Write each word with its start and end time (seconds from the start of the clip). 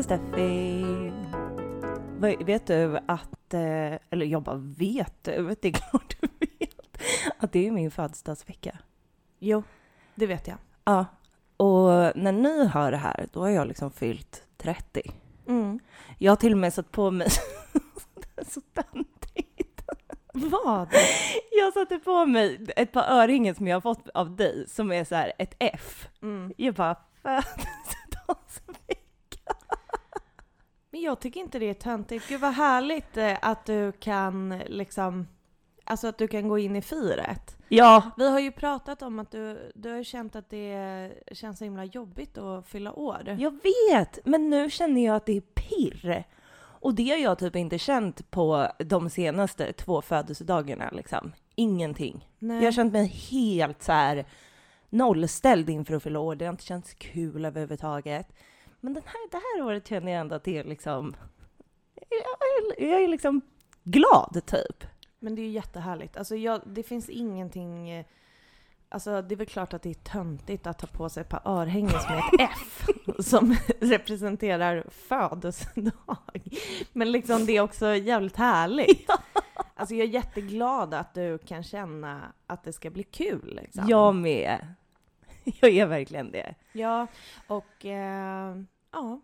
heter 0.00 0.16
Steffi. 0.16 1.12
Vet 2.44 2.66
du 2.66 2.98
att, 3.06 3.54
eh, 3.54 3.98
eller 4.10 4.26
jag 4.26 4.42
bara 4.42 4.56
vet 4.56 5.24
du, 5.24 5.56
det 5.60 5.68
är 5.68 5.72
klart 5.90 6.16
du 6.20 6.28
vet, 6.58 7.02
att 7.38 7.52
det 7.52 7.66
är 7.66 7.70
min 7.70 7.90
födelsedagsvecka. 7.90 8.78
Jo, 9.38 9.62
det 10.14 10.26
vet 10.26 10.48
jag. 10.48 10.56
Ja, 10.84 11.06
och 11.56 12.16
när 12.16 12.32
ni 12.32 12.66
hör 12.66 12.90
det 12.90 12.96
här, 12.96 13.26
då 13.32 13.40
har 13.40 13.48
jag 13.48 13.68
liksom 13.68 13.90
fyllt 13.90 14.42
30. 14.56 15.02
Mm. 15.46 15.80
Jag 16.18 16.32
har 16.32 16.36
till 16.36 16.52
och 16.52 16.58
med 16.58 16.74
satt 16.74 16.92
på 16.92 17.10
mig, 17.10 17.28
det 18.14 18.28
är 18.40 18.44
så 18.44 18.60
töntigt. 18.60 19.82
Vad? 20.32 20.88
Jag 21.50 21.72
satte 21.72 21.98
på 21.98 22.26
mig 22.26 22.66
ett 22.76 22.92
par 22.92 23.04
örhängen 23.10 23.54
som 23.54 23.66
jag 23.66 23.76
har 23.76 23.80
fått 23.80 24.08
av 24.08 24.36
dig, 24.36 24.64
som 24.68 24.92
är 24.92 25.04
så 25.04 25.14
här 25.14 25.32
ett 25.38 25.54
F. 25.58 26.08
Mm. 26.22 26.52
Jag 26.56 26.74
bara, 26.74 26.96
födelsedagsvecka. 27.22 28.99
Men 30.90 31.00
jag 31.00 31.20
tycker 31.20 31.40
inte 31.40 31.58
det 31.58 31.70
är 31.70 31.74
töntigt. 31.74 32.28
Gud 32.28 32.40
vad 32.40 32.52
härligt 32.52 33.16
eh, 33.16 33.38
att 33.42 33.66
du 33.66 33.92
kan 33.92 34.58
liksom, 34.66 35.28
alltså 35.84 36.06
att 36.08 36.18
du 36.18 36.28
kan 36.28 36.48
gå 36.48 36.58
in 36.58 36.76
i 36.76 36.82
firet. 36.82 37.56
Ja, 37.68 38.10
Vi 38.16 38.28
har 38.28 38.40
ju 38.40 38.52
pratat 38.52 39.02
om 39.02 39.18
att 39.18 39.30
du, 39.30 39.72
du 39.74 39.90
har 39.90 40.02
känt 40.02 40.36
att 40.36 40.50
det 40.50 41.12
känns 41.32 41.58
så 41.58 41.64
himla 41.64 41.84
jobbigt 41.84 42.38
att 42.38 42.66
fylla 42.66 42.92
år. 42.92 43.36
Jag 43.38 43.58
vet, 43.90 44.18
men 44.24 44.50
nu 44.50 44.70
känner 44.70 45.04
jag 45.06 45.16
att 45.16 45.26
det 45.26 45.36
är 45.36 45.40
pirr. 45.40 46.24
Och 46.82 46.94
det 46.94 47.10
har 47.10 47.16
jag 47.18 47.38
typ 47.38 47.56
inte 47.56 47.78
känt 47.78 48.30
på 48.30 48.68
de 48.78 49.10
senaste 49.10 49.72
två 49.72 50.02
födelsedagarna 50.02 50.90
liksom. 50.92 51.32
Ingenting. 51.54 52.28
Nej. 52.38 52.56
Jag 52.56 52.64
har 52.64 52.72
känt 52.72 52.92
mig 52.92 53.06
helt 53.06 53.82
så 53.82 53.92
här 53.92 54.24
nollställd 54.90 55.70
inför 55.70 55.94
att 55.94 56.02
fylla 56.02 56.20
år. 56.20 56.34
Det 56.34 56.44
har 56.44 56.52
inte 56.52 56.64
känts 56.64 56.94
kul 56.94 57.44
överhuvudtaget. 57.44 58.26
Men 58.80 58.94
den 58.94 59.02
här, 59.06 59.30
det 59.30 59.36
här 59.36 59.66
året 59.66 59.88
känner 59.88 60.12
jag 60.12 60.20
ändå 60.20 60.34
att 60.34 60.44
det 60.44 60.58
är 60.58 60.64
liksom... 60.64 61.16
Jag 61.94 62.80
är, 62.80 62.90
jag 62.90 63.02
är 63.02 63.08
liksom 63.08 63.40
glad 63.84 64.40
typ. 64.46 64.84
Men 65.18 65.34
det 65.34 65.42
är 65.42 65.44
ju 65.44 65.50
jättehärligt. 65.50 66.16
Alltså 66.16 66.36
jag, 66.36 66.60
det 66.66 66.82
finns 66.82 67.08
ingenting... 67.08 67.90
eh, 67.90 68.06
Alltså 68.92 69.22
det 69.22 69.34
är 69.34 69.36
väl 69.36 69.46
klart 69.46 69.74
att 69.74 69.82
det 69.82 69.90
är 69.90 69.94
töntigt 69.94 70.66
att 70.66 70.78
ta 70.78 70.86
på 70.86 71.08
sig 71.08 71.20
ett 71.20 71.28
par 71.28 71.42
örhängen 71.44 71.90
som 71.90 72.14
är 72.14 72.18
ett 72.18 72.50
F 72.52 72.86
som 73.26 73.56
representerar 73.80 74.84
födelsedag. 74.90 76.58
Men 76.92 77.12
liksom 77.12 77.46
det 77.46 77.56
är 77.56 77.60
också 77.60 77.86
jävligt 77.94 78.36
härligt. 78.36 79.10
Alltså 79.74 79.94
jag 79.94 80.08
är 80.08 80.10
jätteglad 80.10 80.94
att 80.94 81.14
du 81.14 81.38
kan 81.38 81.62
känna 81.62 82.32
att 82.46 82.64
det 82.64 82.72
ska 82.72 82.90
bli 82.90 83.02
kul. 83.02 83.58
Liksom. 83.62 83.84
Jag 83.88 84.14
med. 84.14 84.74
Jag 85.60 85.70
är 85.70 85.86
verkligen 85.86 86.30
det. 86.30 86.54
Ja, 86.72 87.06
och 87.46 87.84
eh, 87.86 88.56
ja, 88.92 89.20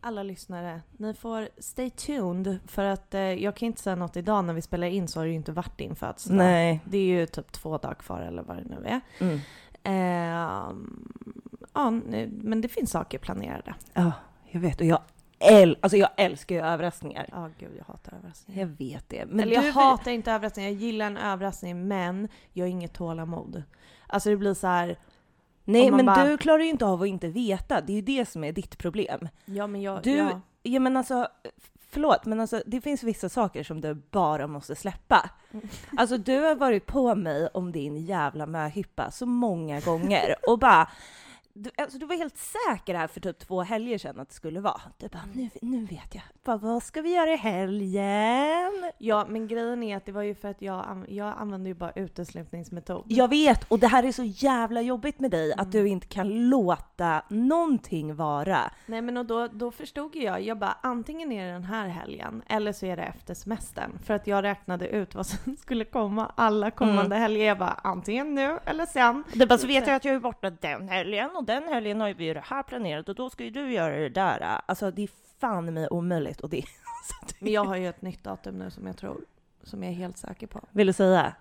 alla 0.00 0.22
lyssnare, 0.22 0.82
ni 0.96 1.14
får 1.14 1.48
stay 1.58 1.90
tuned 1.90 2.58
för 2.66 2.84
att 2.84 3.14
eh, 3.14 3.20
jag 3.20 3.56
kan 3.56 3.66
inte 3.66 3.82
säga 3.82 3.96
något 3.96 4.16
idag 4.16 4.44
när 4.44 4.54
vi 4.54 4.62
spelar 4.62 4.86
in 4.86 5.08
så 5.08 5.20
har 5.20 5.24
det 5.24 5.30
ju 5.30 5.36
inte 5.36 5.52
varit 5.52 5.78
din 5.78 5.96
födelsedag. 5.96 6.36
Nej. 6.36 6.80
Det 6.84 6.98
är 6.98 7.04
ju 7.04 7.26
typ 7.26 7.52
två 7.52 7.78
dagar 7.78 7.94
kvar 7.94 8.20
eller 8.20 8.42
vad 8.42 8.56
det 8.56 8.64
nu 8.64 8.84
är. 8.86 9.00
Mm. 9.20 9.38
Ehm, 9.82 11.12
ja, 11.72 11.90
men 12.30 12.60
det 12.60 12.68
finns 12.68 12.90
saker 12.90 13.18
planerade. 13.18 13.74
Ja, 13.92 14.12
jag 14.50 14.60
vet. 14.60 14.80
Och 14.80 14.86
jag, 14.86 15.00
äl- 15.38 15.76
alltså 15.80 15.96
jag 15.96 16.08
älskar 16.16 16.54
ju 16.54 16.60
överraskningar. 16.60 17.26
Ja, 17.32 17.50
gud 17.58 17.70
jag 17.78 17.84
hatar 17.84 18.14
överraskningar. 18.16 18.60
Jag 18.60 18.68
vet 18.68 19.08
det. 19.08 19.24
Men 19.26 19.40
eller 19.40 19.54
jag 19.54 19.64
du, 19.64 19.70
hatar 19.70 20.10
inte 20.10 20.32
överraskningar, 20.32 20.70
jag 20.70 20.78
gillar 20.78 21.06
en 21.06 21.16
överraskning 21.16 21.88
men 21.88 22.28
jag 22.52 22.64
har 22.64 22.70
inget 22.70 22.92
tålamod. 22.92 23.62
Alltså 24.06 24.30
det 24.30 24.36
blir 24.36 24.54
så 24.54 24.66
här, 24.66 24.96
Nej, 25.64 25.90
men 25.90 26.06
bara- 26.06 26.24
du 26.24 26.36
klarar 26.38 26.62
ju 26.62 26.70
inte 26.70 26.86
av 26.86 27.02
att 27.02 27.08
inte 27.08 27.28
veta. 27.28 27.80
Det 27.80 27.92
är 27.92 27.96
ju 27.96 28.02
det 28.02 28.28
som 28.28 28.44
är 28.44 28.52
ditt 28.52 28.78
problem. 28.78 29.28
ja 29.44 29.66
men 29.66 29.82
jag, 29.82 30.02
Du, 30.02 30.16
ja. 30.16 30.40
ja 30.62 30.80
men 30.80 30.96
alltså, 30.96 31.28
förlåt, 31.90 32.24
men 32.26 32.40
alltså 32.40 32.62
det 32.66 32.80
finns 32.80 33.02
vissa 33.02 33.28
saker 33.28 33.62
som 33.62 33.80
du 33.80 33.94
bara 33.94 34.46
måste 34.46 34.74
släppa. 34.76 35.30
Mm. 35.52 35.68
Alltså 35.96 36.18
du 36.18 36.38
har 36.40 36.54
varit 36.54 36.86
på 36.86 37.14
mig 37.14 37.48
om 37.54 37.72
din 37.72 37.96
jävla 37.96 38.46
möhippa 38.46 39.10
så 39.10 39.26
många 39.26 39.80
gånger 39.80 40.34
och 40.48 40.58
bara 40.58 40.88
du, 41.54 41.70
alltså, 41.78 41.98
du 41.98 42.06
var 42.06 42.16
helt 42.16 42.36
säker 42.36 42.94
här 42.94 43.06
för 43.06 43.20
typ 43.20 43.38
två 43.38 43.62
helger 43.62 43.98
sedan 43.98 44.20
att 44.20 44.28
det 44.28 44.34
skulle 44.34 44.60
vara. 44.60 44.80
Du 44.98 45.08
bara, 45.08 45.22
nu, 45.34 45.50
nu 45.62 45.84
vet 45.84 46.14
jag. 46.14 46.22
Bara, 46.44 46.56
vad 46.56 46.82
ska 46.82 47.02
vi 47.02 47.14
göra 47.14 47.32
i 47.32 47.36
helgen? 47.36 48.92
ja 48.98 49.26
men 49.28 49.48
grejen 49.48 49.82
är 49.82 49.96
att 49.96 50.06
det 50.06 50.12
var 50.12 50.22
ju 50.22 50.34
för 50.34 50.48
att 50.48 50.62
jag, 50.62 51.04
jag 51.08 51.34
använde 51.38 51.68
ju 51.68 51.74
bara 51.74 51.90
uteslutningsmetod. 51.90 53.04
Jag 53.08 53.28
vet, 53.28 53.64
och 53.64 53.78
det 53.78 53.86
här 53.86 54.02
är 54.04 54.12
så 54.12 54.24
jävla 54.24 54.80
jobbigt 54.80 55.20
med 55.20 55.30
dig, 55.30 55.52
Mm. 55.52 55.62
att 55.66 55.72
du 55.72 55.88
inte 55.88 56.06
kan 56.06 56.48
låta 56.50 57.22
någonting 57.28 58.14
vara. 58.14 58.58
Nej 58.86 59.02
men 59.02 59.16
och 59.16 59.26
då, 59.26 59.46
då 59.46 59.70
förstod 59.70 60.16
jag, 60.16 60.42
jag 60.42 60.58
bara 60.58 60.76
antingen 60.82 61.32
är 61.32 61.46
det 61.46 61.52
den 61.52 61.64
här 61.64 61.88
helgen 61.88 62.42
eller 62.48 62.72
så 62.72 62.86
är 62.86 62.96
det 62.96 63.02
efter 63.02 63.34
semestern. 63.34 63.98
För 64.04 64.14
att 64.14 64.26
jag 64.26 64.44
räknade 64.44 64.88
ut 64.88 65.14
vad 65.14 65.26
som 65.26 65.56
skulle 65.60 65.84
komma 65.84 66.32
alla 66.36 66.70
kommande 66.70 67.16
helger. 67.16 67.46
Jag 67.46 67.58
bara 67.58 67.80
antingen 67.84 68.34
nu 68.34 68.58
eller 68.66 68.86
sen. 68.86 69.24
Det 69.34 69.46
bara, 69.46 69.58
så 69.58 69.66
vet 69.66 69.86
jag 69.86 69.96
att 69.96 70.04
jag 70.04 70.14
är 70.14 70.20
borta 70.20 70.50
den 70.50 70.88
helgen 70.88 71.30
och 71.42 71.46
den 71.46 71.62
helgen 71.68 72.00
har 72.00 72.14
vi 72.14 72.24
ju 72.24 72.34
det 72.34 72.44
här 72.44 72.62
planerat 72.62 73.08
och 73.08 73.14
då 73.14 73.30
ska 73.30 73.44
ju 73.44 73.50
du 73.50 73.72
göra 73.72 73.96
det 73.96 74.08
där. 74.08 74.60
Alltså 74.66 74.90
det 74.90 75.02
är 75.02 75.08
fan 75.40 75.74
mig 75.74 75.88
omöjligt 75.88 76.40
och 76.40 76.50
det 76.50 76.62
så 77.08 77.26
det- 77.26 77.34
Men 77.44 77.52
jag 77.52 77.64
har 77.64 77.76
ju 77.76 77.88
ett 77.88 78.02
nytt 78.02 78.24
datum 78.24 78.58
nu 78.58 78.70
som 78.70 78.86
jag 78.86 78.96
tror, 78.96 79.20
som 79.62 79.82
jag 79.82 79.92
är 79.92 79.96
helt 79.96 80.18
säker 80.18 80.46
på. 80.46 80.60
Vill 80.70 80.86
du 80.86 80.92
säga? 80.92 81.34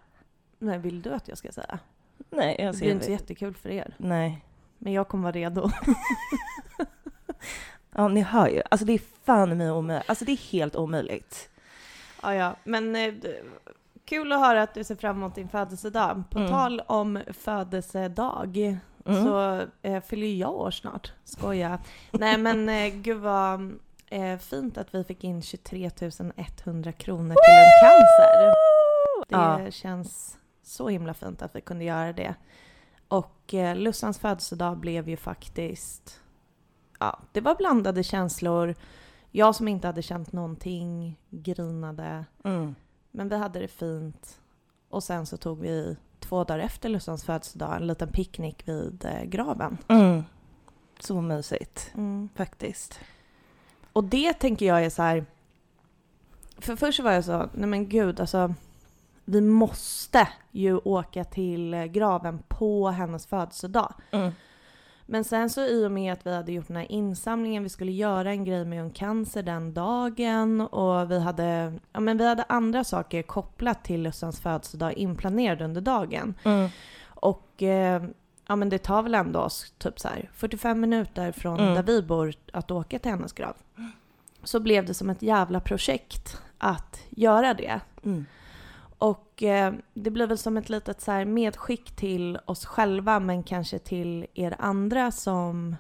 Nej, 0.59 0.78
vill 0.79 1.01
du 1.01 1.09
att 1.13 1.28
jag 1.28 1.38
ska 1.38 1.51
säga? 1.51 1.79
Nej, 2.29 2.56
jag 2.59 2.67
Det 2.73 2.73
ser 2.78 2.85
blir 2.85 2.91
inte 2.94 3.06
så 3.06 3.11
jättekul 3.11 3.53
för 3.53 3.69
er. 3.69 3.94
Nej. 3.97 4.45
Men 4.78 4.94
jag 4.94 5.07
kommer 5.07 5.23
vara 5.23 5.31
redo. 5.35 5.69
Ja, 7.95 8.07
ni 8.07 8.22
hör 8.22 8.47
ju. 8.47 8.61
Alltså 8.72 8.85
det 8.85 8.94
är 8.94 9.01
fan 9.23 9.57
mig 9.57 9.72
omöjligt. 9.72 10.09
Alltså 10.09 10.25
det 10.25 10.31
är 10.31 10.51
helt 10.51 10.75
omöjligt. 10.75 11.50
ja, 12.23 12.35
ja, 12.35 12.56
men 12.63 12.95
eh, 12.95 13.13
kul 14.06 14.31
att 14.31 14.40
höra 14.40 14.61
att 14.61 14.73
du 14.73 14.84
ser 14.84 14.95
fram 14.95 15.16
emot 15.17 15.35
din 15.35 15.50
födelsedag. 15.50 16.23
På 16.29 16.40
Mm. 16.40 16.51
tal 16.51 16.79
om 16.88 17.19
födelsedag 17.34 18.79
Mm. 19.06 19.23
så 19.23 19.66
eh, 19.81 20.01
fyller 20.03 20.28
jag 20.28 20.53
år 20.53 20.72
snart. 20.72 21.13
Skoja. 21.23 21.79
Nej 22.12 22.38
men 22.38 22.69
eh, 22.69 22.94
gud 22.94 23.17
vad 23.17 23.78
eh, 24.07 24.38
fint 24.38 24.78
att 24.78 24.95
vi 24.95 25.03
fick 25.03 25.23
in 25.23 25.41
23 25.41 25.89
100 26.66 26.91
kronor 26.91 27.35
till 27.35 27.53
en 27.53 27.81
cancer. 27.81 28.47
Det 29.28 29.66
Ja. 29.66 29.72
känns 29.72 30.38
så 30.63 30.88
himla 30.90 31.13
fint 31.13 31.41
att 31.41 31.56
vi 31.56 31.61
kunde 31.61 31.84
göra 31.85 32.13
det. 32.13 32.35
Och 33.07 33.53
eh, 33.53 33.75
Lussans 33.75 34.19
födelsedag 34.19 34.78
blev 34.78 35.09
ju 35.09 35.17
faktiskt... 35.17 36.19
Ja, 37.00 37.19
det 37.31 37.41
var 37.41 37.56
blandade 37.56 38.03
känslor. 38.03 38.75
Jag 39.31 39.56
som 39.56 39.67
inte 39.67 39.88
hade 39.88 40.01
känt 40.01 40.31
någonting 40.31 41.19
grinade. 41.29 42.25
Mm. 42.44 42.75
Men 43.11 43.29
vi 43.29 43.38
hade 43.38 43.59
det 43.59 43.67
fint. 43.67 44.40
Och 44.90 45.03
sen 45.03 45.25
så 45.25 45.38
tog 45.38 45.59
vi 45.59 45.97
två 46.21 46.43
dagar 46.43 46.59
efter 46.59 46.89
Lussans 46.89 47.23
födelsedag 47.23 47.75
en 47.75 47.87
liten 47.87 48.07
picknick 48.11 48.67
vid 48.67 49.05
eh, 49.05 49.23
graven. 49.23 49.77
Mm. 49.87 50.23
Så 50.99 51.21
mysigt, 51.21 51.91
Mm. 51.95 52.29
faktiskt. 52.35 52.99
Och 53.93 54.03
det 54.03 54.33
tänker 54.33 54.65
jag 54.65 54.85
är 54.85 54.89
så 54.89 55.01
här... 55.01 55.25
För 56.57 56.75
först 56.75 56.99
var 56.99 57.11
jag 57.11 57.25
så, 57.25 57.49
nej 57.53 57.67
men 57.69 57.90
gud 57.90 58.19
alltså. 58.19 58.53
Vi 59.25 59.41
måste 59.41 60.28
ju 60.51 60.78
åka 60.78 61.23
till 61.23 61.73
eh, 61.73 61.84
graven 61.85 62.43
på 62.47 62.90
hennes 62.90 63.25
födelsedag. 63.25 63.93
Mm. 64.11 64.31
Men 65.11 65.23
sen 65.23 65.49
så 65.49 65.61
i 65.61 65.85
och 65.85 65.91
med 65.91 66.13
att 66.13 66.25
vi 66.25 66.35
hade 66.35 66.52
gjort 66.52 66.67
den 66.67 66.78
här 66.78 66.91
insamlingen, 66.91 67.63
vi 67.63 67.69
skulle 67.69 67.91
göra 67.91 68.31
en 68.31 68.46
grej 68.46 68.66
med 68.66 68.81
Ung 68.84 68.91
Cancer 68.91 69.43
den 69.43 69.73
dagen 69.73 70.61
och 70.61 71.11
vi 71.11 71.19
hade, 71.19 71.73
ja 71.93 71.99
men 71.99 72.17
vi 72.17 72.28
hade 72.28 72.43
andra 72.49 72.84
saker 72.84 73.22
kopplat 73.22 73.84
till 73.84 74.02
Lussans 74.02 74.40
födelsedag 74.40 74.93
inplanerade 74.93 75.66
under 75.66 75.81
dagen. 75.81 76.34
Mm. 76.43 76.69
Och 77.05 77.63
eh, 77.63 78.03
ja 78.47 78.55
men 78.55 78.69
det 78.69 78.78
tar 78.78 79.03
väl 79.03 79.16
ändå 79.16 79.40
oss 79.40 79.73
typ 79.78 79.99
så 79.99 80.08
här 80.08 80.29
45 80.34 80.79
minuter 80.79 81.31
från 81.31 81.59
Mm. 81.59 81.73
där 81.73 81.84
vi 81.84 82.02
bor 82.02 82.34
att 82.53 82.72
åka 82.72 82.99
till 82.99 83.11
hennes 83.11 83.34
grav. 83.34 83.53
Så 84.43 84.59
blev 84.59 84.85
det 84.85 84.93
som 84.93 85.09
ett 85.09 85.22
jävla 85.22 85.59
projekt 85.59 86.41
att 86.58 86.99
göra 87.09 87.53
det. 87.53 87.79
Mm. 88.03 88.25
Och 89.01 89.43
eh, 89.43 89.73
det 89.93 90.09
blir 90.11 90.27
väl 90.27 90.37
som 90.37 90.57
ett 90.57 90.69
litet 90.69 91.01
så 91.01 91.25
medskick 91.25 91.95
till 91.95 92.39
oss 92.45 92.65
själva 92.65 93.19
men 93.19 93.43
kanske 93.43 93.79
till 93.79 94.25
er 94.33 94.55
andra 94.59 95.11
som 95.11 95.75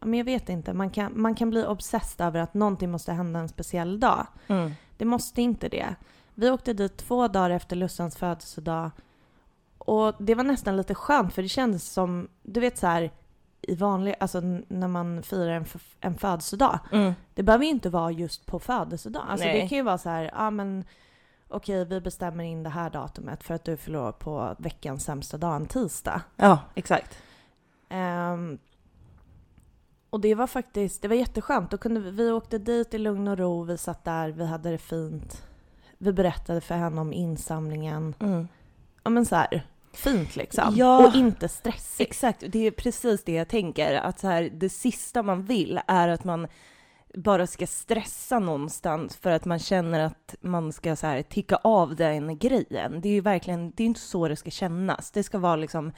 ja, 0.00 0.06
men 0.06 0.18
jag 0.18 0.24
vet 0.24 0.48
inte, 0.48 0.72
man 0.72 0.90
kan, 0.90 1.12
man 1.20 1.34
kan 1.34 1.50
bli 1.50 1.66
obsessed 1.66 2.26
över 2.26 2.40
att 2.40 2.54
någonting 2.54 2.90
måste 2.90 3.12
hända 3.12 3.40
en 3.40 3.48
speciell 3.48 4.00
dag. 4.00 4.26
Mm. 4.46 4.72
Det 4.96 5.04
måste 5.04 5.42
inte 5.42 5.68
det. 5.68 5.94
Vi 6.34 6.50
åkte 6.50 6.72
dit 6.72 6.96
två 6.96 7.28
dagar 7.28 7.50
efter 7.50 7.76
Lussans 7.76 8.16
födelsedag 8.16 8.90
och 9.78 10.14
det 10.18 10.34
var 10.34 10.44
nästan 10.44 10.76
lite 10.76 10.94
skönt 10.94 11.34
för 11.34 11.42
det 11.42 11.48
kändes 11.48 11.92
som, 11.92 12.28
du 12.42 12.60
vet 12.60 12.78
så 12.78 12.86
här 12.86 13.10
i 13.62 13.74
vanlig, 13.74 14.14
alltså 14.20 14.40
när 14.68 14.88
man 14.88 15.22
firar 15.22 15.52
en, 15.52 15.66
en 16.00 16.14
födelsedag. 16.14 16.78
Mm. 16.92 17.12
Det 17.34 17.42
behöver 17.42 17.64
ju 17.64 17.70
inte 17.70 17.90
vara 17.90 18.10
just 18.10 18.46
på 18.46 18.58
födelsedag. 18.58 19.22
Alltså 19.28 19.46
Nej. 19.46 19.60
det 19.60 19.68
kan 19.68 19.78
ju 19.78 19.84
vara 19.84 19.98
så 19.98 20.08
här, 20.08 20.30
ja 20.34 20.50
men 20.50 20.84
okej 21.52 21.84
vi 21.84 22.00
bestämmer 22.00 22.44
in 22.44 22.62
det 22.62 22.70
här 22.70 22.90
datumet 22.90 23.44
för 23.44 23.54
att 23.54 23.64
du 23.64 23.76
förlorar 23.76 24.12
på 24.12 24.56
veckans 24.58 25.04
sämsta 25.04 25.38
dag, 25.38 25.56
en 25.56 25.66
tisdag. 25.66 26.22
Ja, 26.36 26.58
exakt. 26.74 27.18
Ehm, 27.88 28.58
och 30.10 30.20
det 30.20 30.34
var 30.34 30.46
faktiskt, 30.46 31.02
det 31.02 31.08
var 31.08 31.16
jätteskönt. 31.16 31.70
Då 31.70 31.78
kunde 31.78 32.00
vi, 32.00 32.10
vi 32.10 32.30
åkte 32.30 32.58
dit 32.58 32.94
i 32.94 32.98
lugn 32.98 33.28
och 33.28 33.38
ro, 33.38 33.64
vi 33.64 33.78
satt 33.78 34.04
där, 34.04 34.28
vi 34.28 34.46
hade 34.46 34.70
det 34.70 34.78
fint. 34.78 35.46
Vi 35.98 36.12
berättade 36.12 36.60
för 36.60 36.74
henne 36.74 37.00
om 37.00 37.12
insamlingen. 37.12 38.14
Mm. 38.20 38.48
Ja 39.02 39.10
men 39.10 39.26
så 39.26 39.36
här, 39.36 39.66
fint 39.92 40.36
liksom. 40.36 40.74
Ja. 40.76 41.06
Och 41.06 41.14
inte 41.14 41.48
stressigt. 41.48 42.10
Exakt, 42.10 42.44
det 42.48 42.66
är 42.66 42.70
precis 42.70 43.24
det 43.24 43.32
jag 43.32 43.48
tänker. 43.48 43.94
Att 43.94 44.20
så 44.20 44.26
här, 44.26 44.50
det 44.52 44.68
sista 44.68 45.22
man 45.22 45.44
vill 45.44 45.80
är 45.86 46.08
att 46.08 46.24
man 46.24 46.48
bara 47.14 47.46
ska 47.46 47.66
stressa 47.66 48.38
någonstans 48.38 49.16
för 49.16 49.30
att 49.30 49.44
man 49.44 49.58
känner 49.58 50.00
att 50.00 50.34
man 50.40 50.72
ska 50.72 50.96
så 50.96 51.06
här, 51.06 51.22
ticka 51.22 51.56
av 51.56 51.96
den 51.96 52.38
grejen. 52.38 53.00
Det 53.00 53.08
är 53.08 53.12
ju 53.12 53.20
verkligen, 53.20 53.70
det 53.70 53.82
är 53.82 53.86
inte 53.86 54.00
så 54.00 54.28
det 54.28 54.36
ska 54.36 54.50
kännas. 54.50 55.10
Det 55.10 55.22
ska 55.22 55.38
vara 55.38 55.56
liksom 55.56 55.92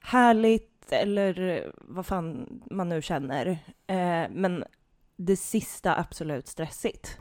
härligt 0.00 0.92
eller 0.92 1.64
vad 1.74 2.06
fan 2.06 2.60
man 2.70 2.88
nu 2.88 3.02
känner. 3.02 3.46
Eh, 3.86 4.24
men 4.30 4.64
det 5.16 5.36
sista 5.36 5.96
absolut 5.98 6.48
stressigt. 6.48 7.18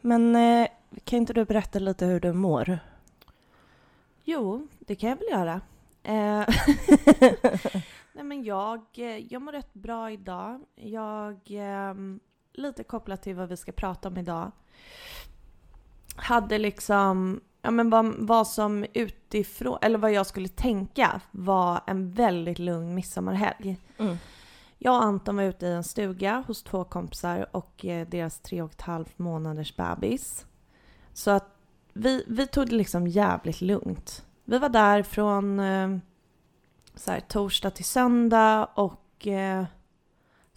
Men 0.00 0.36
eh, 0.36 0.68
kan 1.04 1.16
inte 1.16 1.32
du 1.32 1.44
berätta 1.44 1.78
lite 1.78 2.06
hur 2.06 2.20
du 2.20 2.32
mår? 2.32 2.78
Jo, 4.24 4.68
det 4.78 4.94
kan 4.94 5.10
jag 5.10 5.16
väl 5.16 5.28
göra. 5.30 5.60
Eh, 6.02 6.48
Nej 8.12 8.24
men 8.24 8.44
jag, 8.44 8.82
eh, 8.96 9.32
jag 9.32 9.42
mår 9.42 9.52
rätt 9.52 9.74
bra 9.74 10.10
idag. 10.10 10.60
Jag, 10.74 11.34
eh, 11.50 11.94
lite 12.58 12.84
kopplat 12.84 13.22
till 13.22 13.34
vad 13.34 13.48
vi 13.48 13.56
ska 13.56 13.72
prata 13.72 14.08
om 14.08 14.16
idag, 14.16 14.52
hade 16.16 16.58
liksom, 16.58 17.40
ja 17.62 17.70
men 17.70 17.90
vad, 17.90 18.14
vad 18.18 18.46
som 18.46 18.86
utifrån, 18.92 19.78
eller 19.82 19.98
vad 19.98 20.12
jag 20.12 20.26
skulle 20.26 20.48
tänka 20.48 21.20
var 21.30 21.80
en 21.86 22.12
väldigt 22.12 22.58
lugn 22.58 22.94
midsommarhelg. 22.94 23.76
Mm. 23.98 24.16
Jag 24.78 24.96
och 24.96 25.04
Anton 25.04 25.36
var 25.36 25.42
ute 25.42 25.66
i 25.66 25.72
en 25.72 25.84
stuga 25.84 26.44
hos 26.46 26.62
två 26.62 26.84
kompisar 26.84 27.46
och 27.56 27.84
eh, 27.84 28.08
deras 28.08 28.40
tre 28.40 28.62
och 28.62 28.70
ett 28.70 28.80
halvt 28.80 29.18
månaders 29.18 29.76
bebis. 29.76 30.46
Så 31.12 31.30
att 31.30 31.58
vi, 31.92 32.24
vi 32.26 32.46
tog 32.46 32.66
det 32.66 32.76
liksom 32.76 33.06
jävligt 33.06 33.60
lugnt. 33.60 34.24
Vi 34.44 34.58
var 34.58 34.68
där 34.68 35.02
från 35.02 35.60
eh, 35.60 35.98
så 36.94 37.10
här, 37.10 37.20
torsdag 37.20 37.70
till 37.70 37.84
söndag 37.84 38.68
och 38.74 39.26
eh, 39.26 39.64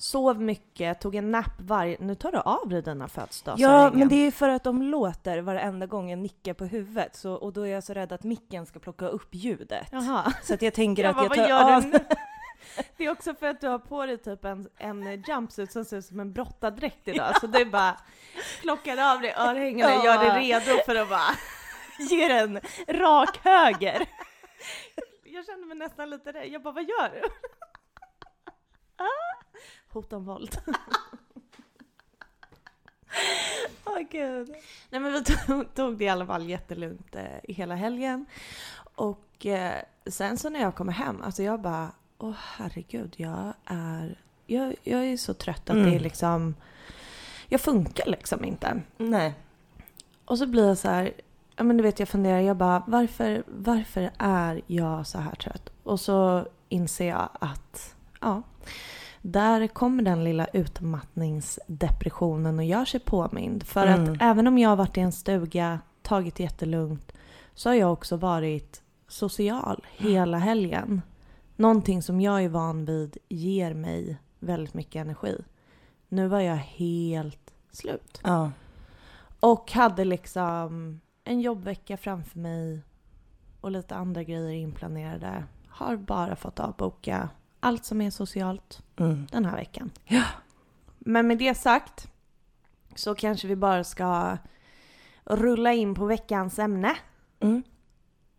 sov 0.01 0.41
mycket, 0.41 1.01
tog 1.01 1.15
en 1.15 1.31
napp 1.31 1.61
varje... 1.61 1.97
Nu 1.99 2.15
tar 2.15 2.31
du 2.31 2.37
av 2.37 2.69
dig 2.69 2.81
dina 2.81 3.07
födelsedagsörhängen. 3.07 3.83
Ja, 3.83 3.91
men 3.93 4.07
det 4.07 4.15
är 4.15 4.31
för 4.31 4.49
att 4.49 4.63
de 4.63 4.81
låter 4.81 5.41
varenda 5.41 5.85
gång 5.85 6.09
jag 6.09 6.19
nickar 6.19 6.53
på 6.53 6.65
huvudet, 6.65 7.15
så, 7.15 7.33
och 7.33 7.53
då 7.53 7.61
är 7.61 7.71
jag 7.71 7.83
så 7.83 7.93
rädd 7.93 8.11
att 8.11 8.23
micken 8.23 8.65
ska 8.65 8.79
plocka 8.79 9.07
upp 9.07 9.27
ljudet. 9.31 9.87
Jaha. 9.91 10.33
Så 10.43 10.53
att 10.53 10.61
jag 10.61 10.73
tänker 10.73 11.03
Jag 11.03 11.09
att 11.09 11.15
bara, 11.15 11.23
jag 11.23 11.29
vad 11.29 11.37
tar 11.37 11.47
gör 11.49 11.75
av... 11.75 11.99
Det 12.97 13.05
är 13.05 13.11
också 13.11 13.33
för 13.33 13.47
att 13.47 13.61
du 13.61 13.67
har 13.67 13.79
på 13.79 14.05
dig 14.05 14.17
typ 14.17 14.45
en, 14.45 14.69
en 14.77 15.21
jumpsuit 15.21 15.71
som 15.71 15.85
ser 15.85 15.97
ut 15.97 16.05
som 16.05 16.19
en 16.19 16.33
brottardräkt 16.33 17.07
idag, 17.07 17.39
så 17.41 17.47
du 17.47 17.65
bara 17.65 17.97
plockar 18.61 19.13
av 19.13 19.21
dig 19.21 19.33
örhängena 19.37 19.99
och 19.99 20.05
gör 20.05 20.17
dig 20.17 20.43
redo 20.43 20.83
för 20.85 20.95
att 20.95 21.09
bara... 21.09 21.35
Ger 22.09 22.29
en 22.29 22.59
rak 22.87 23.39
höger. 23.43 24.05
Jag 25.25 25.45
kände 25.45 25.67
mig 25.67 25.77
nästan 25.77 26.09
lite 26.09 26.31
rädd. 26.31 26.47
Jag 26.47 26.61
bara, 26.61 26.73
vad 26.73 26.83
gör 26.83 27.09
du? 27.09 27.21
Hot 29.89 30.13
om 30.13 30.25
våld. 30.25 30.57
Åh 33.85 33.99
gud. 34.11 34.49
Nej 34.89 35.01
men 35.01 35.13
vi 35.13 35.23
tog, 35.23 35.73
tog 35.73 35.97
det 35.97 36.03
i 36.05 36.09
alla 36.09 36.25
fall 36.25 36.49
jättelugnt 36.49 37.15
eh, 37.15 37.37
i 37.43 37.53
hela 37.53 37.75
helgen. 37.75 38.25
Och 38.95 39.45
eh, 39.45 39.81
sen 40.05 40.37
så 40.37 40.49
när 40.49 40.59
jag 40.61 40.75
kommer 40.75 40.93
hem, 40.93 41.21
alltså 41.21 41.43
jag 41.43 41.61
bara, 41.61 41.91
åh 42.17 42.35
herregud, 42.57 43.13
jag 43.17 43.53
är, 43.65 44.19
jag, 44.45 44.75
jag 44.83 45.05
är 45.05 45.17
så 45.17 45.33
trött 45.33 45.69
att 45.69 45.75
Mm. 45.75 45.89
det 45.89 45.95
är 45.95 45.99
liksom, 45.99 46.55
jag 47.47 47.61
funkar 47.61 48.05
liksom 48.05 48.45
inte. 48.45 48.81
Nej. 48.97 49.33
Och 50.25 50.37
så 50.37 50.47
blir 50.47 50.67
jag 50.67 50.77
så 50.77 50.89
här, 50.89 51.13
ja 51.55 51.63
men 51.63 51.77
du 51.77 51.83
vet 51.83 51.99
jag 51.99 52.09
funderar, 52.09 52.39
jag 52.39 52.57
bara 52.57 52.83
varför, 52.87 53.43
varför 53.47 54.11
är 54.17 54.61
jag 54.67 55.07
så 55.07 55.17
här 55.19 55.35
trött? 55.35 55.69
Och 55.83 55.99
så 55.99 56.47
inser 56.69 57.07
jag 57.07 57.29
att, 57.33 57.95
ja, 58.21 58.41
där 59.21 59.67
kommer 59.67 60.03
den 60.03 60.23
lilla 60.23 60.47
utmattningsdepressionen 60.53 62.59
och 62.59 62.65
gör 62.65 62.85
sig 62.85 62.99
påmind. 62.99 63.63
För 63.63 63.87
Mm. 63.87 64.13
att 64.13 64.17
även 64.21 64.47
om 64.47 64.57
jag 64.57 64.69
har 64.69 64.75
varit 64.75 64.97
i 64.97 65.01
en 65.01 65.11
stuga, 65.11 65.79
tagit 66.01 66.35
det 66.35 66.43
jättelugnt, 66.43 67.11
så 67.53 67.69
har 67.69 67.75
jag 67.75 67.93
också 67.93 68.17
varit 68.17 68.81
social 69.07 69.85
hela 69.97 70.37
helgen. 70.37 71.01
Någonting 71.55 72.01
som 72.01 72.21
jag 72.21 72.43
är 72.43 72.49
van 72.49 72.85
vid 72.85 73.17
ger 73.29 73.73
mig 73.73 74.17
väldigt 74.39 74.73
mycket 74.73 75.01
energi. 75.01 75.37
Nu 76.09 76.27
var 76.27 76.39
jag 76.39 76.55
helt 76.55 77.53
slut. 77.71 78.21
Ja. 78.23 78.51
Och 79.39 79.71
hade 79.71 80.05
liksom 80.05 80.99
en 81.23 81.41
jobbvecka 81.41 81.97
framför 81.97 82.39
mig 82.39 82.81
och 83.61 83.71
lite 83.71 83.95
andra 83.95 84.23
grejer 84.23 84.51
inplanerade. 84.51 85.43
Har 85.67 85.95
bara 85.95 86.35
fått 86.35 86.59
avboka 86.59 87.29
allt 87.63 87.85
som 87.85 88.01
är 88.01 88.09
socialt 88.11 88.81
Mm. 88.97 89.27
den 89.31 89.45
här 89.45 89.55
veckan. 89.55 89.91
Ja. 90.05 90.23
Men 90.99 91.27
med 91.27 91.37
det 91.37 91.55
sagt 91.55 92.07
så 92.95 93.15
kanske 93.15 93.47
vi 93.47 93.55
bara 93.55 93.83
ska 93.83 94.37
rulla 95.23 95.73
in 95.73 95.95
på 95.95 96.05
veckans 96.05 96.59
ämne. 96.59 96.95
Mm. 97.39 97.63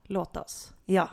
Låt 0.02 0.36
oss. 0.36 0.72
Ja. 0.84 1.08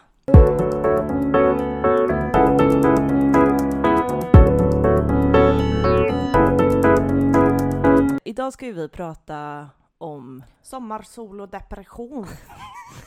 Idag 8.24 8.54
ska 8.54 8.66
ju 8.66 8.74
vi 8.74 8.90
prata 8.90 9.70
om... 9.98 10.44
Sommarsol 10.62 11.42
och 11.42 11.50
depression. 11.50 12.28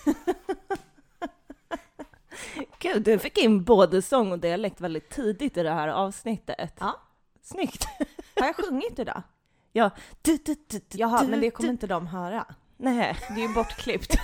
Gud, 2.78 3.02
du 3.02 3.18
fick 3.18 3.38
in 3.38 3.64
både 3.64 4.02
sång 4.02 4.32
och 4.32 4.38
dialekt 4.38 4.80
väldigt 4.80 5.10
tidigt 5.10 5.56
i 5.56 5.62
det 5.62 5.70
här 5.70 5.88
avsnittet. 5.88 6.76
Ja. 6.80 7.00
Snyggt! 7.42 7.84
Har 8.36 8.46
jag 8.46 8.56
sjungit 8.56 8.98
idag? 8.98 9.22
Ja. 9.72 9.90
Du, 10.22 10.36
du, 10.36 10.54
du, 10.68 10.78
du, 10.78 10.98
Jaha, 10.98 11.24
men 11.24 11.40
det 11.40 11.50
kommer 11.50 11.70
inte 11.70 11.86
de 11.86 12.06
höra. 12.06 12.46
Nej. 12.76 13.16
Det 13.28 13.42
är 13.42 13.48
ju 13.48 13.54
bortklippt. 13.54 14.18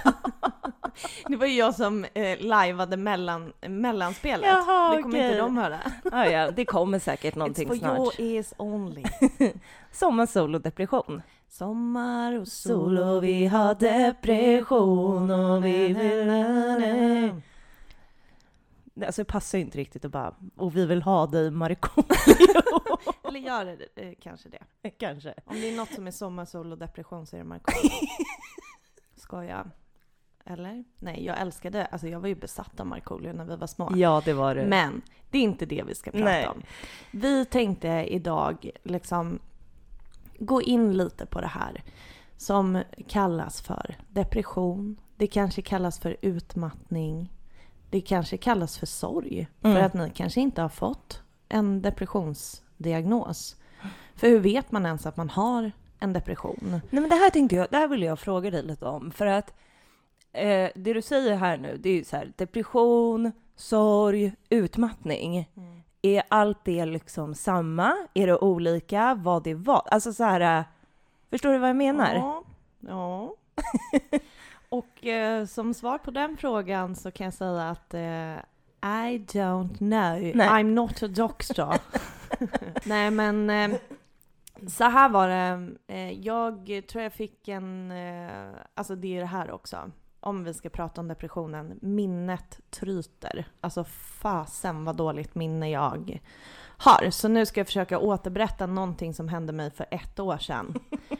det 1.28 1.36
var 1.36 1.46
ju 1.46 1.54
jag 1.54 1.74
som 1.74 2.04
eh, 2.14 2.38
lajvade 2.40 2.96
mellan, 2.96 3.52
mellanspelet. 3.68 4.46
Jaha, 4.46 4.96
det 4.96 5.02
kommer 5.02 5.18
okej. 5.18 5.28
inte 5.28 5.38
de 5.38 5.56
höra. 5.56 5.78
Ah, 6.12 6.24
ja, 6.24 6.50
det 6.50 6.64
kommer 6.64 6.98
säkert 6.98 7.34
någonting 7.34 7.68
It's 7.68 7.68
for 7.68 7.76
snart. 7.76 7.98
your 7.98 8.36
ears 8.36 8.52
only. 8.56 9.04
Sommar, 9.92 10.26
sol 10.26 10.54
och 10.54 10.60
depression. 10.60 11.22
Sommar 11.48 12.40
och 12.40 12.48
Sol 12.48 12.98
och 12.98 13.24
vi 13.24 13.46
har 13.46 13.74
depression 13.74 15.30
och 15.30 15.64
vi 15.64 15.92
vill... 15.92 17.42
Alltså 19.06 19.22
det 19.22 19.26
passar 19.26 19.58
ju 19.58 19.64
inte 19.64 19.78
riktigt 19.78 20.04
att 20.04 20.12
bara, 20.12 20.34
och 20.56 20.76
vi 20.76 20.86
vill 20.86 21.02
ha 21.02 21.26
dig 21.26 21.50
Markoolio. 21.50 22.80
Eller 23.28 23.40
gör 23.40 23.64
det 23.64 24.02
eh, 24.02 24.14
kanske 24.20 24.48
det. 24.48 24.90
Kanske. 24.98 25.34
Om 25.44 25.54
det 25.54 25.72
är 25.72 25.76
något 25.76 25.92
som 25.92 26.06
är 26.06 26.10
sommar, 26.10 26.44
sol 26.44 26.72
och 26.72 26.78
depression 26.78 27.26
så 27.26 27.36
är 27.36 27.40
det 27.40 27.44
Markoolio. 27.44 27.90
Skoja. 29.16 29.70
Eller? 30.44 30.84
Nej, 30.98 31.24
jag 31.24 31.40
älskade, 31.40 31.86
alltså 31.86 32.08
jag 32.08 32.20
var 32.20 32.28
ju 32.28 32.34
besatt 32.34 32.80
av 32.80 32.86
Markoolio 32.86 33.32
när 33.32 33.44
vi 33.44 33.56
var 33.56 33.66
små. 33.66 33.92
Ja, 33.96 34.22
det 34.24 34.32
var 34.32 34.54
det. 34.54 34.66
Men 34.66 35.02
det 35.30 35.38
är 35.38 35.42
inte 35.42 35.66
det 35.66 35.82
vi 35.86 35.94
ska 35.94 36.10
prata 36.10 36.24
Nej. 36.24 36.48
om. 36.48 36.62
Vi 37.10 37.44
tänkte 37.44 37.88
idag 37.88 38.70
liksom 38.82 39.38
gå 40.38 40.62
in 40.62 40.96
lite 40.96 41.26
på 41.26 41.40
det 41.40 41.46
här 41.46 41.82
som 42.36 42.82
kallas 43.08 43.60
för 43.60 43.96
depression. 44.08 45.00
Det 45.16 45.26
kanske 45.26 45.62
kallas 45.62 46.00
för 46.00 46.16
utmattning. 46.20 47.32
Det 47.90 48.00
kanske 48.00 48.36
kallas 48.36 48.78
för 48.78 48.86
sorg. 48.86 49.48
För 49.60 49.68
Mm. 49.68 49.84
att 49.86 49.94
ni 49.94 50.10
kanske 50.14 50.40
inte 50.40 50.62
har 50.62 50.68
fått 50.68 51.22
en 51.48 51.82
depressionsdiagnos. 51.82 53.56
För 54.16 54.28
hur 54.28 54.38
vet 54.40 54.72
man 54.72 54.86
ens 54.86 55.06
att 55.06 55.16
man 55.16 55.30
har 55.30 55.72
en 55.98 56.12
depression? 56.12 56.58
Nej 56.90 57.00
men 57.00 57.08
det 57.08 57.14
här 57.16 57.30
tänkte 57.30 57.56
jag, 57.56 57.66
det 57.70 57.76
här 57.76 57.88
vill 57.88 58.02
jag 58.02 58.18
fråga 58.18 58.50
dig 58.50 58.62
lite 58.62 58.86
om. 58.86 59.10
För 59.10 59.26
att 59.26 59.54
eh, 60.32 60.68
det 60.74 60.92
du 60.92 61.02
säger 61.02 61.36
här 61.36 61.56
nu, 61.58 61.76
det 61.76 61.90
är 61.90 61.94
ju 61.94 62.04
så 62.04 62.16
här 62.16 62.32
depression, 62.36 63.32
sorg, 63.56 64.32
utmattning. 64.48 65.48
Är 66.02 66.22
allt 66.28 66.58
det 66.64 66.84
liksom 66.86 67.34
samma? 67.34 67.94
Är 68.14 68.26
det 68.26 68.38
olika? 68.38 69.14
Vad 69.14 69.44
det 69.44 69.54
var? 69.54 69.82
Alltså 69.90 70.12
så 70.12 70.24
här, 70.24 70.58
eh, 70.58 70.64
förstår 71.30 71.52
du 71.52 71.58
vad 71.58 71.68
jag 71.68 71.76
menar? 71.76 72.14
Ja. 72.14 72.42
ja. 72.80 73.34
Och 74.68 75.06
eh, 75.06 75.46
som 75.46 75.74
svar 75.74 75.98
på 75.98 76.10
den 76.10 76.36
frågan 76.36 76.96
så 76.96 77.10
kan 77.10 77.24
jag 77.24 77.34
säga 77.34 77.70
att 77.70 77.94
eh, 77.94 78.36
I 78.82 79.18
don't 79.18 79.78
know. 79.78 80.32
Nej. 80.34 80.34
I'm 80.34 80.70
not 80.70 81.02
a 81.02 81.08
doctor. 81.08 81.74
Nej 82.88 83.10
men 83.10 83.50
eh, 83.50 83.78
så 84.66 84.84
här 84.84 85.08
var 85.08 85.28
det. 85.28 85.70
Eh, 85.86 86.12
jag 86.12 86.84
tror 86.88 87.02
jag 87.02 87.12
fick 87.12 87.48
en, 87.48 87.90
eh, 87.90 88.50
alltså 88.74 88.96
det 88.96 89.16
är 89.16 89.20
det 89.20 89.26
här 89.26 89.50
också. 89.50 89.90
Om 90.20 90.44
vi 90.44 90.54
ska 90.54 90.68
prata 90.68 91.00
om 91.00 91.08
depressionen. 91.08 91.78
Minnet 91.82 92.60
tryter. 92.70 93.48
Alltså 93.60 93.84
fasen 94.20 94.84
vad 94.84 94.96
dåligt 94.96 95.34
minne 95.34 95.70
jag 95.70 96.20
har. 96.76 97.10
Så 97.10 97.28
nu 97.28 97.46
ska 97.46 97.60
jag 97.60 97.66
försöka 97.66 97.98
återberätta 97.98 98.66
någonting 98.66 99.14
som 99.14 99.28
hände 99.28 99.52
mig 99.52 99.70
för 99.70 99.86
ett 99.90 100.20
år 100.20 100.38
sedan. 100.38 100.74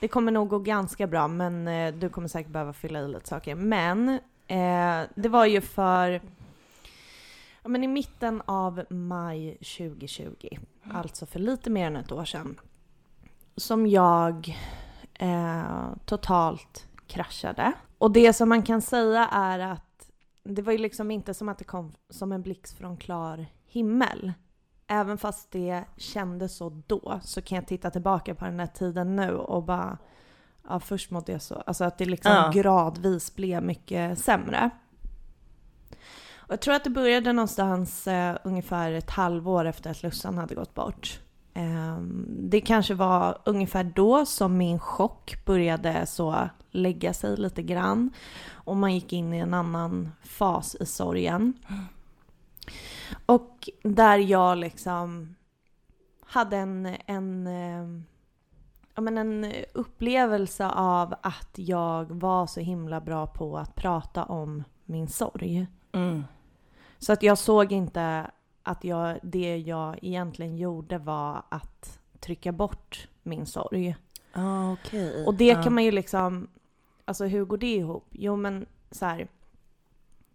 Det 0.00 0.08
kommer 0.08 0.32
nog 0.32 0.48
gå 0.48 0.58
ganska 0.58 1.06
bra, 1.06 1.28
men 1.28 1.68
eh, 1.68 1.94
du 1.94 2.08
kommer 2.08 2.28
säkert 2.28 2.52
behöva 2.52 2.72
fylla 2.72 3.00
i 3.00 3.08
lite 3.08 3.28
saker. 3.28 3.54
Men 3.54 4.08
eh, 4.46 5.02
det 5.14 5.28
var 5.28 5.46
ju 5.46 5.60
för, 5.60 6.20
ja 7.62 7.68
men 7.68 7.84
i 7.84 7.88
mitten 7.88 8.42
av 8.44 8.84
maj 8.90 9.52
2020, 9.52 10.58
alltså 10.90 11.26
för 11.26 11.38
lite 11.38 11.70
mer 11.70 11.86
än 11.86 11.96
ett 11.96 12.12
år 12.12 12.24
sedan, 12.24 12.60
som 13.56 13.86
jag 13.86 14.56
eh, 15.14 15.88
totalt 16.04 16.86
kraschade. 17.06 17.72
Och 17.98 18.10
det 18.10 18.32
som 18.32 18.48
man 18.48 18.62
kan 18.62 18.82
säga 18.82 19.28
är 19.32 19.58
att 19.58 20.10
det 20.44 20.62
var 20.62 20.72
ju 20.72 20.78
liksom 20.78 21.10
inte 21.10 21.34
som 21.34 21.48
att 21.48 21.58
det 21.58 21.64
kom 21.64 21.92
som 22.10 22.32
en 22.32 22.42
blixt 22.42 22.78
från 22.78 22.96
klar 22.96 23.46
himmel. 23.66 24.32
Även 24.88 25.18
fast 25.18 25.50
det 25.50 25.84
kändes 25.96 26.56
så 26.56 26.82
då 26.86 27.20
så 27.22 27.42
kan 27.42 27.56
jag 27.56 27.66
titta 27.66 27.90
tillbaka 27.90 28.34
på 28.34 28.44
den 28.44 28.60
här 28.60 28.66
tiden 28.66 29.16
nu 29.16 29.34
och 29.34 29.62
bara 29.62 29.98
Ja 30.68 30.80
först 30.80 31.10
mådde 31.10 31.32
jag 31.32 31.42
så, 31.42 31.54
alltså 31.66 31.84
att 31.84 31.98
det 31.98 32.04
liksom 32.04 32.32
Ja. 32.32 32.50
gradvis 32.54 33.34
blev 33.34 33.62
mycket 33.62 34.18
sämre. 34.18 34.70
Och 36.36 36.52
jag 36.52 36.60
tror 36.60 36.74
att 36.74 36.84
det 36.84 36.90
började 36.90 37.32
någonstans 37.32 38.06
eh, 38.06 38.36
ungefär 38.44 38.92
ett 38.92 39.10
halvår 39.10 39.64
efter 39.64 39.90
att 39.90 40.02
Lussan 40.02 40.38
hade 40.38 40.54
gått 40.54 40.74
bort. 40.74 41.20
Ehm, 41.54 42.26
det 42.28 42.60
kanske 42.60 42.94
var 42.94 43.38
ungefär 43.44 43.84
då 43.84 44.26
som 44.26 44.56
min 44.56 44.78
chock 44.78 45.44
började 45.44 46.06
så 46.06 46.48
lägga 46.70 47.12
sig 47.14 47.36
lite 47.36 47.62
grann. 47.62 48.10
Och 48.50 48.76
man 48.76 48.94
gick 48.94 49.12
in 49.12 49.34
i 49.34 49.38
en 49.38 49.54
annan 49.54 50.12
fas 50.22 50.76
i 50.80 50.86
sorgen. 50.86 51.52
Och 53.26 53.68
där 53.82 54.18
jag 54.18 54.58
liksom 54.58 55.34
hade 56.20 56.56
en, 56.56 56.96
en, 57.06 57.46
eh, 57.46 58.02
ja, 58.94 59.00
men 59.02 59.18
en 59.18 59.52
upplevelse 59.74 60.66
av 60.68 61.14
att 61.22 61.52
jag 61.54 62.04
var 62.10 62.46
så 62.46 62.60
himla 62.60 63.00
bra 63.00 63.26
på 63.26 63.58
att 63.58 63.74
prata 63.74 64.24
om 64.24 64.64
min 64.84 65.08
sorg. 65.08 65.66
Mm. 65.92 66.24
Så 66.98 67.12
att 67.12 67.22
jag 67.22 67.38
såg 67.38 67.72
inte 67.72 68.30
att 68.62 68.84
jag, 68.84 69.18
det 69.22 69.56
jag 69.58 69.98
egentligen 70.02 70.56
gjorde 70.56 70.98
var 70.98 71.42
att 71.48 71.98
trycka 72.20 72.52
bort 72.52 73.08
min 73.22 73.46
sorg. 73.46 73.96
Ah, 74.32 74.72
okej. 74.72 75.26
Och 75.26 75.34
det 75.34 75.56
Ah. 75.56 75.62
kan 75.62 75.74
man 75.74 75.84
ju 75.84 75.90
liksom, 75.90 76.48
alltså 77.04 77.24
hur 77.24 77.44
går 77.44 77.56
det 77.58 77.74
ihop? 77.74 78.06
Jo 78.10 78.36
men 78.36 78.66
så 78.90 79.06
här. 79.06 79.28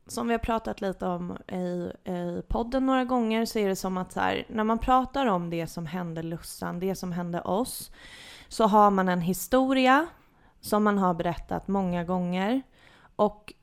Som 0.08 0.28
vi 0.28 0.34
har 0.34 0.40
pratat 0.40 0.82
lite 0.82 1.06
om 1.06 1.38
i, 1.48 1.92
i 2.12 2.42
podden 2.48 2.86
några 2.86 3.06
gånger 3.06 3.46
så 3.46 3.60
är 3.60 3.70
det 3.70 3.76
som 3.76 3.98
att 3.98 4.12
så 4.12 4.20
här, 4.20 4.46
när 4.50 4.64
man 4.64 4.80
pratar 4.80 5.26
om 5.26 5.50
det 5.50 5.68
som 5.68 5.86
hände 5.86 6.24
Lussan, 6.24 6.80
det 6.80 6.96
som 6.96 7.12
hände 7.12 7.42
oss, 7.42 7.92
så 8.48 8.64
har 8.68 8.92
man 8.92 9.10
en 9.10 9.22
historia 9.22 10.08
som 10.60 10.84
man 10.84 10.98
har 10.98 11.14
berättat 11.14 11.68
många 11.68 12.04
gånger 12.04 12.62
och 13.16 13.54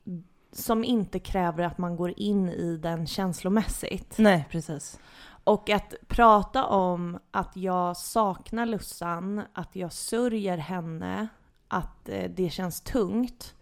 som 0.51 0.83
inte 0.83 1.19
kräver 1.19 1.63
att 1.63 1.77
man 1.77 1.95
går 1.95 2.13
in 2.19 2.49
i 2.49 2.77
den 2.77 3.07
känslomässigt. 3.07 4.17
Nej, 4.17 4.47
precis. 4.49 4.99
Och 5.43 5.69
att 5.69 5.93
prata 6.07 6.65
om 6.65 7.19
att 7.31 7.55
jag 7.55 7.97
saknar 7.97 8.65
Lussan, 8.65 9.41
att 9.53 9.75
jag 9.75 9.93
sörjer 9.93 10.57
henne, 10.57 11.27
att 11.67 12.09
eh, 12.09 12.31
det 12.31 12.49
känns 12.49 12.81
tungt. 12.81 13.55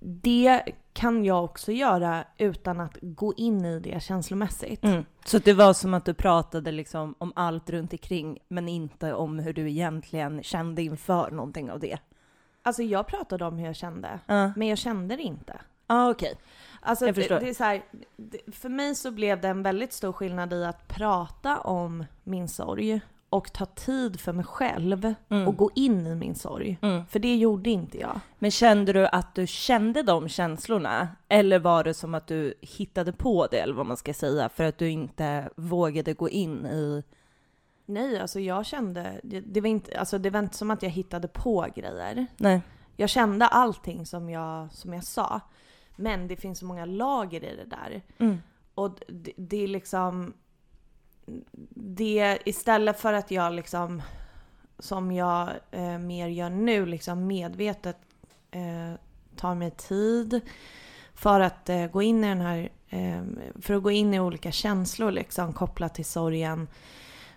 Det 0.00 0.62
kan 0.94 1.24
jag 1.24 1.44
också 1.44 1.72
göra 1.72 2.24
utan 2.38 2.80
att 2.80 2.98
gå 3.02 3.34
in 3.36 3.64
i 3.64 3.80
det 3.80 4.02
känslomässigt. 4.02 4.84
Mm. 4.84 5.04
Så 5.24 5.38
det 5.38 5.52
var 5.52 5.72
som 5.72 5.94
att 5.94 6.04
du 6.04 6.14
pratade 6.14 6.72
liksom 6.72 7.14
om 7.18 7.32
allt 7.36 7.70
runt 7.70 7.92
omkring 7.92 8.38
men 8.48 8.68
inte 8.68 9.14
om 9.14 9.38
hur 9.38 9.52
du 9.52 9.70
egentligen 9.70 10.42
kände 10.42 10.82
inför 10.82 11.30
någonting 11.30 11.70
av 11.70 11.80
det? 11.80 11.98
Alltså 12.62 12.82
jag 12.82 13.06
pratade 13.06 13.44
om 13.44 13.58
hur 13.58 13.66
jag 13.66 13.76
kände, 13.76 14.20
Ja, 14.26 14.52
men 14.56 14.68
jag 14.68 14.78
kände 14.78 15.16
det 15.16 15.22
inte. 15.22 15.60
ah, 15.86 16.10
okej. 16.10 16.34
Alltså 16.80 17.06
Jag 17.06 17.14
det, 17.14 17.20
förstår. 17.20 17.40
det 17.40 17.48
är 17.48 17.54
så 17.54 17.64
här, 17.64 17.82
det, 18.16 18.54
för 18.54 18.68
mig 18.68 18.94
så 18.94 19.10
blev 19.10 19.40
det 19.40 19.48
en 19.48 19.62
väldigt 19.62 19.92
stor 19.92 20.12
skillnad 20.12 20.52
i 20.52 20.64
att 20.64 20.88
prata 20.88 21.60
om 21.60 22.04
min 22.24 22.48
sorg 22.48 23.00
och 23.34 23.52
ta 23.52 23.66
tid 23.66 24.20
för 24.20 24.32
mig 24.32 24.44
själv 24.44 25.14
Mm. 25.28 25.48
och 25.48 25.56
gå 25.56 25.70
in 25.74 26.06
i 26.06 26.14
min 26.14 26.34
sorg. 26.34 26.78
Mm. 26.82 27.06
För 27.06 27.18
det 27.18 27.36
gjorde 27.36 27.70
inte 27.70 27.98
jag. 27.98 28.20
Men 28.38 28.50
kände 28.50 28.92
du 28.92 29.06
att 29.06 29.34
du 29.34 29.46
kände 29.46 30.02
de 30.02 30.28
känslorna? 30.28 31.08
Eller 31.28 31.58
var 31.58 31.84
det 31.84 31.94
som 31.94 32.14
att 32.14 32.26
du 32.26 32.54
hittade 32.60 33.12
på 33.12 33.46
det, 33.46 33.58
eller 33.58 33.74
vad 33.74 33.86
man 33.86 33.96
ska 33.96 34.14
säga, 34.14 34.48
för 34.48 34.64
att 34.64 34.78
du 34.78 34.90
inte 34.90 35.50
vågade 35.56 36.14
gå 36.14 36.28
in 36.28 36.66
i... 36.66 37.02
Nej, 37.86 38.20
alltså 38.20 38.40
jag 38.40 38.66
kände, 38.66 39.20
det, 39.22 39.40
det, 39.40 39.60
var 39.60 39.68
inte, 39.68 39.98
alltså 39.98 40.18
det 40.18 40.30
var 40.30 40.40
inte 40.40 40.56
som 40.56 40.70
att 40.70 40.82
jag 40.82 40.90
hittade 40.90 41.28
på 41.28 41.66
grejer. 41.74 42.26
Nej. 42.36 42.60
Jag 42.96 43.10
kände 43.10 43.46
allting 43.46 44.06
som 44.06 44.30
jag, 44.30 44.72
som 44.72 44.94
jag 44.94 45.04
sa. 45.04 45.40
Men 45.96 46.28
det 46.28 46.36
finns 46.36 46.58
så 46.58 46.66
många 46.66 46.84
lager 46.84 47.44
i 47.44 47.56
det 47.56 47.64
där. 47.64 48.02
Mm. 48.18 48.38
Och 48.74 48.98
det, 49.08 49.32
det 49.36 49.64
är 49.64 49.68
liksom... 49.68 50.34
Det, 51.74 52.38
istället 52.44 53.00
för 53.00 53.12
att 53.12 53.30
jag 53.30 53.52
liksom, 53.52 54.02
som 54.78 55.12
jag 55.12 55.48
eh, 55.70 55.98
mer 55.98 56.28
gör 56.28 56.50
nu, 56.50 56.86
liksom 56.86 57.26
medvetet 57.26 57.96
eh, 58.50 58.98
tar 59.36 59.54
mig 59.54 59.70
tid 59.70 60.40
för 61.14 61.40
att 61.40 61.68
eh, 61.68 61.86
gå 61.86 62.02
in 62.02 62.24
i 62.24 62.28
den 62.28 62.40
här, 62.40 62.68
eh, 62.88 63.22
för 63.60 63.74
att 63.74 63.82
gå 63.82 63.90
in 63.90 64.14
i 64.14 64.20
olika 64.20 64.52
känslor 64.52 65.10
liksom 65.10 65.52
kopplat 65.52 65.94
till 65.94 66.04
sorgen. 66.04 66.68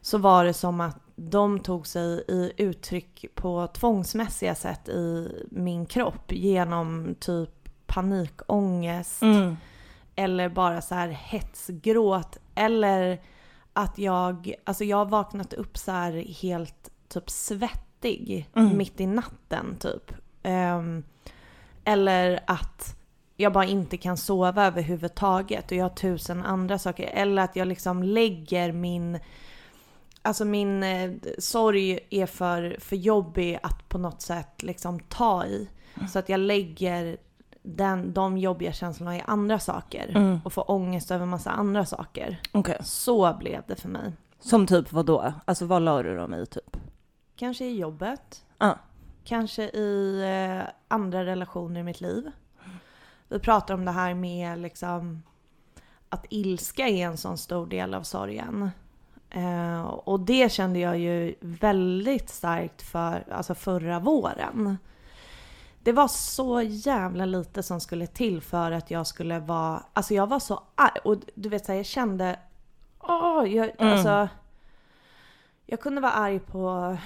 Så 0.02 0.18
var 0.18 0.46
det 0.46 0.54
som 0.54 0.82
att 0.82 0.98
de 1.16 1.60
tog 1.60 1.88
sig 1.88 2.24
i 2.28 2.52
uttryck 2.58 3.26
på 3.36 3.68
tvångsmässiga 3.68 4.56
sätt 4.56 4.90
i 4.90 5.30
min 5.52 5.86
kropp 5.86 6.32
genom 6.32 7.16
typ 7.20 7.50
panikångest 7.86 9.22
Mm. 9.22 9.58
eller 10.16 10.50
bara 10.50 10.82
så 10.82 10.96
här 10.96 11.08
hetsgråt 11.08 12.38
eller 12.56 13.22
att 13.78 13.98
jag, 13.98 14.54
alltså 14.64 14.84
jag 14.84 14.98
har 14.98 15.06
vaknat 15.06 15.54
upp 15.54 15.78
så 15.78 15.92
här 15.92 16.42
helt 16.42 16.92
typ 17.08 17.30
svettig 17.30 18.50
Mm. 18.56 18.78
mitt 18.78 19.00
i 19.00 19.06
natten 19.06 19.76
typ. 19.80 20.14
Ehm, 20.44 21.04
eller 21.84 22.40
att 22.48 22.96
jag 23.36 23.54
bara 23.54 23.66
inte 23.66 23.98
kan 23.98 24.18
sova 24.18 24.66
överhuvudtaget 24.66 25.72
och 25.72 25.78
jag 25.78 25.86
har 25.86 25.96
tusen 25.96 26.44
andra 26.44 26.80
saker. 26.80 27.04
Eller 27.14 27.42
att 27.42 27.56
jag 27.56 27.68
liksom 27.68 28.04
lägger 28.04 28.72
min, 28.72 29.20
alltså 30.22 30.46
min 30.46 30.84
eh, 30.84 31.12
sorg 31.38 32.00
är 32.10 32.26
för, 32.26 32.78
för 32.80 32.96
jobbig 32.96 33.60
att 33.64 33.90
på 33.90 33.98
något 33.98 34.22
sätt 34.22 34.64
liksom 34.64 35.00
ta 35.00 35.46
i. 35.46 35.70
Så 36.12 36.20
att 36.20 36.30
jag 36.30 36.40
lägger 36.40 37.18
den, 37.76 38.14
de 38.14 38.38
jobbiga 38.38 38.72
känslorna 38.74 39.18
i 39.18 39.24
andra 39.28 39.60
saker 39.60 40.12
Mm. 40.16 40.40
och 40.46 40.54
får 40.54 40.72
ångest 40.72 41.12
över 41.12 41.26
massa 41.26 41.52
andra 41.52 41.86
saker. 41.86 42.42
Okej. 42.52 42.78
Så 42.84 43.34
blev 43.40 43.64
det 43.68 43.76
för 43.76 43.90
mig. 43.90 44.14
Som 44.40 44.68
typ 44.68 44.92
vad 44.92 45.06
då? 45.06 45.34
Alltså 45.46 45.66
vad 45.66 45.82
la 45.82 46.04
du 46.04 46.16
dem 46.16 46.34
i 46.34 46.46
typ? 46.46 46.78
Kanske 47.36 47.66
i 47.66 47.78
jobbet, 47.80 48.46
Ja. 48.58 48.76
kanske 49.24 49.64
i 49.64 50.22
eh, 50.60 50.68
andra 50.88 51.26
relationer 51.26 51.80
i 51.80 51.84
mitt 51.84 52.02
liv. 52.02 52.32
Vi 53.28 53.40
pratar 53.40 53.74
om 53.74 53.86
det 53.86 53.92
här 53.92 54.14
med 54.14 54.60
liksom 54.60 55.24
att 56.10 56.26
ilska 56.30 56.88
är 56.88 57.06
en 57.06 57.18
sån 57.18 57.38
stor 57.38 57.66
del 57.68 57.94
av 57.94 58.04
sorgen. 58.04 58.70
Eh, 59.30 59.82
och 59.82 60.20
det 60.20 60.52
kände 60.52 60.80
jag 60.80 60.98
ju 60.98 61.36
väldigt 61.40 62.30
starkt 62.30 62.82
för 62.82 63.24
alltså 63.32 63.56
förra 63.56 64.00
våren. 64.00 64.78
Det 65.88 65.94
var 65.94 66.08
så 66.08 66.62
jävla 66.62 67.26
lite 67.26 67.64
som 67.64 67.80
skulle 67.80 68.08
till 68.08 68.42
för 68.42 68.72
att 68.72 68.92
jag 68.92 69.08
skulle 69.08 69.40
vara, 69.40 69.84
alltså 69.94 70.14
jag 70.14 70.28
var 70.28 70.40
så 70.40 70.64
arg 70.76 71.00
och 71.04 71.18
du 71.36 71.50
vet 71.50 71.66
så 71.66 71.72
här, 71.72 71.80
jag 71.80 71.86
kände, 71.86 72.40
åh, 73.00 73.44
jag, 73.54 73.72
Mm. 73.80 73.94
alltså. 73.94 74.30
Jag 75.66 75.80
kunde 75.80 76.02
vara 76.02 76.12
arg 76.12 76.40
på, 76.40 76.98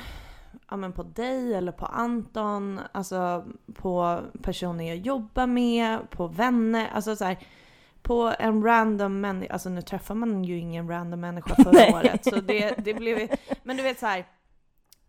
ja 0.70 0.78
men 0.78 0.94
på 0.94 1.04
dig 1.04 1.54
eller 1.54 1.72
på 1.72 1.86
Anton, 1.86 2.80
alltså 2.92 3.46
på 3.74 4.20
personer 4.42 4.88
jag 4.88 4.98
jobbar 4.98 5.48
med, 5.48 6.10
på 6.10 6.28
vänner, 6.28 6.90
alltså 6.94 7.16
så 7.16 7.26
här, 7.26 7.38
på 8.02 8.34
en 8.40 8.64
random 8.64 9.22
människa, 9.22 9.54
alltså 9.54 9.70
nu 9.70 9.82
träffar 9.82 10.16
man 10.16 10.44
ju 10.44 10.58
ingen 10.58 10.90
random 10.90 11.20
människa 11.20 11.56
förra 11.56 11.72
Nej. 11.72 11.94
året 11.94 12.26
så 12.26 12.36
det, 12.36 12.76
det 12.78 12.94
blev 12.94 13.30
men 13.64 13.78
du 13.78 13.84
vet 13.84 14.00
så 14.00 14.06
här. 14.06 14.28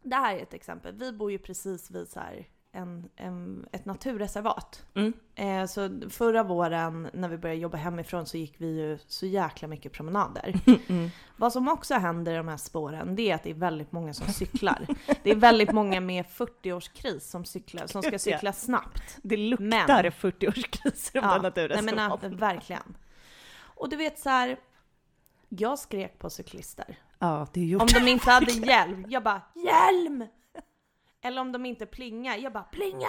Det 0.02 0.17
här 0.17 0.37
är 0.37 0.43
ett 0.43 0.55
exempel, 0.55 0.95
vi 0.95 1.12
bor 1.12 1.31
ju 1.33 1.38
precis 1.38 1.91
vid 1.91 2.09
så 2.09 2.21
här 2.21 2.47
en, 2.75 3.09
en, 3.17 3.67
ett 3.73 3.85
naturreservat. 3.85 4.83
Mm. 4.95 5.12
Eh, 5.35 5.67
så 5.67 6.00
förra 6.11 6.43
våren 6.43 7.09
när 7.12 7.29
vi 7.29 7.38
började 7.38 7.61
jobba 7.61 7.76
hemifrån 7.76 8.26
så 8.26 8.37
gick 8.37 8.55
vi 8.59 8.67
ju 8.81 8.99
så 9.07 9.26
jäkla 9.26 9.69
mycket 9.69 9.93
promenader. 9.93 10.55
Mm. 10.88 11.11
Vad 11.37 11.52
som 11.52 11.69
också 11.69 11.95
händer 11.95 12.33
i 12.33 12.37
de 12.37 12.49
här 12.49 12.57
spåren 12.57 13.17
det 13.17 13.31
är 13.31 13.35
att 13.35 13.43
det 13.43 13.50
är 13.50 13.55
väldigt 13.55 13.93
många 13.93 14.14
som 14.14 14.26
cyklar. 14.33 14.87
Det 15.23 15.31
är 15.31 15.37
väldigt 15.37 15.73
många 15.73 16.00
med 16.00 16.25
40-årskris 16.26 17.21
som 17.21 17.45
cyklar, 17.45 17.87
som 17.87 18.02
ska 18.02 18.19
cykla 18.19 18.52
snabbt. 18.52 19.19
Det 19.23 19.37
luktar 19.37 19.67
Men- 20.02 20.12
40-årskriser 20.12 21.19
om 21.19 21.25
Ja, 21.45 21.50
den 21.50 21.69
nej 21.69 21.83
men 21.83 21.95
naturreservat. 21.95 22.25
äh, 22.25 22.31
verkligen. 22.31 22.97
Och 23.61 23.88
du 23.88 23.97
vet 23.97 24.19
så 24.19 24.29
här. 24.29 24.57
Jag 25.49 25.79
skrek 25.79 26.19
på 26.19 26.31
cyklister. 26.31 26.99
Ja, 27.19 27.47
det 27.52 27.61
gjort. 27.64 27.83
Om 27.83 27.88
de 28.05 28.09
inte 28.11 28.31
hade 28.31 28.50
hjälm, 28.52 29.07
jag 29.09 29.23
bara 29.23 29.43
HJÄLM! 29.55 30.25
Eller 31.23 31.41
om 31.41 31.52
de 31.52 31.67
inte 31.67 31.87
plingar, 31.87 32.37
jag 32.37 32.52
bara 32.52 32.62
PLINGA! 32.64 33.09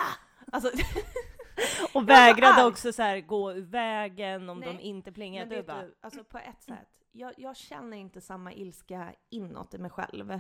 Alltså, 0.51 0.71
Och 1.93 2.09
vägrade 2.09 2.65
också 2.65 2.93
så 2.93 3.01
här 3.01 3.19
gå 3.21 3.51
ur 3.53 3.61
vägen 3.61 4.49
om 4.49 4.59
Nej, 4.59 4.73
de 4.77 4.79
inte 4.83 5.11
plingade. 5.11 5.45
men 5.45 5.49
Du 5.49 5.55
vet 5.55 5.67
bara, 5.67 5.81
du, 5.81 5.95
alltså 6.01 6.23
på 6.23 6.37
ett 6.37 6.63
sätt. 6.63 6.87
Jag, 7.11 7.33
jag 7.37 7.55
känner 7.57 7.97
inte 7.97 8.21
samma 8.21 8.53
ilska 8.53 9.13
inåt 9.29 9.73
i 9.73 9.77
mig 9.77 9.91
själv. 9.91 10.39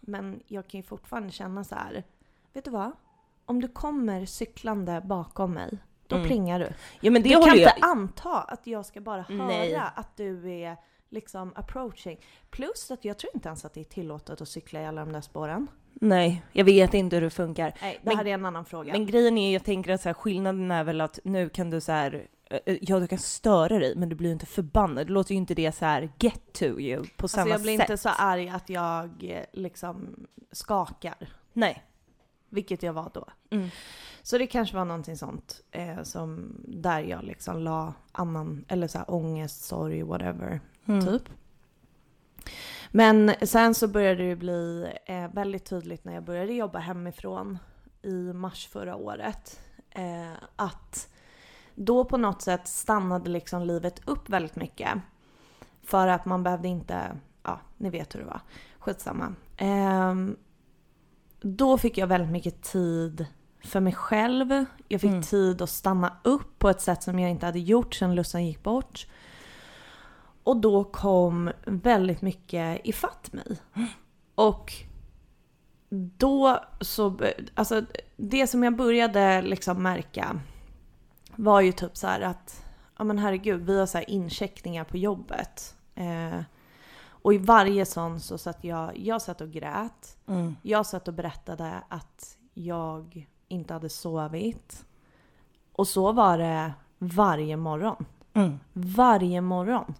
Men 0.00 0.42
jag 0.46 0.68
kan 0.68 0.78
ju 0.80 0.84
fortfarande 0.84 1.30
känna 1.30 1.64
så 1.64 1.74
här. 1.74 2.04
Vet 2.52 2.64
du 2.64 2.70
vad? 2.70 2.92
Om 3.44 3.60
du 3.60 3.68
kommer 3.68 4.26
cyklande 4.26 5.00
bakom 5.04 5.52
mig, 5.54 5.78
då 6.06 6.16
Mm. 6.16 6.28
plingar 6.28 6.58
du. 6.58 6.68
ja 7.00 7.10
men 7.10 7.22
det 7.22 7.28
Du 7.28 7.34
kan 7.34 7.46
jag. 7.46 7.56
inte 7.56 7.74
anta 7.86 8.40
att 8.42 8.66
jag 8.66 8.86
ska 8.86 9.00
bara 9.00 9.22
höra 9.22 9.46
Nej. 9.46 9.74
att 9.96 10.16
du 10.16 10.50
är 10.52 10.76
liksom 11.10 11.52
approaching. 11.56 12.20
Plus 12.50 12.90
att 12.90 13.04
jag 13.04 13.18
tror 13.18 13.30
inte 13.34 13.48
ens 13.48 13.64
att 13.64 13.74
det 13.74 13.80
är 13.80 13.84
tillåtet 13.84 14.40
att 14.40 14.48
cykla 14.48 14.80
i 14.82 14.86
alla 14.86 15.00
de 15.04 15.12
där 15.12 15.20
spåren. 15.20 15.66
Nej, 15.94 16.42
jag 16.52 16.64
vet 16.64 16.94
inte 16.94 17.16
hur 17.16 17.20
det 17.22 17.30
funkar. 17.30 17.74
Nej, 17.80 17.98
det 18.02 18.08
Men- 18.08 18.16
här 18.16 18.26
är 18.26 18.34
en 18.34 18.44
annan 18.44 18.64
fråga. 18.64 18.92
Men 18.92 19.06
grejen 19.06 19.38
är, 19.38 19.52
jag 19.52 19.64
tänker 19.64 19.92
att 19.92 20.00
så 20.00 20.08
här, 20.08 20.14
skillnaden 20.14 20.70
är 20.70 20.84
väl 20.84 21.00
att 21.00 21.18
nu 21.24 21.48
kan 21.48 21.70
du 21.70 21.80
så 21.80 21.92
här, 21.92 22.26
eh, 22.50 22.76
ja 22.80 23.00
du 23.00 23.06
kan 23.06 23.18
störa 23.18 23.78
dig 23.78 23.96
men 23.96 24.08
du 24.08 24.16
blir 24.16 24.32
inte 24.32 24.46
förbannad. 24.46 25.06
Det 25.06 25.12
låter 25.12 25.30
ju 25.32 25.36
inte 25.38 25.54
det 25.54 25.72
så 25.72 25.84
här 25.84 26.10
get 26.18 26.52
to 26.52 26.64
you 26.64 27.04
på 27.16 27.28
samma 27.28 27.42
alltså 27.42 27.54
jag 27.54 27.62
blir 27.62 27.78
sätt. 27.78 27.90
inte 27.90 27.96
så 28.02 28.08
arg 28.08 28.48
att 28.48 28.68
jag 28.68 29.24
eh, 29.24 29.44
liksom 29.52 30.26
skakar. 30.52 31.28
Nej. 31.52 31.82
Vilket 32.48 32.82
jag 32.82 32.92
var 32.92 33.10
då. 33.14 33.26
Mm. 33.50 33.68
Så 34.22 34.38
det 34.38 34.46
kanske 34.46 34.76
var 34.76 34.84
någonting 34.84 35.16
sånt 35.16 35.60
eh, 35.70 36.02
som 36.02 36.56
där 36.68 37.00
jag 37.00 37.24
liksom 37.24 37.58
la 37.62 37.94
annan, 38.12 38.64
eller 38.68 38.88
så 38.88 38.98
här 38.98 39.10
ångest, 39.14 39.64
sorg, 39.64 40.02
whatever, 40.02 40.60
Mm. 40.90 41.06
typ. 41.06 41.28
Men 42.90 43.34
sen 43.42 43.74
så 43.74 43.88
började 43.88 44.28
det 44.28 44.36
bli 44.36 44.92
eh, 45.06 45.28
väldigt 45.32 45.64
tydligt 45.64 46.04
när 46.04 46.14
jag 46.14 46.24
började 46.24 46.52
jobba 46.52 46.78
hemifrån 46.78 47.58
i 48.02 48.32
mars 48.32 48.68
förra 48.72 48.96
året. 48.96 49.60
Eh, 49.90 50.32
att 50.56 51.08
då 51.74 52.04
på 52.04 52.16
något 52.16 52.42
sätt 52.42 52.68
stannade 52.68 53.30
liksom 53.30 53.62
livet 53.62 54.00
upp 54.04 54.28
väldigt 54.28 54.56
mycket. 54.56 54.88
För 55.82 56.08
att 56.08 56.24
man 56.24 56.42
behövde 56.42 56.68
inte, 56.68 57.16
ja 57.42 57.60
ni 57.76 57.90
vet 57.90 58.14
hur 58.14 58.20
det 58.20 58.26
var. 58.26 58.40
Skitsamma. 58.78 59.34
Ehm, 59.56 60.36
då 61.40 61.78
fick 61.78 61.98
jag 61.98 62.06
väldigt 62.06 62.30
mycket 62.30 62.62
tid 62.62 63.26
för 63.64 63.80
mig 63.80 63.92
själv. 63.92 64.64
Jag 64.88 65.00
fick 65.00 65.10
Mm. 65.10 65.22
tid 65.22 65.62
att 65.62 65.70
stanna 65.70 66.16
upp 66.24 66.58
på 66.58 66.68
ett 66.68 66.80
sätt 66.80 67.02
som 67.02 67.18
jag 67.18 67.30
inte 67.30 67.46
hade 67.46 67.58
gjort 67.58 67.94
sedan 67.94 68.14
Lussan 68.14 68.46
gick 68.46 68.62
bort. 68.62 69.06
Och 70.50 70.56
då 70.56 70.84
kom 70.84 71.50
väldigt 71.66 72.22
mycket 72.22 72.80
ifatt 72.84 73.32
mig. 73.32 73.56
Och 74.34 74.72
då 76.18 76.60
så, 76.80 77.18
alltså 77.54 77.82
det 78.16 78.46
som 78.46 78.62
jag 78.62 78.76
började 78.76 79.42
liksom 79.42 79.82
märka 79.82 80.40
var 81.36 81.60
ju 81.60 81.72
typ 81.72 81.96
så 81.96 82.06
här 82.06 82.20
att, 82.20 82.64
ja 82.98 83.04
men 83.04 83.18
herregud, 83.18 83.66
vi 83.66 83.78
har 83.78 83.86
så 83.86 83.98
här 83.98 84.10
incheckningar 84.10 84.84
på 84.84 84.96
jobbet. 84.96 85.76
Eh, 85.94 86.40
och 87.04 87.34
i 87.34 87.38
varje 87.38 87.86
sån 87.86 88.20
så 88.20 88.38
satt 88.38 88.64
jag, 88.64 88.98
jag 88.98 89.22
satt 89.22 89.40
och 89.40 89.50
grät. 89.50 90.16
Mm. 90.26 90.56
Jag 90.62 90.86
satt 90.86 91.08
och 91.08 91.14
berättade 91.14 91.82
att 91.88 92.38
jag 92.54 93.28
inte 93.48 93.74
hade 93.74 93.88
sovit. 93.88 94.84
Och 95.72 95.88
så 95.88 96.12
var 96.12 96.38
det 96.38 96.72
varje 96.98 97.56
morgon. 97.56 98.04
Mm. 98.34 98.58
Varje 98.72 99.40
morgon. 99.40 99.94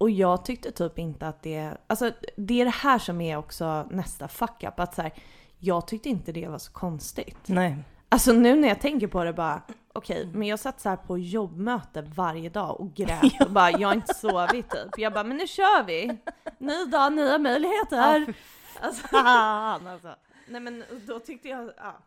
Och 0.00 0.10
jag 0.10 0.44
tyckte 0.44 0.72
typ 0.72 0.98
inte 0.98 1.28
att 1.28 1.42
det... 1.42 1.76
Alltså 1.86 2.12
det 2.36 2.60
är 2.60 2.64
det 2.64 2.70
här 2.70 2.98
som 2.98 3.20
är 3.20 3.36
också 3.36 3.86
nästa 3.90 4.28
fuck 4.28 4.64
up. 4.64 4.80
Att 4.80 4.94
så 4.94 5.02
här, 5.02 5.12
jag 5.58 5.86
tyckte 5.86 6.08
inte 6.08 6.32
det 6.32 6.48
var 6.48 6.58
så 6.58 6.72
konstigt. 6.72 7.48
Nej. 7.48 7.76
Alltså 8.08 8.32
nu 8.32 8.56
när 8.56 8.68
jag 8.68 8.80
tänker 8.80 9.06
på 9.06 9.24
det 9.24 9.32
bara, 9.32 9.62
okej, 9.92 10.28
men 10.34 10.48
jag 10.48 10.58
satt 10.58 10.80
så 10.80 10.88
här 10.88 10.96
på 10.96 11.18
jobbmöte 11.18 12.02
varje 12.02 12.50
dag 12.50 12.80
och 12.80 12.94
grät 12.94 13.40
och 13.44 13.50
bara, 13.50 13.70
jag 13.70 13.88
har 13.88 13.94
inte 13.94 14.14
sovit 14.14 14.70
typ. 14.70 14.98
Jag 14.98 15.12
bara, 15.12 15.24
men 15.24 15.36
nu 15.36 15.46
kör 15.46 15.84
vi! 15.84 16.18
Ny 16.58 16.84
dag, 16.84 17.12
nya 17.12 17.38
möjligheter! 17.38 18.34
Alltså, 18.80 19.08
Fan 19.08 19.86
alltså. 19.86 20.14
Nej 20.48 20.60
men 20.60 20.84
då 21.06 21.18
tyckte 21.18 21.48
jag, 21.48 21.72
ja. 21.76 21.98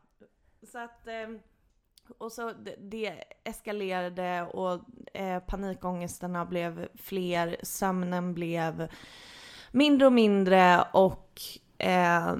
Så 0.71 0.77
att, 0.77 1.07
eh, 1.07 1.13
och 2.17 2.31
så 2.31 2.51
det, 2.51 2.75
det 2.79 3.23
eskalerade 3.43 4.41
och 4.41 4.81
eh, 5.13 5.39
panikångesterna 5.39 6.45
blev 6.45 6.87
fler, 6.95 7.57
sömnen 7.63 8.33
blev 8.33 8.87
mindre 9.71 10.05
och 10.05 10.13
mindre 10.13 10.85
och 10.93 11.41
eh, 11.77 12.35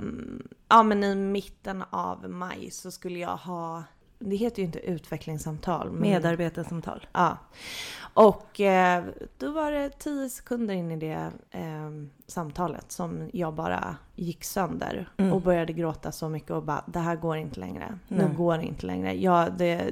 ja 0.68 0.84
men 0.84 1.04
i 1.04 1.16
mitten 1.16 1.84
av 1.90 2.30
maj 2.30 2.72
så 2.72 2.92
skulle 2.92 3.20
jag 3.20 3.38
ha, 3.38 3.84
det 4.30 4.36
heter 4.36 4.60
ju 4.60 4.66
inte 4.66 4.80
utvecklingssamtal. 4.80 5.92
Men, 5.92 6.02
Medarbetarsamtal. 6.02 7.08
Ja. 7.14 7.38
Och 8.14 8.60
eh, 8.60 9.04
då 9.38 9.52
var 9.52 9.72
det 9.72 9.90
tio 10.00 10.30
sekunder 10.30 10.74
in 10.74 10.92
i 10.92 10.98
det 10.98 11.32
eh, 11.52 11.90
samtalet 12.28 12.92
som 12.92 13.30
jag 13.34 13.54
bara 13.54 13.96
gick 14.16 14.44
sönder 14.44 15.10
Mm. 15.18 15.34
och 15.34 15.42
började 15.42 15.74
gråta 15.74 16.12
så 16.12 16.30
mycket 16.30 16.52
och 16.52 16.64
bara 16.64 16.84
det 16.88 17.00
här 17.00 17.16
går 17.16 17.38
inte 17.38 17.60
längre. 17.60 18.00
Nu 18.08 18.18
Nej. 18.26 18.36
går 18.36 18.58
det 18.58 18.64
inte 18.64 18.86
längre. 18.86 19.14
Jag, 19.14 19.58
det, 19.58 19.92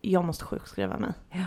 jag 0.00 0.24
måste 0.24 0.44
sjukskriva 0.44 0.98
mig. 0.98 1.12
Ja. 1.30 1.44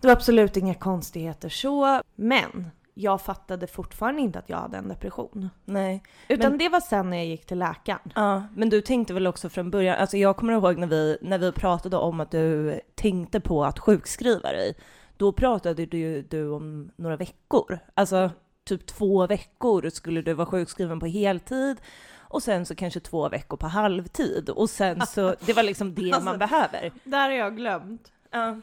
Det 0.00 0.06
var 0.06 0.12
absolut 0.14 0.56
inga 0.56 0.74
konstigheter 0.74 1.48
så, 1.48 2.02
men 2.14 2.70
jag 3.00 3.20
fattade 3.20 3.66
fortfarande 3.66 4.22
inte 4.22 4.38
att 4.38 4.48
jag 4.48 4.56
hade 4.56 4.76
en 4.76 4.88
depression. 4.88 5.50
Nej. 5.64 6.02
Utan 6.28 6.50
Men- 6.50 6.58
det 6.58 6.68
var 6.68 6.80
sen 6.80 7.10
när 7.10 7.16
jag 7.16 7.26
gick 7.26 7.46
till 7.46 7.58
läkaren. 7.58 8.12
Ja, 8.14 8.42
men 8.56 8.68
du 8.70 8.80
tänkte 8.80 9.14
väl 9.14 9.26
också 9.26 9.48
från 9.48 9.70
början, 9.70 9.96
alltså 9.98 10.16
jag 10.16 10.36
kommer 10.36 10.52
ihåg 10.52 10.78
när 10.78 10.86
vi, 10.86 11.18
när 11.22 11.38
vi 11.38 11.52
pratade 11.52 11.96
om 11.96 12.20
att 12.20 12.30
du 12.30 12.80
tänkte 12.94 13.40
på 13.40 13.64
att 13.64 13.78
sjukskriva 13.78 14.52
dig. 14.52 14.74
Då 15.16 15.32
pratade 15.32 15.86
du, 15.86 16.22
du 16.22 16.50
om 16.50 16.90
några 16.96 17.16
veckor. 17.16 17.78
Alltså 17.94 18.30
typ 18.64 18.86
två 18.86 19.26
veckor 19.26 19.90
skulle 19.90 20.22
du 20.22 20.32
vara 20.34 20.46
sjukskriven 20.46 21.00
på 21.00 21.06
heltid 21.06 21.76
och 22.18 22.42
sen 22.42 22.66
så 22.66 22.74
kanske 22.74 23.00
två 23.00 23.28
veckor 23.28 23.56
på 23.56 23.66
halvtid. 23.66 24.50
Och 24.50 24.70
sen 24.70 25.06
så, 25.06 25.34
det 25.46 25.52
var 25.52 25.62
liksom 25.62 25.94
det 25.94 26.12
Alltså- 26.12 26.24
man 26.24 26.38
behöver. 26.38 26.92
Där 27.04 27.30
har 27.30 27.36
jag 27.36 27.56
glömt. 27.56 28.12
Ja. 28.30 28.56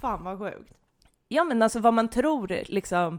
Fan 0.00 0.24
vad 0.24 0.38
sjukt. 0.38 0.72
ja 1.28 1.44
men 1.44 1.62
alltså 1.62 1.80
vad 1.80 1.94
man 1.94 2.08
tror 2.08 2.48
liksom, 2.66 3.18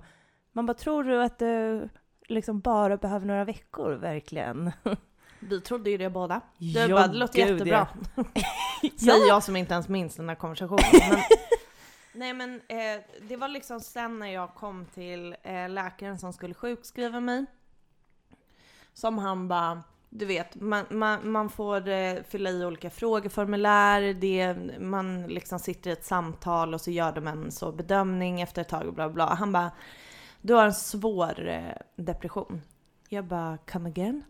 man 0.58 0.66
bara 0.66 0.74
tror 0.74 1.04
du 1.04 1.24
att 1.24 1.40
du 1.40 1.90
liksom 2.28 2.60
bara 2.60 2.98
behöver 2.98 3.26
några 3.26 3.46
veckor 3.46 3.92
verkligen? 3.92 4.72
Vi 5.40 5.62
trodde 5.62 5.90
ju 5.90 5.98
det 5.98 6.10
båda. 6.10 6.42
Du 6.58 6.80
Ja, 6.80 6.96
bara, 6.96 7.08
det 7.08 7.18
låter 7.18 7.40
jättebra. 7.40 7.88
Ja. 8.16 8.24
Säger 8.98 9.28
jag 9.28 9.44
som 9.44 9.56
inte 9.56 9.74
ens 9.74 9.88
minns 9.88 10.16
den 10.16 10.30
här 10.30 10.36
konversationen. 10.36 10.84
Men, 11.10 11.20
nej 12.14 12.34
men 12.34 12.62
eh, 12.68 13.04
det 13.22 13.36
var 13.36 13.48
liksom 13.48 13.80
sen 13.80 14.20
när 14.20 14.28
jag 14.28 14.56
kom 14.56 14.86
till 14.86 15.36
eh, 15.44 15.70
läkaren 15.70 16.20
som 16.20 16.34
skulle 16.34 16.54
sjukskriva 16.54 17.20
mig. 17.20 17.46
Som 18.94 19.18
han 19.18 19.48
bara, 19.48 19.84
du 20.10 20.26
vet, 20.26 20.56
man, 20.56 20.86
man, 20.90 21.32
man 21.32 21.50
får 21.50 21.88
eh, 21.88 22.16
fylla 22.30 22.50
i 22.50 22.66
olika 22.66 22.90
frågeformulär, 22.90 24.14
det, 24.14 24.56
man 24.80 25.28
liksom 25.28 25.60
sitter 25.60 25.90
i 25.90 25.94
ett 25.94 26.06
samtal 26.06 26.74
och 26.74 26.82
så 26.82 26.92
gör 26.92 27.12
de 27.12 27.28
en 27.28 27.52
så 27.52 27.72
bedömning 27.72 28.42
efter 28.42 28.62
ett 28.62 28.70
tag 28.70 28.88
och 28.88 28.94
bla 28.94 29.10
bla. 29.10 29.26
Han 29.26 29.52
bara, 29.52 29.72
du 30.42 30.54
har 30.54 30.66
en 30.66 30.74
svår 30.74 31.48
eh, 31.48 31.62
depression. 31.96 32.62
Jag 33.10 33.26
bara, 33.26 33.58
come 33.58 33.90
again? 33.90 34.24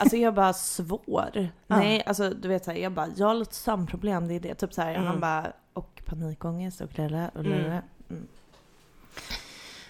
Alltså 0.00 0.16
jag 0.16 0.34
bara, 0.34 0.52
svår? 0.52 1.48
Nej, 1.66 2.02
alltså 2.06 2.30
du 2.30 2.48
vet 2.48 2.64
såhär, 2.64 2.78
jag 2.78 2.92
bara, 2.92 3.08
jag 3.16 3.26
har 3.26 3.34
lite 3.34 3.54
sömnproblem, 3.54 4.28
det 4.28 4.34
är 4.34 4.40
det. 4.40 4.54
Typ 4.54 4.74
såhär, 4.74 4.94
Mm. 4.94 5.06
han 5.06 5.20
bara, 5.20 5.52
och 5.72 6.02
panikångest 6.06 6.80
och 6.80 6.98
lilla 6.98 7.28
och 7.34 7.44
lilla. 7.44 7.82
Mm. 8.10 8.26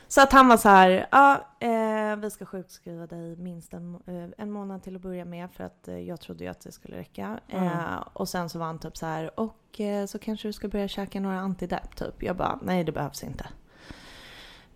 Så 0.08 0.22
att 0.22 0.32
han 0.32 0.48
var 0.48 0.56
så 0.56 0.68
här, 0.68 1.06
ja, 1.10 1.46
eh, 1.60 2.16
vi 2.16 2.30
ska 2.30 2.46
sjukskriva 2.46 3.06
dig 3.06 3.36
minst 3.36 3.74
en, 3.74 3.94
eh, 4.06 4.28
en 4.38 4.50
månad 4.50 4.82
till 4.82 4.96
att 4.96 5.02
börja 5.02 5.24
med 5.24 5.50
för 5.50 5.64
att 5.64 5.88
eh, 5.88 5.98
jag 5.98 6.20
trodde 6.20 6.44
ju 6.44 6.50
att 6.50 6.60
det 6.60 6.72
skulle 6.72 6.96
räcka. 6.96 7.40
Mm. 7.48 7.64
Eh, 7.64 8.00
och 8.12 8.28
sen 8.28 8.48
så 8.48 8.58
var 8.58 8.66
han 8.66 8.78
typ 8.78 8.96
så 8.96 9.06
här, 9.06 9.40
och 9.40 9.80
eh, 9.80 10.06
så 10.06 10.18
kanske 10.18 10.48
du 10.48 10.52
ska 10.52 10.68
börja 10.68 10.88
käka 10.88 11.20
några 11.20 11.40
antidepp 11.40 11.96
typ. 11.96 12.22
Jag 12.22 12.36
bara, 12.36 12.58
nej 12.62 12.84
det 12.84 12.92
behövs 12.92 13.24
inte. 13.24 13.46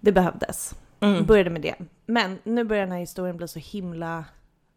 Det 0.00 0.12
behövdes. 0.12 0.74
Mm. 1.00 1.24
Började 1.24 1.50
med 1.50 1.62
det. 1.62 1.74
Men 2.07 2.38
nu 2.44 2.64
börjar 2.64 2.83
den 2.83 2.92
här 2.92 2.98
historien 2.98 3.37
bli 3.37 3.48
så 3.48 3.59
himla 3.59 4.24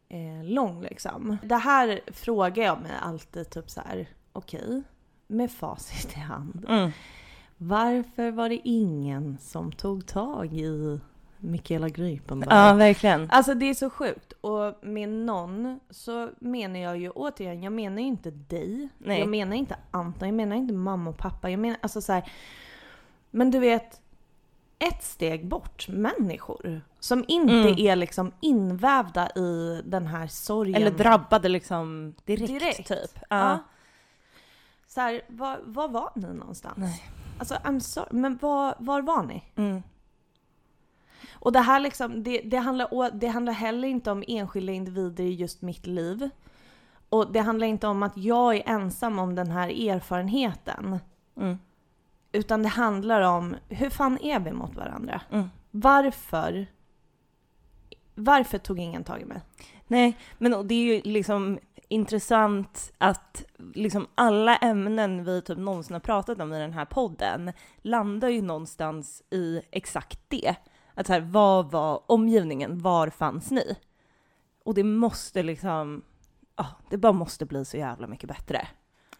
eh, 0.09 0.43
lång 0.43 0.81
liksom. 0.81 1.37
Det 1.43 1.55
här 1.55 1.99
frågar 2.07 2.63
jag 2.63 2.81
mig 2.81 2.91
alltid 3.01 3.49
typ 3.49 3.69
så 3.69 3.81
här, 3.81 4.09
okej, 4.33 4.83
med 5.27 5.51
facit 5.51 6.17
i 6.17 6.19
hand. 6.19 6.65
Mm. 6.69 6.91
Varför 7.57 8.31
var 8.31 8.49
det 8.49 8.59
ingen 8.63 9.37
som 9.41 9.71
tog 9.71 10.05
tag 10.05 10.53
i 10.53 10.99
Mikaela 11.37 11.89
Grypenberg? 11.89 12.49
Ja, 12.51 12.73
verkligen. 12.73 13.29
Alltså 13.31 13.53
det 13.53 13.69
är 13.69 13.73
så 13.73 13.89
sjukt. 13.89 14.31
Och 14.31 14.75
med 14.81 15.09
någon 15.09 15.79
så 15.89 16.29
menar 16.39 16.79
jag 16.79 16.97
ju 16.97 17.09
återigen, 17.09 17.63
jag 17.63 17.73
menar 17.73 18.01
ju 18.01 18.07
inte 18.07 18.31
dig. 18.31 18.89
Nej. 18.97 19.19
Jag 19.19 19.29
menar 19.29 19.55
inte 19.55 19.75
Anton, 19.91 20.27
jag 20.27 20.35
menar 20.35 20.55
inte 20.55 20.73
mamma 20.73 21.09
och 21.09 21.17
pappa. 21.17 21.49
Jag 21.49 21.59
menar 21.59 21.77
alltså 21.81 22.01
så 22.01 22.13
här. 22.13 22.31
Men 23.31 23.51
du 23.51 23.59
vet, 23.59 24.01
ett 24.79 25.03
steg 25.03 25.47
bort 25.47 25.87
människor. 25.87 26.81
Som 26.99 27.25
inte 27.27 27.53
Mm. 27.53 27.75
är 27.77 27.95
liksom 27.95 28.31
invävda 28.39 29.29
i 29.35 29.81
den 29.85 30.07
här 30.07 30.27
sorgen. 30.27 30.75
Eller 30.75 30.91
drabbade 30.91 31.49
liksom 31.49 32.15
direkt, 32.25 32.47
Direkt. 32.47 32.87
typ. 32.87 33.19
Ja. 33.29 33.59
Så 34.87 35.01
här, 35.01 35.21
var, 35.27 35.59
var 35.63 35.87
var 35.87 36.11
ni 36.15 36.33
någonstans? 36.33 36.77
Nej. 36.77 37.03
Alltså 37.39 37.55
I'm 37.55 37.79
sorry, 37.79 38.07
men 38.11 38.37
var, 38.41 38.75
var 38.79 39.01
var 39.01 39.23
ni? 39.23 39.43
Mm. 39.55 39.83
Och 41.31 41.51
det 41.51 41.59
här 41.59 41.79
liksom, 41.79 42.23
det, 42.23 42.41
det, 42.41 42.57
handlar, 42.57 43.11
det 43.11 43.27
handlar 43.27 43.53
heller 43.53 43.87
inte 43.87 44.11
om 44.11 44.23
enskilda 44.27 44.73
individer 44.73 45.23
i 45.23 45.33
just 45.33 45.61
mitt 45.61 45.87
liv. 45.87 46.29
Och 47.09 47.31
det 47.31 47.39
handlar 47.39 47.67
inte 47.67 47.87
om 47.87 48.03
att 48.03 48.17
jag 48.17 48.55
är 48.55 48.63
ensam 48.65 49.19
om 49.19 49.35
den 49.35 49.51
här 49.51 49.89
erfarenheten. 49.89 50.99
Mm. 51.37 51.57
Utan 52.31 52.63
det 52.63 52.69
handlar 52.69 53.21
om, 53.21 53.55
hur 53.69 53.89
fan 53.89 54.17
är 54.21 54.39
vi 54.39 54.51
mot 54.51 54.75
varandra? 54.75 55.21
Mm. 55.31 55.49
Varför? 55.71 56.67
Varför 58.15 58.57
tog 58.57 58.79
ingen 58.79 59.03
tag 59.03 59.21
i 59.21 59.25
mig? 59.25 59.41
Nej, 59.87 60.17
men 60.37 60.67
det 60.67 60.75
är 60.75 60.95
ju 60.95 61.01
liksom 61.01 61.59
intressant 61.87 62.93
att 62.97 63.45
liksom 63.73 64.07
alla 64.15 64.57
ämnen 64.57 65.23
vi 65.23 65.41
typ 65.41 65.57
någonsin 65.57 65.93
har 65.93 65.99
pratat 65.99 66.41
om 66.41 66.53
i 66.53 66.59
den 66.59 66.73
här 66.73 66.85
podden 66.85 67.51
landar 67.81 68.29
ju 68.29 68.41
någonstans 68.41 69.23
i 69.29 69.61
exakt 69.71 70.19
det. 70.27 70.55
Att 70.93 71.07
så 71.07 71.13
här, 71.13 71.21
vad 71.21 71.71
var 71.71 72.11
omgivningen? 72.11 72.79
Var 72.79 73.09
fanns 73.09 73.51
ni? 73.51 73.75
Och 74.65 74.73
det 74.73 74.83
måste 74.83 75.43
liksom, 75.43 76.03
ja, 76.55 76.65
det 76.89 76.97
bara 76.97 77.13
måste 77.13 77.45
bli 77.45 77.65
så 77.65 77.77
jävla 77.77 78.07
mycket 78.07 78.29
bättre. 78.29 78.67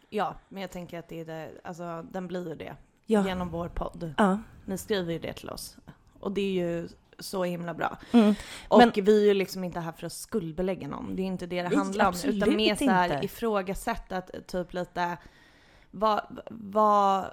Ja, 0.10 0.36
men 0.50 0.62
jag 0.62 0.72
tänker 0.72 1.00
att 1.00 1.08
det 1.08 1.20
är 1.20 1.26
det, 1.26 1.52
alltså 1.64 2.06
den 2.12 2.28
blir 2.28 2.50
ju 2.50 2.56
det. 2.56 2.76
Ja. 3.10 3.28
Genom 3.28 3.50
vår 3.50 3.68
podd. 3.68 4.14
Ja. 4.18 4.38
Ni 4.66 4.78
skriver 4.78 5.14
ju 5.14 5.20
det 5.20 5.34
till 5.34 5.50
oss. 5.50 5.78
Och 6.20 6.32
det 6.32 6.42
är 6.42 6.52
ju 6.52 6.88
så 7.20 7.44
himla 7.44 7.74
bra. 7.74 7.98
Mm. 8.12 8.36
Och 8.68 8.78
Men- 8.78 8.92
vi 8.96 9.22
är 9.22 9.26
ju 9.26 9.34
liksom 9.34 9.64
inte 9.64 9.80
här 9.80 9.92
för 9.92 10.06
att 10.06 10.14
skuldbelägga 10.14 10.88
någon. 10.88 11.16
Det 11.16 11.22
är 11.22 11.26
inte 11.26 11.46
det 11.46 11.62
det 11.62 11.76
handlar 11.76 12.08
om. 12.08 12.14
Utan 12.26 12.56
mer 12.56 12.76
så 12.76 12.90
här 12.90 13.14
inte. 13.14 13.26
ifrågasätta 13.26 14.22
typ 14.22 14.74
lite 14.74 15.18
vad, 15.92 16.40
vad, 16.50 17.26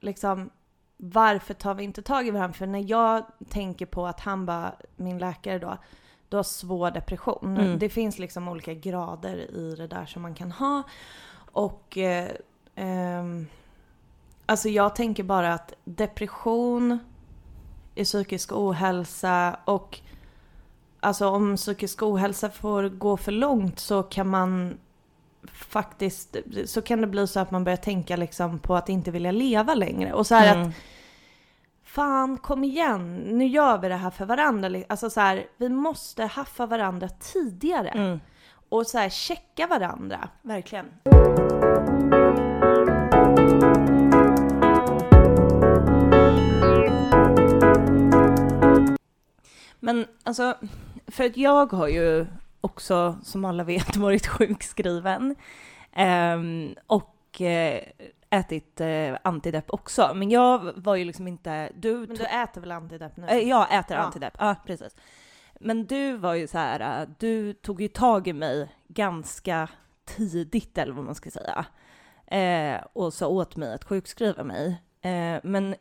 liksom 0.00 0.50
varför 0.96 1.54
tar 1.54 1.74
vi 1.74 1.84
inte 1.84 2.02
tag 2.02 2.26
i 2.26 2.30
varandra? 2.30 2.54
För 2.54 2.66
när 2.66 2.90
jag 2.90 3.24
tänker 3.48 3.86
på 3.86 4.06
att 4.06 4.20
han 4.20 4.46
bara, 4.46 4.72
min 4.96 5.18
läkare 5.18 5.58
då, 5.58 5.78
du 6.28 6.36
har 6.36 6.42
svår 6.42 6.90
depression. 6.90 7.56
Mm. 7.56 7.78
Det 7.78 7.88
finns 7.88 8.18
liksom 8.18 8.48
olika 8.48 8.74
grader 8.74 9.36
i 9.56 9.74
det 9.76 9.86
där 9.86 10.06
som 10.06 10.22
man 10.22 10.34
kan 10.34 10.52
ha. 10.52 10.82
Och 11.52 11.98
eh, 11.98 12.30
ehm, 12.74 13.46
alltså 14.46 14.68
jag 14.68 14.94
tänker 14.96 15.22
bara 15.22 15.54
att 15.54 15.72
depression 15.84 16.98
är 17.94 18.04
psykisk 18.04 18.52
ohälsa 18.52 19.56
och 19.64 20.00
alltså 21.00 21.28
om 21.28 21.56
psykisk 21.56 22.02
ohälsa 22.02 22.50
får 22.50 22.88
gå 22.88 23.16
för 23.16 23.32
långt 23.32 23.78
så 23.78 24.02
kan 24.02 24.28
man 24.28 24.78
faktiskt, 25.52 26.36
så 26.66 26.82
kan 26.82 27.00
det 27.00 27.06
bli 27.06 27.26
så 27.26 27.40
att 27.40 27.50
man 27.50 27.64
börjar 27.64 27.76
tänka 27.76 28.16
liksom 28.16 28.58
på 28.58 28.76
att 28.76 28.88
inte 28.88 29.10
vilja 29.10 29.30
leva 29.30 29.74
längre. 29.74 30.12
Och 30.12 30.26
så 30.26 30.34
här 30.34 30.50
att 30.50 30.56
Mm. 30.56 30.72
fan 31.82 32.38
kom 32.38 32.64
igen, 32.64 33.16
nu 33.16 33.46
gör 33.46 33.78
vi 33.78 33.88
det 33.88 33.94
här 33.96 34.10
för 34.10 34.24
varandra. 34.24 34.82
Alltså 34.88 35.10
så 35.10 35.20
här, 35.20 35.46
vi 35.56 35.68
måste 35.68 36.24
haffa 36.24 36.66
varandra 36.66 37.08
tidigare. 37.08 37.88
Mm. 37.88 38.20
Och 38.68 38.86
så 38.86 38.98
här 38.98 39.08
checka 39.08 39.66
varandra. 39.66 40.28
Verkligen. 40.42 40.86
Men 49.84 50.06
alltså, 50.22 50.54
för 51.06 51.24
att 51.24 51.36
jag 51.36 51.72
har 51.72 51.88
ju 51.88 52.26
också, 52.60 53.18
som 53.22 53.44
alla 53.44 53.64
vet, 53.64 53.96
varit 54.06 54.26
sjukskriven. 54.26 55.34
Ehm, 55.92 56.74
och 56.86 57.40
eh, 57.40 57.82
ätit 58.30 58.80
eh, 58.80 59.16
antidepp 59.24 59.64
också. 59.68 60.12
Men 60.14 60.30
jag 60.30 60.72
var 60.76 60.96
ju 60.96 61.04
liksom 61.04 61.28
inte... 61.28 61.70
Du, 61.74 61.96
Men 62.06 62.16
du 62.16 62.24
äter 62.24 62.60
väl 62.60 62.72
antidepp 62.72 63.16
nu? 63.16 63.26
Eh, 63.26 63.38
Jag 63.48 63.74
äter 63.78 63.96
Ja. 63.96 64.02
antidepp, 64.02 64.34
ja 64.38 64.56
precis. 64.66 64.96
Men 65.60 65.86
du 65.86 66.16
var 66.16 66.34
ju 66.34 66.46
så 66.46 66.58
här, 66.58 67.00
äh, 67.02 67.08
du 67.18 67.52
tog 67.52 67.82
ju 67.82 67.88
tag 67.88 68.28
i 68.28 68.32
mig 68.32 68.68
ganska 68.88 69.68
tidigt 70.04 70.78
eller 70.78 70.92
vad 70.92 71.04
man 71.04 71.14
ska 71.14 71.30
säga. 71.30 71.64
Eh, 72.26 72.84
och 72.92 73.14
sa 73.14 73.26
åt 73.28 73.56
mig 73.56 73.74
att 73.74 73.84
sjukskriva 73.84 74.44
mig. 74.44 74.82
Eh, 75.02 75.40
men 75.42 75.74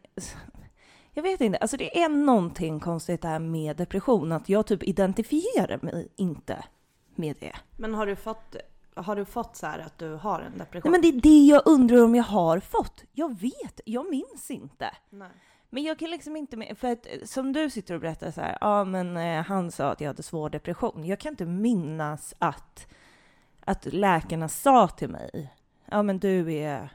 jag 1.14 1.24
vet 1.24 1.42
inte, 1.42 1.58
alltså 1.58 1.78
det 1.78 2.02
är 2.04 2.10
någonting 2.10 2.80
konstigt 2.80 3.22
där 3.22 3.40
med 3.40 3.78
depression, 3.78 4.32
att 4.32 4.50
jag 4.50 4.68
typ 4.68 4.84
identifierar 4.84 5.80
mig 5.82 6.08
inte 6.16 6.64
med 7.16 7.36
det. 7.40 7.56
Men 7.78 7.94
har 7.94 8.06
du 8.06 8.16
fått, 8.16 8.56
har 8.96 9.16
du 9.16 9.26
fått 9.26 9.56
så 9.56 9.66
här 9.68 9.80
att 9.80 9.98
du 9.98 10.14
har 10.14 10.40
en 10.40 10.52
Nej, 10.52 10.60
depression? 10.60 10.92
men 10.92 11.02
det 11.02 11.08
är 11.08 11.22
det 11.22 11.46
jag 11.46 11.62
undrar 11.66 12.04
om 12.04 12.16
jag 12.16 12.24
har 12.24 12.60
fått. 12.60 13.04
Jag 13.12 13.40
vet, 13.40 13.82
jag 13.86 14.10
minns 14.10 14.52
inte. 14.52 14.92
Nej. 15.10 15.30
Men 15.70 15.84
jag 15.84 16.00
kan 16.00 16.10
liksom 16.10 16.36
inte, 16.38 16.76
för 16.76 16.92
att 16.92 17.08
som 17.26 17.54
du 17.54 17.70
sitter 17.70 17.96
och 17.96 18.02
berättar 18.02 18.32
så 18.32 18.42
här, 18.42 18.58
ja 18.62 18.84
men 18.84 19.18
eh, 19.18 19.44
han 19.44 19.72
sa 19.72 19.92
att 19.92 20.02
jag 20.02 20.08
hade 20.08 20.24
svår 20.24 20.50
depression. 20.50 21.06
Jag 21.06 21.20
kan 21.20 21.34
inte 21.34 21.46
minnas 21.46 22.34
att, 22.40 22.88
att 23.60 23.86
läkarna 23.86 24.50
sa 24.50 24.88
till 24.88 25.10
mig, 25.10 25.54
ja 25.86 26.04
men 26.04 26.20
du 26.20 26.54
är 26.54 26.90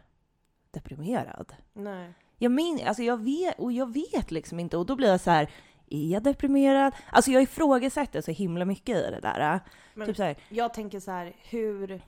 deprimerad. 0.71 1.53
Nej. 1.73 2.15
Jag 2.39 2.53
min, 2.53 2.87
alltså 2.87 3.03
jag 3.03 3.17
vet, 3.25 3.59
och 3.59 3.73
jag 3.73 3.93
vet 3.93 4.31
liksom 4.31 4.61
inte, 4.61 4.77
och 4.77 4.87
då 4.87 4.97
blir 4.97 5.09
jag 5.11 5.21
så 5.21 5.31
här, 5.31 5.51
är 5.91 6.09
jag 6.13 6.23
deprimerad? 6.23 6.93
Alltså 7.11 7.31
jag 7.31 7.43
ifrågasätter 7.43 8.21
så 8.21 8.31
himla 8.31 8.65
mycket 8.65 8.97
i 8.97 9.11
det 9.11 9.21
där. 9.23 9.61
Men 9.95 10.07
Typ 10.07 10.17
så 10.17 10.23
här, 10.23 10.37
jag 10.49 10.75
tänker 10.75 11.01
så 11.01 11.11
här, 11.11 11.33
hur, 11.51 12.03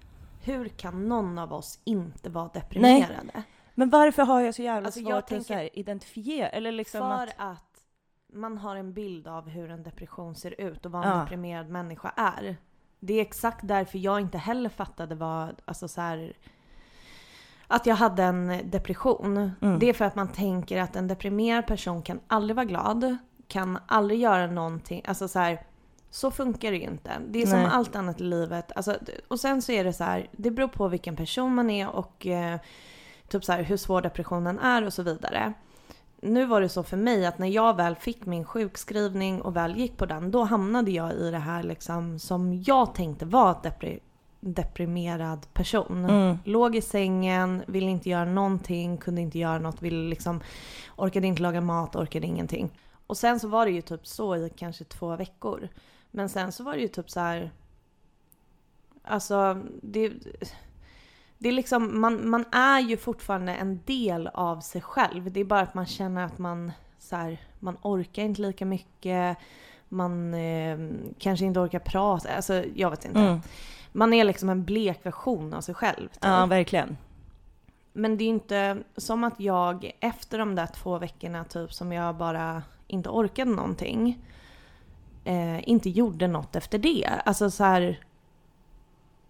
hur 0.44 0.68
kan 0.68 1.08
någon 1.08 1.38
av 1.38 1.52
oss 1.52 1.80
inte 1.84 2.30
vara 2.30 2.48
deprimerade? 2.54 3.42
men 3.74 3.90
varför 3.90 4.22
har 4.22 4.40
jag 4.40 4.54
så 4.54 4.62
jävla 4.62 4.86
Alltså, 4.86 5.00
svårt 5.00 5.10
jag 5.10 5.18
att 5.18 5.26
tänker- 5.26 5.44
så 5.44 5.54
här, 5.54 5.78
identifiera, 5.78 6.48
eller 6.48 6.72
liksom 6.72 7.00
För 7.00 7.26
att, 7.26 7.34
att... 7.38 7.80
man 8.32 8.58
har 8.58 8.76
en 8.76 8.92
bild 8.92 9.26
av 9.28 9.48
hur 9.48 9.70
en 9.70 9.82
depression 9.82 10.34
ser 10.34 10.60
ut 10.60 10.86
och 10.86 10.92
vad 10.92 11.04
Ja. 11.06 11.12
en 11.12 11.20
deprimerad 11.20 11.68
människa 11.68 12.12
är. 12.16 12.56
Det 13.00 13.14
är 13.14 13.20
exakt 13.22 13.60
därför 13.62 13.98
jag 13.98 14.20
inte 14.20 14.38
heller 14.38 14.68
fattade 14.68 15.14
vad, 15.14 15.62
alltså 15.64 15.88
så 15.88 16.00
här, 16.00 16.32
att 17.68 17.86
jag 17.86 17.96
hade 17.96 18.22
en 18.22 18.70
depression. 18.70 19.52
Mm. 19.60 19.78
Det 19.78 19.88
är 19.88 19.92
för 19.92 20.04
att 20.04 20.14
man 20.14 20.28
tänker 20.28 20.80
att 20.80 20.96
en 20.96 21.08
deprimerad 21.08 21.66
person 21.66 22.02
kan 22.02 22.20
aldrig 22.26 22.56
vara 22.56 22.66
glad, 22.66 23.16
kan 23.48 23.78
aldrig 23.86 24.20
göra 24.20 24.46
någonting, 24.46 25.02
alltså 25.04 25.28
så 25.28 25.38
här. 25.38 25.62
Så 26.10 26.30
funkar 26.30 26.70
det 26.70 26.76
ju 26.76 26.82
inte. 26.82 27.10
Det 27.28 27.42
är 27.42 27.46
som 27.46 27.58
Nej. 27.58 27.68
allt 27.72 27.96
annat 27.96 28.20
i 28.20 28.24
livet. 28.24 28.72
Alltså, 28.76 28.96
och 29.28 29.40
sen 29.40 29.62
så 29.62 29.72
är 29.72 29.84
det 29.84 29.92
så 29.92 30.04
här, 30.04 30.28
det 30.32 30.50
beror 30.50 30.68
på 30.68 30.88
vilken 30.88 31.16
person 31.16 31.54
man 31.54 31.70
är 31.70 31.88
och 31.88 32.26
eh, 32.26 32.58
typ 33.28 33.44
så 33.44 33.52
här, 33.52 33.62
hur 33.62 33.76
svår 33.76 34.02
depressionen 34.02 34.58
är 34.58 34.84
och 34.84 34.92
så 34.92 35.02
vidare. 35.02 35.52
Nu 36.22 36.44
var 36.44 36.60
det 36.60 36.68
så 36.68 36.82
för 36.82 36.96
mig 36.96 37.26
att 37.26 37.38
när 37.38 37.48
jag 37.48 37.76
väl 37.76 37.96
fick 37.96 38.26
min 38.26 38.44
sjukskrivning 38.44 39.42
och 39.42 39.56
väl 39.56 39.76
gick 39.76 39.96
på 39.96 40.06
den, 40.06 40.30
då 40.30 40.44
hamnade 40.44 40.90
jag 40.90 41.12
i 41.12 41.30
det 41.30 41.38
här 41.38 41.62
liksom 41.62 42.18
som 42.18 42.62
jag 42.66 42.94
tänkte 42.94 43.24
var 43.24 43.50
ett 43.50 43.62
depri- 43.62 44.00
deprimerad 44.40 45.46
person. 45.54 46.04
mm, 46.04 46.38
Låg 46.44 46.76
i 46.76 46.80
sängen, 46.80 47.62
ville 47.66 47.90
inte 47.90 48.10
göra 48.10 48.24
någonting, 48.24 48.98
kunde 48.98 49.20
inte 49.20 49.38
göra 49.38 49.58
något, 49.58 49.82
ville 49.82 50.08
liksom, 50.08 50.40
orkade 50.96 51.26
inte 51.26 51.42
laga 51.42 51.60
mat, 51.60 51.96
orkade 51.96 52.26
ingenting. 52.26 52.70
Och 53.06 53.16
sen 53.16 53.40
så 53.40 53.48
var 53.48 53.66
det 53.66 53.72
ju 53.72 53.82
typ 53.82 54.06
så 54.06 54.36
i 54.36 54.50
kanske 54.56 54.84
två 54.84 55.16
veckor. 55.16 55.68
Men 56.10 56.28
sen 56.28 56.52
så 56.52 56.64
var 56.64 56.72
det 56.72 56.80
ju 56.80 56.88
typ 56.88 57.10
så 57.10 57.20
här. 57.20 57.50
Alltså, 59.02 59.62
det, 59.82 60.12
det 61.38 61.48
är 61.48 61.52
liksom, 61.52 62.00
man, 62.00 62.30
man 62.30 62.44
är 62.52 62.80
ju 62.80 62.96
fortfarande 62.96 63.54
en 63.54 63.80
del 63.84 64.26
av 64.26 64.60
sig 64.60 64.80
själv. 64.80 65.32
Det 65.32 65.40
är 65.40 65.44
bara 65.44 65.60
att 65.60 65.74
man 65.74 65.86
känner 65.86 66.24
att 66.24 66.38
man, 66.38 66.72
så 66.98 67.16
här, 67.16 67.40
man 67.58 67.76
orkar 67.82 68.22
inte 68.22 68.42
lika 68.42 68.66
mycket. 68.66 69.38
Man 69.88 70.34
eh, 70.34 70.78
kanske 71.18 71.44
inte 71.46 71.60
orkar 71.60 71.78
prata, 71.78 72.28
alltså 72.36 72.64
jag 72.74 72.90
vet 72.90 73.04
inte. 73.04 73.20
mm. 73.20 73.40
Man 73.98 74.12
är 74.12 74.24
liksom 74.24 74.48
en 74.48 74.64
blek 74.64 75.06
version 75.06 75.54
av 75.54 75.60
sig 75.60 75.74
själv. 75.74 76.08
typ. 76.08 76.18
ja 76.20 76.46
verkligen. 76.46 76.96
Men 77.92 78.16
det 78.16 78.24
är 78.24 78.28
inte 78.28 78.78
som 78.96 79.24
att 79.24 79.40
jag 79.40 79.92
efter 80.00 80.38
de 80.38 80.54
där 80.54 80.66
två 80.66 80.98
veckorna 80.98 81.44
typ 81.44 81.72
som 81.72 81.92
jag 81.92 82.16
bara 82.16 82.62
inte 82.86 83.08
orkade 83.08 83.50
någonting. 83.50 84.24
Eh, 85.24 85.68
inte 85.68 85.90
gjorde 85.90 86.26
något 86.26 86.56
efter 86.56 86.78
det. 86.78 87.10
Alltså 87.24 87.50
så 87.50 87.64
här, 87.64 88.00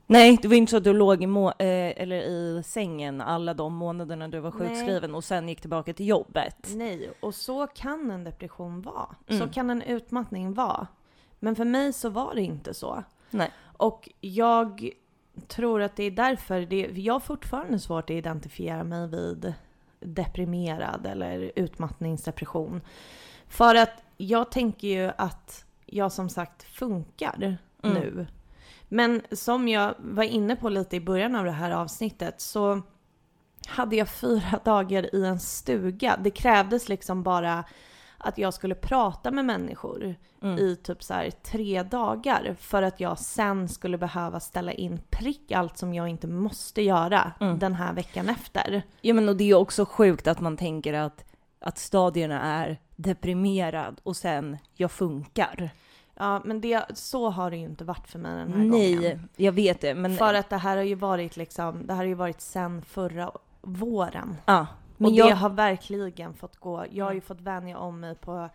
Nej, 0.06 0.38
det 0.42 0.48
var 0.48 0.54
inte 0.54 0.70
så 0.70 0.76
att 0.76 0.84
du 0.84 0.92
låg 0.92 1.22
i, 1.22 1.26
må- 1.26 1.50
eh, 1.50 2.02
eller 2.02 2.16
i 2.16 2.62
sängen 2.66 3.20
alla 3.20 3.54
de 3.54 3.74
månaderna 3.74 4.28
du 4.28 4.40
var 4.40 4.54
Nej. 4.58 4.68
sjukskriven 4.68 5.14
och 5.14 5.24
sen 5.24 5.48
gick 5.48 5.60
tillbaka 5.60 5.92
till 5.92 6.06
jobbet. 6.08 6.68
nej. 6.74 7.10
Och 7.20 7.34
så 7.34 7.66
kan 7.66 8.10
en 8.10 8.24
depression 8.24 8.82
vara. 8.82 9.06
Mm. 9.28 9.40
Så 9.42 9.52
kan 9.54 9.70
en 9.70 9.82
utmattning 9.82 10.54
vara. 10.54 10.86
Men 11.40 11.56
för 11.56 11.64
mig 11.64 11.92
så 11.92 12.08
var 12.08 12.34
det 12.34 12.42
inte 12.42 12.74
så. 12.74 13.02
Nej. 13.30 13.50
Och 13.78 14.08
jag 14.20 14.90
tror 15.46 15.82
att 15.82 15.96
det 15.96 16.04
är 16.04 16.10
därför 16.10 16.60
det, 16.60 16.90
jag 16.94 17.14
har 17.14 17.20
fortfarande 17.20 17.78
svårt 17.78 18.04
att 18.04 18.16
identifiera 18.16 18.84
mig 18.84 19.08
vid 19.08 19.54
deprimerad 20.00 21.06
eller 21.06 21.52
utmattningsdepression. 21.56 22.80
För 23.48 23.74
att 23.74 24.02
jag 24.16 24.50
tänker 24.50 24.88
ju 24.88 25.10
att 25.18 25.64
jag 25.86 26.12
som 26.12 26.28
sagt 26.28 26.62
funkar 26.62 27.58
Mm. 27.82 27.94
nu. 27.94 28.26
Men 28.88 29.22
som 29.32 29.68
jag 29.68 29.94
var 29.98 30.22
inne 30.24 30.56
på 30.56 30.68
lite 30.68 30.96
i 30.96 31.00
början 31.00 31.34
av 31.34 31.44
det 31.44 31.50
här 31.50 31.70
avsnittet 31.70 32.40
så 32.40 32.82
hade 33.66 33.96
jag 33.96 34.08
fyra 34.08 34.60
dagar 34.64 35.14
i 35.14 35.24
en 35.24 35.40
stuga. 35.40 36.16
Det 36.24 36.30
krävdes 36.30 36.88
liksom 36.88 37.22
bara 37.22 37.64
att 38.18 38.38
jag 38.38 38.54
skulle 38.54 38.74
prata 38.74 39.30
med 39.30 39.44
människor 39.44 40.14
Mm. 40.42 40.58
i 40.58 40.76
typ 40.76 41.02
så 41.02 41.14
här 41.14 41.30
tre 41.30 41.82
dagar 41.82 42.56
för 42.60 42.82
att 42.82 43.00
jag 43.00 43.18
sen 43.18 43.68
skulle 43.68 43.98
behöva 43.98 44.40
ställa 44.40 44.72
in 44.72 45.00
prick 45.10 45.52
allt 45.52 45.78
som 45.78 45.94
jag 45.94 46.08
inte 46.08 46.26
måste 46.26 46.82
göra 46.82 47.32
Mm. 47.40 47.58
den 47.58 47.74
här 47.74 47.92
veckan 47.92 48.28
efter. 48.28 48.82
Ja 49.00 49.14
men 49.14 49.28
och 49.28 49.36
det 49.36 49.44
är 49.50 49.54
också 49.54 49.84
sjukt 49.84 50.26
att 50.26 50.40
man 50.40 50.56
tänker 50.56 50.92
att, 50.94 51.24
att 51.60 51.78
stadierna 51.78 52.42
är 52.42 52.80
deprimerad 52.96 54.00
och 54.02 54.16
sen 54.16 54.56
jag 54.74 54.90
funkar. 54.90 55.70
Ja, 56.14 56.42
men 56.44 56.60
det, 56.60 56.84
så 56.94 57.30
har 57.30 57.50
det 57.50 57.56
ju 57.56 57.64
inte 57.64 57.84
varit 57.84 58.08
för 58.08 58.18
mig 58.18 58.36
den 58.36 58.52
här 58.52 58.64
Nej, 58.64 58.94
gången. 58.94 59.28
jag 59.36 59.52
vet 59.52 59.80
det 59.80 59.94
men... 59.94 60.16
För 60.16 60.34
att 60.34 60.50
det 60.50 60.56
här 60.56 60.76
har 60.76 60.84
ju 60.84 60.94
varit 60.94 61.36
liksom, 61.36 61.86
det 61.86 61.92
här 61.92 61.98
har 62.00 62.06
ju 62.08 62.14
varit 62.14 62.40
sen 62.40 62.82
förra 62.82 63.30
våren. 63.62 64.36
ja, 64.46 64.66
men 64.98 65.10
och 65.10 65.16
jag... 65.16 65.28
det 65.28 65.34
har 65.34 65.50
verkligen 65.50 66.34
fått 66.34 66.56
gå. 66.56 66.86
Jag 66.90 67.04
har 67.04 67.12
ju 67.12 67.20
fått 67.20 67.40
vänja 67.40 67.78
om 67.78 68.00
mig 68.00 68.14
på 68.14 68.48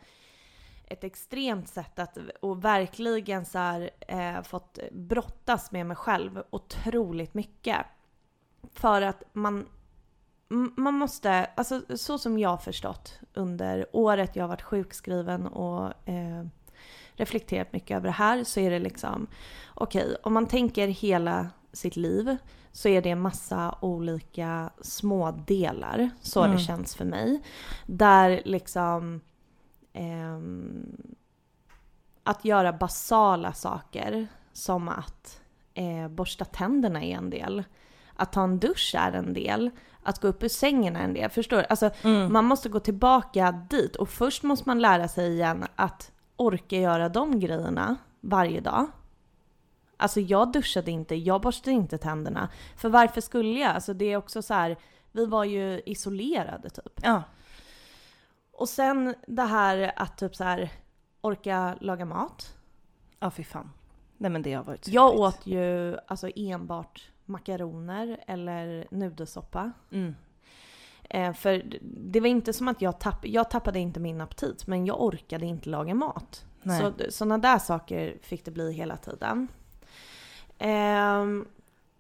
ett 0.86 1.04
extremt 1.04 1.68
sätt 1.68 2.00
att, 2.00 2.18
och 2.42 2.66
verkligen 2.66 3.46
så 3.46 3.58
här, 3.58 3.90
eh, 4.08 4.42
fått 4.42 4.80
brottas 4.92 5.72
med 5.72 5.86
mig 5.86 5.98
själv 5.98 6.44
otroligt 6.50 7.34
mycket. 7.34 7.78
För 8.74 9.02
att 9.02 9.24
man, 9.34 9.66
man 10.78 10.94
måste, 10.94 11.46
alltså 11.56 11.82
så 11.98 12.18
som 12.18 12.40
jag 12.40 12.64
förstått 12.64 13.20
under 13.34 13.86
året 13.94 14.36
jag 14.36 14.44
har 14.44 14.50
varit 14.50 14.62
sjukskriven 14.62 15.48
och 15.48 16.10
eh, 16.10 16.46
reflekterat 17.16 17.74
mycket 17.74 17.98
över 17.98 18.08
det 18.08 18.12
här 18.12 18.44
så 18.44 18.60
är 18.60 18.72
det 18.72 18.80
liksom, 18.80 19.28
okej, 19.74 20.16
om 20.24 20.34
man 20.34 20.48
tänker 20.48 20.88
hela 20.88 21.50
sitt 21.74 21.96
liv 21.96 22.38
så 22.76 22.88
är 22.90 23.02
det 23.02 23.10
en 23.10 23.22
massa 23.22 23.76
olika 23.82 24.70
små 24.82 25.32
delar, 25.32 26.10
så 26.22 26.40
Mm. 26.44 26.52
det 26.58 26.64
känns 26.64 26.96
för 26.96 27.06
mig. 27.06 27.42
Där 27.86 28.42
liksom 28.46 29.22
ehm, 29.94 30.98
att 32.24 32.46
göra 32.46 32.74
basala 32.74 33.54
saker 33.54 34.28
som 34.54 34.90
att 34.90 35.42
eh, 35.74 36.08
borsta 36.08 36.46
tänderna 36.46 37.04
är 37.04 37.16
en 37.18 37.30
del. 37.30 37.64
Att 38.16 38.32
ta 38.34 38.44
en 38.44 38.60
dusch 38.60 38.96
är 38.98 39.12
en 39.12 39.34
del. 39.34 39.70
Att 40.04 40.20
gå 40.22 40.28
upp 40.28 40.44
ur 40.44 40.48
sängen 40.48 40.96
är 40.96 41.04
en 41.04 41.14
del. 41.14 41.30
Förstår 41.30 41.58
du? 41.58 41.64
Alltså, 41.70 41.90
Mm. 42.04 42.34
man 42.34 42.46
måste 42.46 42.70
gå 42.70 42.80
tillbaka 42.80 43.52
dit 43.70 43.96
och 43.96 44.10
först 44.10 44.44
måste 44.44 44.70
man 44.70 44.80
lära 44.82 45.08
sig 45.08 45.32
igen 45.34 45.66
att 45.76 46.12
orka 46.36 46.78
göra 46.78 47.10
de 47.10 47.40
grejerna 47.40 47.96
varje 48.22 48.62
dag. 48.62 48.86
Alltså 50.04 50.20
jag 50.20 50.52
duschade 50.52 50.92
inte, 50.92 51.16
jag 51.16 51.42
borstade 51.42 51.72
inte 51.76 51.98
tänderna. 51.98 52.50
För 52.76 52.90
varför 52.90 53.22
skulle 53.22 53.60
jag? 53.60 53.72
Alltså 53.72 53.94
det 53.94 54.06
är 54.06 54.18
också 54.18 54.42
så 54.42 54.54
här, 54.54 54.78
vi 55.12 55.26
var 55.26 55.44
ju 55.44 55.82
isolerade 55.86 56.70
typ. 56.70 57.00
Ja. 57.04 57.24
Och 58.52 58.70
sen 58.70 59.16
det 59.28 59.42
här 59.44 59.92
att 59.96 60.18
typ 60.18 60.36
så 60.36 60.44
här 60.44 60.70
orka 61.22 61.78
laga 61.82 62.06
mat. 62.06 62.54
Ja, 63.20 63.32
fy 63.32 63.44
fan. 63.44 63.72
Nej 64.18 64.32
men 64.32 64.42
det 64.42 64.54
har 64.54 64.64
varit 64.64 64.88
Jag 64.88 65.16
jobbigt. 65.16 65.40
åt 65.40 65.48
ju 65.48 65.98
alltså 66.08 66.30
enbart 66.36 67.12
makaroner 67.26 68.24
eller 68.28 68.88
nudelsoppa. 68.92 69.72
Mm. 69.92 70.16
Eh, 71.10 71.34
för 71.34 71.64
det 71.82 72.20
var 72.20 72.28
inte 72.28 72.54
som 72.54 72.68
att 72.68 72.82
jag 72.82 73.00
tappade, 73.00 73.28
jag 73.28 73.50
tappade 73.50 73.80
inte 73.80 74.00
min 74.00 74.22
aptit 74.22 74.68
men 74.68 74.86
jag 74.86 75.02
orkade 75.02 75.46
inte 75.46 75.70
laga 75.70 75.94
mat. 75.94 76.46
Nej. 76.64 76.82
Så 76.82 76.94
sådana 77.10 77.38
där 77.38 77.60
saker 77.60 78.18
fick 78.22 78.46
det 78.46 78.52
bli 78.52 78.74
hela 78.74 78.98
tiden. 78.98 79.48
Ehm, 80.66 81.46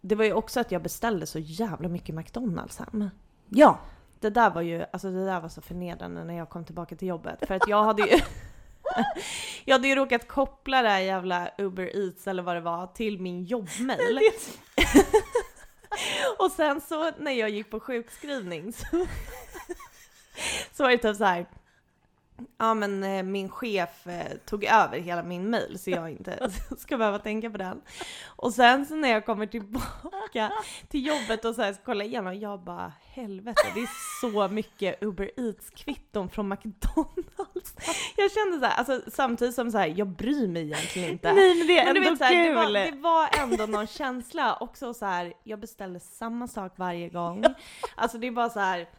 det 0.02 0.16
var 0.16 0.26
ju 0.26 0.34
också 0.34 0.60
att 0.60 0.72
jag 0.72 0.82
beställde 0.82 1.26
så 1.26 1.40
jävla 1.40 1.90
mycket 1.90 2.16
McDonalds 2.16 2.80
hem. 2.80 3.10
Ja. 3.50 3.80
Det 4.20 4.30
där 4.30 4.50
var 4.50 4.62
ju, 4.62 4.86
alltså 4.94 5.12
det 5.12 5.26
där 5.26 5.42
var 5.42 5.50
så 5.50 5.62
förnedrande 5.62 6.24
när 6.24 6.34
jag 6.34 6.50
kom 6.50 6.66
tillbaka 6.66 6.96
till 6.96 7.08
jobbet. 7.08 7.48
För 7.48 7.56
att 7.56 7.68
jag 7.68 7.84
hade 7.84 8.02
ju 8.02 8.20
Jag 9.66 9.76
hade 9.76 9.88
ju 9.88 9.96
råkat 9.96 10.28
koppla 10.28 10.82
det 10.82 10.90
här 10.90 11.00
jävla 11.00 11.50
Uber 11.58 11.96
Eats 11.96 12.28
eller 12.28 12.44
vad 12.44 12.56
det 12.56 12.62
var 12.62 12.88
till 12.88 13.22
min 13.22 13.44
jobbmail. 13.44 14.20
Och 16.38 16.52
sen 16.52 16.82
så 16.82 17.12
när 17.18 17.32
jag 17.32 17.50
gick 17.50 17.70
på 17.70 17.80
sjukskrivning 17.80 18.74
så, 18.74 18.86
så 20.74 20.84
var 20.84 20.90
det 20.90 20.98
typ 20.98 21.18
så 21.18 21.24
här. 21.24 21.46
Ja 22.58 22.74
men 22.74 23.04
eh, 23.04 23.24
min 23.24 23.50
chef 23.50 24.08
eh, 24.08 24.38
tog 24.46 24.64
över 24.64 25.00
hela 25.00 25.24
min 25.24 25.50
mail 25.50 25.80
så 25.80 25.90
jag 25.90 26.10
inte 26.10 26.50
ska 26.78 26.98
behöva 26.98 27.20
tänka 27.20 27.50
på 27.50 27.58
den. 27.58 27.82
Och 28.26 28.54
sen 28.54 28.86
så 28.86 28.96
när 28.96 29.10
jag 29.10 29.26
kommer 29.26 29.46
tillbaka 29.46 30.52
till 30.88 31.08
jobbet 31.08 31.46
och 31.46 31.56
så 31.56 31.62
här 31.62 31.74
ska 31.74 31.84
kolla 31.84 32.04
igenom, 32.04 32.40
jag 32.40 32.60
bara 32.60 32.94
helvete 33.14 33.62
det 33.74 33.80
är 33.80 34.22
så 34.22 34.48
mycket 34.48 35.04
Uber 35.04 35.32
Eats-kvitton 35.38 36.30
från 36.30 36.50
McDonalds. 36.50 37.76
Jag 38.16 38.32
kände 38.32 38.60
så 38.60 38.66
här, 38.66 38.78
alltså 38.78 39.02
samtidigt 39.12 39.56
som 39.56 39.72
så 39.72 39.78
här, 39.78 39.94
jag 39.98 40.08
bryr 40.08 40.48
mig 40.48 40.64
egentligen 40.64 41.10
inte. 41.10 41.34
Nej 41.34 41.56
men 41.56 41.68
det 41.68 41.80
är 41.80 41.86
Men 41.86 41.98
ändå 41.98 42.10
vet, 42.10 42.20
så 42.20 42.26
här, 42.26 42.48
det, 42.48 42.54
var, 42.54 42.74
det 42.74 42.98
var 42.98 43.30
ändå 43.44 43.66
någon 43.66 43.88
känsla 43.88 44.56
också 44.56 44.94
så 44.94 45.06
här. 45.06 45.34
jag 45.44 45.60
beställde 45.60 46.00
samma 46.00 46.48
sak 46.48 46.74
varje 46.76 47.10
gång. 47.10 47.44
Alltså 47.96 48.18
det 48.18 48.28
är 48.28 48.32
bara 48.32 48.50
så 48.50 48.60
här. 48.60 48.90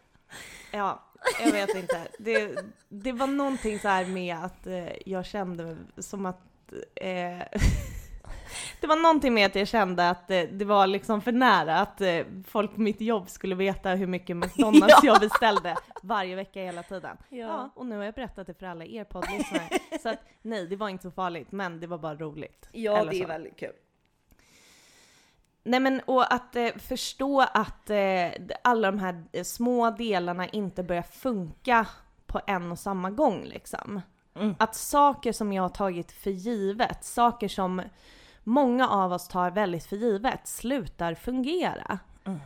ja, 0.70 1.03
jag 1.44 1.52
vet 1.52 1.74
inte. 1.74 2.06
Det, 2.18 2.58
det 2.88 3.12
var 3.12 3.26
någonting 3.26 3.78
så 3.78 3.88
här 3.88 4.06
med 4.06 4.37
att 4.37 4.66
eh, 4.66 4.88
jag 5.06 5.26
kände 5.26 5.76
som 5.98 6.26
att 6.26 6.40
eh, 6.94 7.38
det 8.80 8.87
var 8.87 8.96
någonting 8.96 9.34
med 9.34 9.46
att 9.46 9.54
jag 9.54 9.68
kände 9.68 10.10
att 10.10 10.30
eh, 10.30 10.42
det 10.42 10.64
var 10.64 10.87
liksom 10.87 11.20
för 11.22 11.32
nära 11.32 11.78
att 11.78 12.00
eh, 12.00 12.20
folk 12.46 12.74
på 12.74 12.80
mitt 12.80 13.00
jobb 13.00 13.28
skulle 13.30 13.54
veta 13.54 13.90
hur 13.90 14.06
mycket 14.06 14.37
McDonalds 14.37 14.87
Ja. 14.88 15.00
jag 15.02 15.20
beställde 15.20 15.76
varje 16.02 16.37
vecka 16.37 16.60
hela 16.62 16.82
tiden. 16.82 17.16
Ja. 17.28 17.37
Ja, 17.38 17.70
och 17.74 17.87
nu 17.87 17.96
har 17.96 18.04
jag 18.04 18.14
berättat 18.14 18.46
det 18.46 18.54
för 18.54 18.66
alla 18.66 18.84
er 18.84 19.04
poddlyssnare. 19.04 19.68
så 20.02 20.08
att 20.08 20.18
nej, 20.42 20.66
det 20.66 20.76
var 20.76 20.88
inte 20.88 21.02
så 21.02 21.10
farligt, 21.10 21.52
men 21.52 21.80
det 21.80 21.87
var 21.87 21.98
bara 21.98 22.14
roligt. 22.14 22.68
Ja, 22.72 22.98
Eller 22.98 23.10
det 23.10 23.16
är 23.16 23.22
så. 23.22 23.28
väldigt 23.28 23.56
kul. 23.56 23.72
Nej 25.64 25.81
men 25.81 26.00
och 26.00 26.35
att 26.35 26.57
eh, 26.57 26.68
förstå 26.77 27.40
att 27.40 27.90
eh, 27.90 28.29
alla 28.64 28.90
de 28.90 28.98
här 28.98 29.24
eh, 29.33 29.44
små 29.44 29.90
delarna 29.90 30.48
inte 30.48 30.83
börjar 30.83 31.03
funka 31.03 31.87
på 32.27 32.40
en 32.46 32.72
och 32.72 32.79
samma 32.79 33.11
gång 33.11 33.44
liksom. 33.44 34.00
Mm. 34.35 34.55
Att 34.59 34.74
saker 34.74 35.33
som 35.33 35.53
jag 35.53 35.62
har 35.62 35.68
tagit 35.68 36.12
för 36.12 36.31
givet, 36.31 37.05
saker 37.05 37.48
som 37.48 37.83
många 38.44 38.88
av 38.88 39.12
oss 39.12 39.29
tar 39.29 39.50
väldigt 39.50 39.87
för 39.87 39.96
givet, 39.96 40.48
slutar 40.48 41.14
fungera. 41.14 41.98
Mm. 42.24 42.40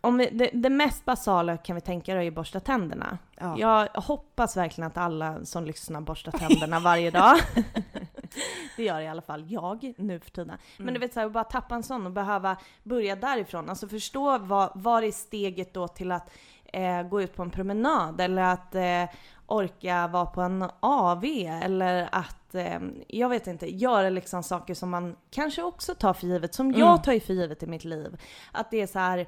Om 0.00 0.16
vi, 0.16 0.30
det, 0.32 0.50
det 0.52 0.70
mest 0.70 1.04
basala 1.04 1.56
kan 1.56 1.74
vi 1.74 1.80
tänka 1.80 2.16
är 2.16 2.20
ju 2.20 2.30
borsta 2.30 2.60
tänderna. 2.60 3.18
Ja. 3.36 3.58
Jag 3.58 3.88
hoppas 4.00 4.56
verkligen 4.56 4.88
att 4.88 4.96
alla 4.96 5.44
som 5.44 5.64
lyssnar 5.64 6.00
borstar 6.00 6.32
tänderna 6.32 6.80
varje 6.80 7.10
dag. 7.10 7.38
det 8.76 8.82
gör 8.84 9.00
i 9.00 9.08
alla 9.08 9.22
fall 9.22 9.44
jag 9.52 9.94
nu 9.96 10.20
för 10.20 10.30
tiden. 10.30 10.58
Men 10.76 10.82
Mm. 10.88 10.94
du 10.94 11.00
vet 11.00 11.14
såhär, 11.14 11.28
bara 11.28 11.44
tappa 11.44 11.74
en 11.74 11.82
sån 11.82 12.06
och 12.06 12.12
behöva 12.12 12.56
börja 12.82 13.16
därifrån. 13.16 13.68
Alltså 13.70 13.88
förstå 13.88 14.38
vad, 14.38 14.70
vad 14.74 15.04
är 15.04 15.12
steget 15.12 15.74
då 15.74 15.88
till 15.88 16.12
att 16.12 16.30
eh, 16.72 17.02
gå 17.02 17.22
ut 17.22 17.34
på 17.36 17.42
en 17.42 17.50
promenad 17.50 18.20
eller 18.20 18.42
att 18.42 18.74
eh, 18.74 19.04
orka 19.46 20.06
vara 20.08 20.26
på 20.26 20.40
en 20.40 20.70
AV 20.80 21.24
eller 21.62 22.08
att, 22.12 22.54
eh, 22.54 22.80
jag 23.08 23.28
vet 23.28 23.46
inte, 23.46 23.74
göra 23.76 24.10
liksom 24.10 24.42
saker 24.42 24.74
som 24.74 24.90
man 24.90 25.16
kanske 25.30 25.62
också 25.62 25.94
tar 25.94 26.14
för 26.14 26.26
givet, 26.26 26.54
som 26.54 26.66
Mm. 26.66 26.80
jag 26.80 27.04
tar 27.04 27.20
för 27.20 27.32
givet 27.34 27.62
i 27.62 27.66
mitt 27.66 27.84
liv. 27.84 28.20
Att 28.52 28.70
det 28.70 28.80
är 28.80 28.86
så 28.86 28.98
här 28.98 29.26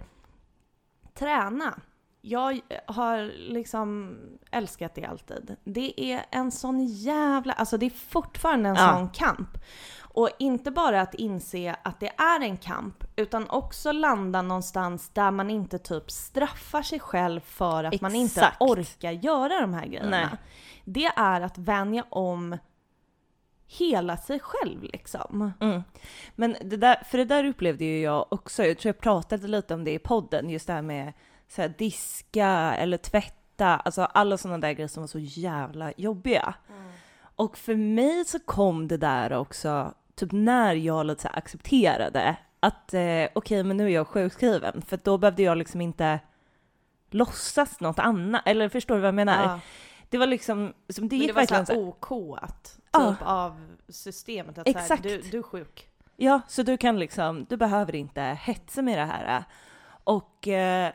träna. 1.15 1.81
Jag 2.25 2.61
har 2.87 3.33
liksom 3.53 4.19
älskat 4.51 4.95
det 4.95 5.05
alltid. 5.05 5.57
Det 5.65 6.01
är 6.13 6.25
en 6.31 6.51
sån 6.51 6.85
jävla, 6.87 7.53
alltså 7.53 7.77
det 7.79 7.87
är 7.87 7.91
fortfarande 7.91 8.69
en 8.69 8.75
Ja. 8.75 8.93
sån 8.93 9.09
kamp. 9.09 9.49
Och 10.15 10.29
inte 10.39 10.71
bara 10.71 11.01
att 11.01 11.15
inse 11.15 11.77
att 11.83 12.01
det 12.01 12.09
är 12.19 12.41
en 12.41 12.57
kamp, 12.57 13.05
utan 13.17 13.51
också 13.51 13.93
landa 13.93 14.43
någonstans 14.43 15.09
där 15.09 15.31
man 15.31 15.51
inte 15.51 15.79
typ 15.79 16.11
straffar 16.11 16.83
sig 16.83 17.01
själv 17.01 17.41
för 17.41 17.85
att 17.85 18.01
man 18.01 18.15
inte 18.15 18.41
Exakt. 18.41 18.57
orkar 18.61 19.11
göra 19.11 19.61
de 19.61 19.75
här 19.75 19.87
grejerna. 19.87 20.11
Nej. 20.11 20.29
Det 20.85 21.07
är 21.17 21.41
att 21.41 21.59
vänja 21.59 22.05
om 22.11 22.59
hela 23.67 24.17
sig 24.17 24.41
själv 24.41 24.83
liksom. 24.83 25.53
Mm. 25.61 25.83
Men 26.35 26.57
det 26.65 26.77
där, 26.77 27.03
för 27.11 27.19
det 27.19 27.25
där 27.25 27.45
upplevde 27.45 27.85
ju 27.85 28.01
jag 28.01 28.27
också, 28.33 28.65
jag 28.65 28.79
tror 28.79 28.89
jag 28.95 29.01
pratade 29.01 29.49
lite 29.49 29.75
om 29.75 29.85
det 29.85 29.93
i 29.95 29.99
podden, 29.99 30.51
just 30.51 30.67
det 30.67 30.73
här 30.73 30.83
med 30.83 31.13
så 31.55 31.62
här, 31.62 31.75
diska 31.79 32.75
eller 32.79 32.97
tvätta, 32.97 33.77
alltså 33.77 34.03
alla 34.03 34.38
sådana 34.38 34.59
där 34.59 34.73
grejer 34.73 34.88
som 34.88 35.03
var 35.03 35.09
så 35.09 35.19
jävla 35.19 35.93
jobbiga. 35.97 36.55
Och 37.37 37.59
för 37.59 37.75
mig 37.77 38.25
så 38.25 38.38
kom 38.38 38.88
det 38.88 38.97
där 38.97 39.33
också, 39.33 39.95
typ 40.15 40.33
när 40.33 40.75
jag 40.75 41.07
lite 41.07 41.23
så 41.23 41.29
här 41.29 41.38
accepterade 41.38 42.37
att 42.61 42.95
eh, 42.95 43.29
okej 43.35 43.65
men 43.65 43.77
nu 43.77 43.85
är 43.87 43.88
jag 43.95 44.09
sjukskriven, 44.09 44.83
för 44.83 44.99
då 45.05 45.19
behövde 45.19 45.43
jag 45.43 45.59
liksom 45.59 45.81
inte 45.81 46.21
låtsas 47.11 47.81
något 47.81 47.99
annat, 47.99 48.43
eller 48.47 48.69
förstår 48.69 48.95
du 48.95 49.01
vad 49.01 49.09
jag 49.09 49.15
menar? 49.15 49.43
Ja. 49.43 49.61
Det 50.09 50.19
var 50.19 50.27
liksom, 50.27 50.73
som 50.88 51.09
det 51.09 51.17
Men 51.17 51.21
gick 51.21 51.29
det 51.29 51.33
var 51.33 51.41
verkligen 51.41 51.67
så 51.67 51.73
så 51.75 51.81
här, 51.81 51.88
OK 51.88 52.38
att, 52.43 52.65
typ 52.65 52.83
Ja. 52.93 53.17
av 53.21 53.77
systemet. 53.88 54.59
Att 54.59 54.67
Så 54.69 54.73
här, 54.73 54.81
Exakt. 54.83 55.03
du, 55.03 55.21
du 55.21 55.38
är 55.38 55.43
sjuk. 55.43 55.88
Ja, 56.17 56.41
så 56.49 56.62
du 56.62 56.77
kan 56.77 56.99
liksom, 56.99 57.47
du 57.49 57.57
behöver 57.57 57.95
inte 57.95 58.23
hetsa 58.23 58.83
med 58.83 58.99
det 58.99 59.05
här. 59.05 59.45
Och 60.05 60.49
eh, 60.49 60.93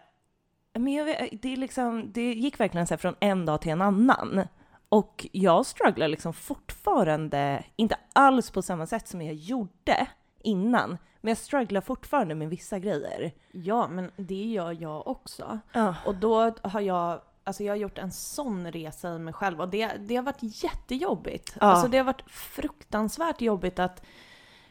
men 0.78 0.94
jag 0.94 1.06
vet, 1.06 1.42
det, 1.42 1.54
är 1.54 1.58
liksom, 1.58 2.12
det 2.12 2.34
gick 2.34 2.60
verkligen 2.60 2.88
så 2.88 2.98
från 2.98 3.16
en 3.20 3.46
dag 3.46 3.62
till 3.62 3.72
en 3.72 3.82
annan. 3.82 4.48
Och 4.90 5.28
jag 5.32 5.66
strugglar 5.66 6.08
liksom 6.08 6.34
fortfarande, 6.34 7.64
inte 7.76 7.98
alls 8.14 8.52
på 8.52 8.62
samma 8.62 8.86
sätt 8.86 9.08
som 9.08 9.22
jag 9.22 9.36
gjorde 9.36 10.08
innan, 10.44 10.98
men 11.22 11.30
jag 11.30 11.38
strugglar 11.38 11.82
fortfarande 11.82 12.36
med 12.36 12.50
vissa 12.50 12.80
grejer. 12.80 13.32
Ja, 13.52 13.88
men 13.88 14.12
det 14.16 14.46
gör 14.46 14.82
jag 14.82 15.08
också. 15.08 15.60
Ja. 15.74 15.96
Och 16.06 16.16
då 16.16 16.54
har 16.62 16.82
jag, 16.82 17.22
alltså 17.44 17.64
jag 17.64 17.74
har 17.74 17.78
gjort 17.78 17.98
en 17.98 18.12
sån 18.12 18.72
resa 18.72 19.16
i 19.16 19.20
mig 19.20 19.34
själv 19.34 19.62
och 19.62 19.70
det, 19.70 19.92
det 20.00 20.16
har 20.16 20.24
varit 20.24 20.64
jättejobbigt. 20.64 21.58
Ja. 21.60 21.68
Alltså 21.68 21.88
det 21.88 21.98
har 21.98 22.06
varit 22.06 22.32
fruktansvärt 22.32 23.42
jobbigt 23.42 23.80
att, 23.80 24.06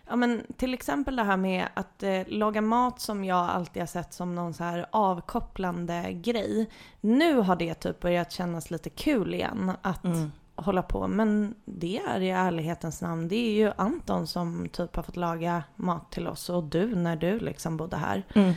ja 0.09 0.17
men 0.17 0.47
till 0.57 0.75
exempel 0.75 1.17
det 1.17 1.23
här 1.23 1.37
med 1.37 1.69
att 1.75 2.03
eh, 2.03 2.21
laga 2.27 2.61
mat 2.61 3.01
som 3.01 3.25
jag 3.25 3.51
alltid 3.51 3.83
har 3.83 3.87
sett 3.87 4.13
som 4.15 4.35
någon 4.35 4.55
så 4.55 4.65
här 4.65 4.87
avkopplande 4.93 6.13
grej. 6.13 6.71
Nu 7.01 7.35
har 7.41 7.57
det 7.57 7.75
typ 7.75 8.01
börjat 8.01 8.33
kännas 8.33 8.71
lite 8.71 8.91
kul 8.91 9.35
igen 9.35 9.73
att 9.83 10.05
Mm. 10.05 10.33
hålla 10.55 10.83
på. 10.83 11.09
Men 11.09 11.55
det 11.65 11.99
är 11.99 12.21
i 12.21 12.31
ärlighetens 12.31 13.03
namn, 13.03 13.29
det 13.29 13.37
är 13.37 13.53
ju 13.53 13.73
Anton 13.77 14.27
som 14.27 14.69
typ 14.69 14.97
har 14.97 15.03
fått 15.03 15.17
laga 15.17 15.63
mat 15.77 16.13
till 16.13 16.29
oss 16.29 16.51
och 16.51 16.65
du 16.65 16.95
när 16.95 17.17
du 17.17 17.39
liksom 17.39 17.77
bodde 17.77 17.97
här. 17.97 18.23
Mm. 18.35 18.53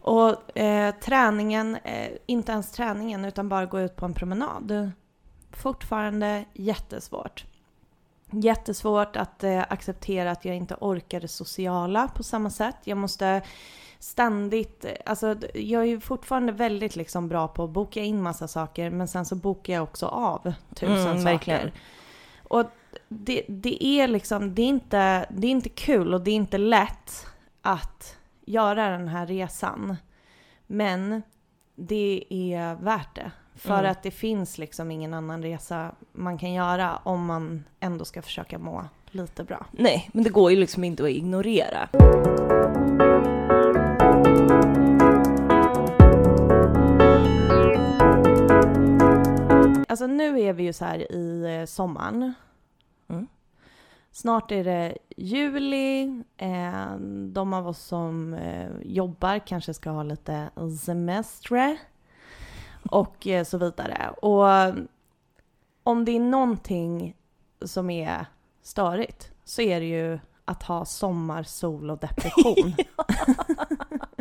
Och 0.00 0.58
eh, 0.58 0.94
träningen, 0.94 1.76
eh, 1.76 2.08
inte 2.26 2.52
ens 2.52 2.70
träningen 2.72 3.24
utan 3.24 3.48
bara 3.48 3.66
gå 3.66 3.80
ut 3.80 3.96
på 3.96 4.04
en 4.04 4.14
promenad. 4.14 4.90
Fortfarande 5.52 6.44
jättesvårt. 6.52 7.44
Jättesvårt 8.30 9.16
att 9.16 9.44
eh, 9.44 9.64
acceptera 9.68 10.30
att 10.30 10.44
jag 10.44 10.56
inte 10.56 10.76
orkar 10.80 11.20
det 11.20 11.28
sociala 11.28 12.08
på 12.08 12.22
samma 12.22 12.50
sätt. 12.50 12.76
Jag 12.84 12.98
måste 12.98 13.42
ständigt, 13.98 14.84
eh, 14.84 14.92
alltså 15.06 15.36
jag 15.54 15.82
är 15.82 15.86
ju 15.86 16.00
fortfarande 16.00 16.52
väldigt 16.52 16.96
liksom 16.96 17.28
bra 17.28 17.48
på 17.48 17.64
att 17.64 17.70
boka 17.70 18.00
in 18.00 18.22
massa 18.22 18.48
saker 18.48 18.90
men 18.90 19.08
sen 19.08 19.24
så 19.24 19.34
bokar 19.34 19.72
jag 19.72 19.82
också 19.82 20.06
av 20.06 20.52
tusen 20.74 21.16
Mm, 21.16 21.22
saker. 21.22 21.72
Och 22.48 22.64
det, 23.08 23.44
det 23.48 23.84
är 23.84 24.08
liksom, 24.08 24.54
det 24.54 24.62
är, 24.62 24.66
inte, 24.66 25.26
det 25.30 25.46
är 25.46 25.50
inte 25.50 25.68
kul 25.68 26.14
och 26.14 26.20
det 26.20 26.30
är 26.30 26.34
inte 26.34 26.58
lätt 26.58 27.26
att 27.62 28.16
göra 28.46 28.88
den 28.88 29.08
här 29.08 29.26
resan. 29.26 29.96
Men 30.66 31.22
det 31.74 32.24
är 32.30 32.74
värt 32.74 33.14
det. 33.14 33.30
För 33.56 33.78
Mm. 33.78 33.90
att 33.90 34.02
det 34.02 34.10
finns 34.10 34.58
liksom 34.58 34.90
ingen 34.90 35.14
annan 35.14 35.42
resa 35.42 35.94
man 36.12 36.38
kan 36.38 36.52
göra 36.52 36.96
om 36.96 37.26
man 37.26 37.64
ändå 37.80 38.04
ska 38.04 38.22
försöka 38.22 38.58
må 38.58 38.84
lite 39.10 39.44
bra. 39.44 39.66
Nej, 39.70 40.10
men 40.12 40.24
det 40.24 40.30
går 40.30 40.50
ju 40.50 40.56
liksom 40.56 40.84
inte 40.84 41.02
att 41.04 41.08
ignorera. 41.10 41.88
Alltså 49.88 50.06
nu 50.06 50.40
är 50.40 50.52
vi 50.52 50.62
ju 50.62 50.72
så 50.72 50.84
här 50.84 51.12
i 51.12 51.58
eh, 51.60 51.66
sommaren. 51.66 52.34
Mm. 53.08 53.26
Snart 54.12 54.52
är 54.52 54.64
det 54.64 54.96
juli. 55.16 56.22
Eh, 56.36 56.96
de 57.32 57.52
av 57.54 57.68
oss 57.68 57.78
som 57.78 58.34
eh, 58.34 58.68
jobbar 58.82 59.38
kanske 59.38 59.74
ska 59.74 59.90
ha 59.90 60.02
lite 60.02 60.50
semester. 60.84 61.78
Och 62.90 63.26
eh, 63.26 63.44
så 63.44 63.58
vidare. 63.58 64.10
Och 64.22 64.50
eh, 64.50 64.74
om 65.82 66.04
det 66.04 66.12
är 66.12 66.20
någonting 66.20 67.16
som 67.64 67.90
är 67.90 68.26
störigt 68.62 69.30
så 69.44 69.62
är 69.62 69.80
det 69.80 69.86
ju 69.86 70.18
att 70.44 70.62
ha 70.62 70.84
sommar, 70.84 71.42
sol 71.42 71.90
och 71.90 71.98
depression. 71.98 72.74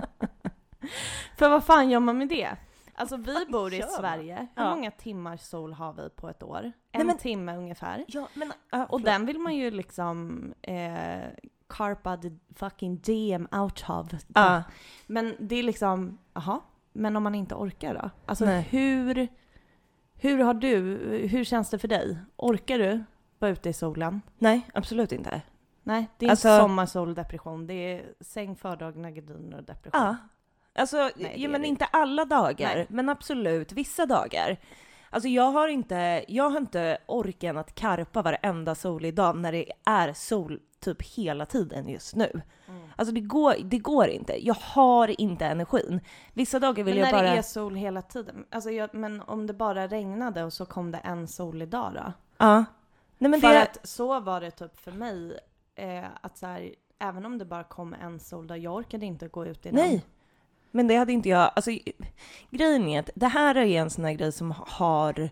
För 1.37 1.49
vad 1.49 1.63
fan 1.63 1.89
gör 1.89 1.99
man 1.99 2.17
med 2.17 2.27
det? 2.27 2.49
Alltså 2.97 3.17
vi 3.17 3.45
bor 3.49 3.73
i? 3.73 3.81
Sverige. 3.99 4.47
Hur 4.55 4.63
Ja. 4.63 4.69
många 4.75 4.91
timmar 4.91 5.37
sol 5.37 5.73
har 5.73 5.93
vi 5.93 6.09
på 6.09 6.29
ett 6.29 6.43
år? 6.43 6.59
En 6.63 6.71
Nej, 6.93 7.05
men- 7.05 7.17
timme 7.17 7.55
ungefär. 7.57 8.05
Ja, 8.07 8.27
men... 8.33 8.53
Uh, 8.75 8.81
Och 8.81 9.01
den 9.01 9.25
vill 9.25 9.39
man 9.39 9.55
ju 9.55 9.71
liksom 9.71 10.43
eh, 10.61 11.29
carpa 11.69 12.17
the 12.17 12.31
fucking 12.55 12.97
DM 12.97 13.47
out 13.51 13.85
of. 13.89 14.07
Ja. 14.27 14.63
Men 15.07 15.35
det 15.39 15.55
är 15.55 15.63
liksom, 15.63 16.17
jaha, 16.33 16.59
men 16.95 17.15
om 17.15 17.23
man 17.23 17.35
inte 17.35 17.55
orkar 17.55 17.93
då? 17.93 18.09
Alltså 18.25 18.45
Nej. 18.45 18.61
hur, 18.69 19.27
hur 20.15 20.39
har 20.39 20.53
du, 20.53 20.79
hur 21.31 21.43
känns 21.43 21.69
det 21.69 21.79
för 21.79 21.87
dig? 21.87 22.17
Orkar 22.35 22.79
du 22.79 23.03
vara 23.39 23.51
ute 23.51 23.69
i 23.69 23.73
solen? 23.73 24.21
Nej, 24.37 24.69
absolut 24.73 25.11
inte. 25.11 25.41
Nej, 25.83 26.07
det 26.17 26.25
är 26.25 26.29
Alltså- 26.29 26.49
inte 26.49 26.61
depression. 27.13 27.67
Det 27.67 27.73
är 27.73 28.05
säng, 28.19 28.55
fördragna 28.55 29.11
gardiner 29.11 29.57
och 29.57 29.63
depression. 29.63 30.01
Ja. 30.01 30.15
Alltså, 30.77 30.97
Nej, 31.15 31.33
ja, 31.37 31.49
men 31.49 31.61
det 31.61 31.67
inte 31.69 31.85
alla 31.85 32.25
dagar, 32.25 32.75
Nej. 32.75 32.85
men 32.89 33.09
absolut 33.09 33.71
vissa 33.71 34.05
dagar. 34.05 34.57
Alltså 35.15 35.27
jag 35.29 35.51
har 35.51 35.67
inte, 35.67 36.25
jag 36.27 36.49
har 36.49 36.57
inte 36.57 36.97
orken 37.05 37.57
att 37.57 37.75
karpa 37.75 38.21
varenda 38.21 38.75
solig 38.75 39.15
dag 39.15 39.37
när 39.37 39.51
det 39.51 39.71
är 39.85 40.13
sol 40.13 40.59
typ 40.79 41.01
hela 41.01 41.45
tiden 41.45 41.89
just 41.89 42.15
nu. 42.15 42.41
Mm. 42.67 42.89
Alltså 42.95 43.13
det 43.13 43.21
går, 43.21 43.55
det 43.63 43.77
går 43.77 44.07
inte. 44.07 44.45
Jag 44.45 44.53
har 44.53 45.21
inte 45.21 45.45
energin. 45.45 45.99
Vissa 46.33 46.59
dagar 46.59 46.83
vill 46.83 46.95
Men 46.95 47.03
jag 47.03 47.05
när 47.05 47.23
bara... 47.23 47.31
det 47.31 47.37
är 47.37 47.41
sol 47.41 47.75
hela 47.75 48.01
tiden? 48.01 48.45
Alltså 48.51 48.69
jag, 48.69 48.93
men 48.93 49.21
om 49.21 49.47
det 49.47 49.53
bara 49.53 49.87
regnade 49.87 50.43
och 50.43 50.53
så 50.53 50.65
kom 50.65 50.91
det 50.91 50.97
en 50.97 51.27
solig 51.27 51.69
dag 51.69 51.93
då? 51.93 52.13
Ja. 52.37 52.65
Nej 53.17 53.31
men 53.31 53.41
för 53.41 53.49
det... 53.49 53.61
att 53.61 53.87
så 53.87 54.19
var 54.19 54.41
det 54.41 54.51
typ 54.51 54.77
för 54.77 54.91
mig. 54.91 55.39
Eh, 55.75 56.05
att 56.21 56.37
så 56.37 56.47
här, 56.47 56.75
även 56.99 57.25
om 57.25 57.37
det 57.37 57.45
bara 57.45 57.63
kom 57.63 57.93
en 57.93 58.19
soldag, 58.19 58.57
jag 58.57 58.75
orkade 58.75 59.05
inte 59.05 59.27
gå 59.27 59.45
ut 59.45 59.65
i 59.65 59.69
den. 59.69 59.75
Nej. 59.75 60.05
Men 60.75 60.87
det 60.87 60.95
hade 60.95 61.13
inte 61.13 61.29
jag, 61.29 61.51
alltså 61.55 61.71
grejen 62.49 62.87
är 62.87 62.99
att 62.99 63.09
det 63.15 63.27
här 63.27 63.57
är 63.57 63.81
en 63.81 63.89
sån 63.89 64.05
här 64.05 64.13
grej 64.13 64.31
som 64.31 64.53
har, 64.67 65.29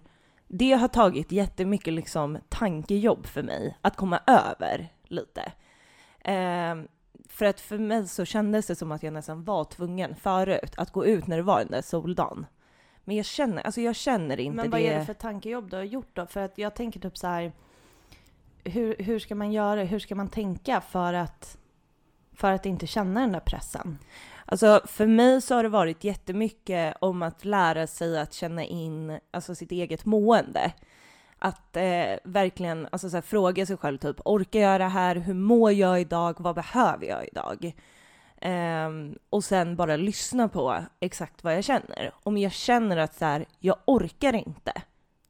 det 0.47 0.71
har 0.71 0.87
tagit 0.87 1.31
jättemycket 1.31 1.93
liksom 1.93 2.37
tankejobb 2.49 3.25
för 3.25 3.43
mig 3.43 3.77
att 3.81 3.95
komma 3.95 4.19
över 4.27 4.93
lite. 5.03 5.51
Ehm, 6.21 6.87
för 7.29 7.45
att 7.45 7.59
för 7.59 7.77
mig 7.77 8.07
så 8.07 8.25
kändes 8.25 8.67
det 8.67 8.75
som 8.75 8.91
att 8.91 9.03
jag 9.03 9.13
nästan 9.13 9.43
var 9.43 9.63
tvungen 9.63 10.15
förut 10.15 10.73
att 10.77 10.91
gå 10.91 11.05
ut 11.05 11.27
när 11.27 11.37
det 11.37 11.43
var 11.43 11.59
den 11.59 11.71
där 11.71 11.81
soldagen. 11.81 12.45
Men 13.03 13.15
jag 13.15 13.25
känner, 13.25 13.63
alltså 13.63 13.81
jag 13.81 13.95
känner 13.95 14.39
inte 14.39 14.55
Men 14.55 14.71
vad 14.71 14.81
det. 14.81 14.87
är 14.87 14.99
det 14.99 15.05
för 15.05 15.13
tankejobb 15.13 15.69
du 15.69 15.75
har 15.75 15.83
gjort 15.83 16.15
då? 16.15 16.25
För 16.25 16.39
att 16.39 16.57
jag 16.57 16.75
tänker 16.75 16.99
typ 16.99 17.17
så 17.17 17.27
här. 17.27 17.51
Hur, 18.63 18.95
hur 18.99 19.19
ska 19.19 19.35
man 19.35 19.51
göra? 19.51 19.83
Hur 19.83 19.99
ska 19.99 20.15
man 20.15 20.29
tänka 20.29 20.81
för 20.81 21.13
att, 21.13 21.57
för 22.33 22.51
att 22.51 22.65
inte 22.65 22.87
känna 22.87 23.21
den 23.21 23.31
där 23.31 23.39
pressen? 23.39 23.97
Alltså 24.45 24.81
för 24.85 25.07
mig 25.07 25.41
så 25.41 25.55
har 25.55 25.63
det 25.63 25.69
varit 25.69 26.03
jättemycket 26.03 26.95
om 27.01 27.21
att 27.21 27.45
lära 27.45 27.87
sig 27.87 28.19
att 28.19 28.33
känna 28.33 28.63
in 28.63 29.19
alltså, 29.31 29.55
sitt 29.55 29.71
eget 29.71 30.05
mående. 30.05 30.73
Att 31.39 31.75
eh, 31.75 32.15
verkligen 32.23 32.87
alltså, 32.91 33.09
så 33.09 33.17
här, 33.17 33.21
fråga 33.21 33.65
sig 33.65 33.77
själv 33.77 33.97
typ, 33.97 34.15
orkar 34.25 34.59
jag 34.59 34.81
det 34.81 34.87
här? 34.87 35.15
Hur 35.15 35.33
mår 35.33 35.71
jag 35.71 36.01
idag? 36.01 36.35
Vad 36.39 36.55
behöver 36.55 37.05
jag 37.05 37.27
idag? 37.27 37.73
Ehm, 38.41 39.17
och 39.29 39.43
sen 39.43 39.75
bara 39.75 39.95
lyssna 39.95 40.47
på 40.47 40.83
exakt 40.99 41.43
vad 41.43 41.55
jag 41.55 41.63
känner. 41.63 42.13
Om 42.23 42.37
jag 42.37 42.51
känner 42.51 42.97
att 42.97 43.15
så 43.15 43.25
här, 43.25 43.45
jag 43.59 43.77
orkar 43.85 44.33
inte, 44.33 44.73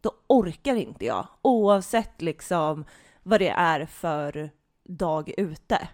då 0.02 0.12
orkar 0.28 0.76
inte 0.76 1.06
jag. 1.06 1.28
Oavsett 1.42 2.22
liksom 2.22 2.86
vad 3.24 3.42
det 3.42 3.50
är 3.50 3.86
för 3.86 4.50
dag 4.84 5.34
ute. 5.38 5.88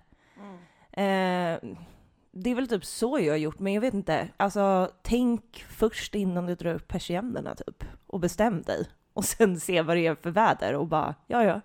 Eh, 0.92 1.60
det 2.32 2.50
är 2.50 2.56
väl 2.56 2.68
typ 2.68 2.86
så 2.86 3.20
jag 3.20 3.34
har 3.34 3.38
gjort, 3.38 3.60
men 3.60 3.74
jag 3.74 3.82
vet 3.82 3.94
inte. 3.94 4.30
Alltså, 4.38 4.92
tänk 5.02 5.66
först 5.70 6.16
innan 6.16 6.46
du 6.46 6.56
drar 6.56 6.74
upp 6.74 6.88
persiennerna 6.88 7.56
typ. 7.56 7.84
Och 8.08 8.20
bestäm 8.20 8.62
dig. 8.62 8.88
Och 9.14 9.26
sen 9.26 9.60
se 9.60 9.82
vad 9.82 9.98
det 9.98 10.08
är 10.08 10.16
för 10.16 10.32
väder 10.32 10.76
och 10.76 10.88
bara, 10.88 11.16
ja 11.28 11.44
ja. 11.44 11.62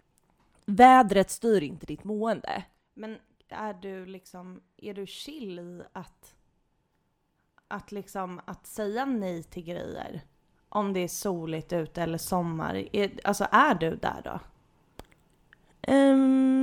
Vädret 0.67 1.31
styr 1.31 1.63
inte 1.63 1.87
ditt 1.87 2.05
mående. 2.05 2.65
Men 2.95 3.19
är 3.49 3.75
du 3.75 4.07
liksom, 4.07 4.61
är 4.77 4.95
du 4.95 5.07
chill 5.07 5.59
i 5.59 5.83
att, 5.93 6.35
att 7.69 7.93
liksom, 7.93 8.41
att 8.45 8.67
säga 8.67 9.05
nej 9.05 9.43
till 9.43 9.65
grejer? 9.65 10.21
Om 10.69 10.93
det 10.93 11.01
är 11.01 11.09
soligt 11.09 11.73
ute 11.73 12.03
eller 12.03 12.19
sommar. 12.19 12.97
Är, 12.97 13.21
alltså 13.25 13.47
är 13.51 13.75
du 13.75 13.97
där 13.97 14.21
då? 14.25 14.41
Ehm, 15.83 16.54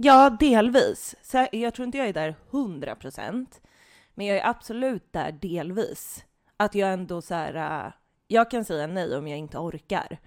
ja, 0.00 0.30
delvis. 0.30 1.14
Så 1.22 1.46
jag 1.52 1.74
tror 1.74 1.86
inte 1.86 1.98
jag 1.98 2.08
är 2.08 2.12
där 2.12 2.34
100 2.50 2.94
procent. 2.94 3.60
Men 4.14 4.26
jag 4.26 4.36
är 4.38 4.46
absolut 4.46 5.12
där 5.12 5.32
delvis. 5.32 6.24
Att 6.56 6.74
jag 6.74 6.92
ändå 6.92 7.22
så 7.22 7.34
här, 7.34 7.84
äh, 7.86 7.92
jag 8.28 8.50
kan 8.50 8.64
säga 8.64 8.86
nej 8.86 9.16
om 9.16 9.28
jag 9.28 9.38
inte 9.38 9.58
orkar. 9.58 10.18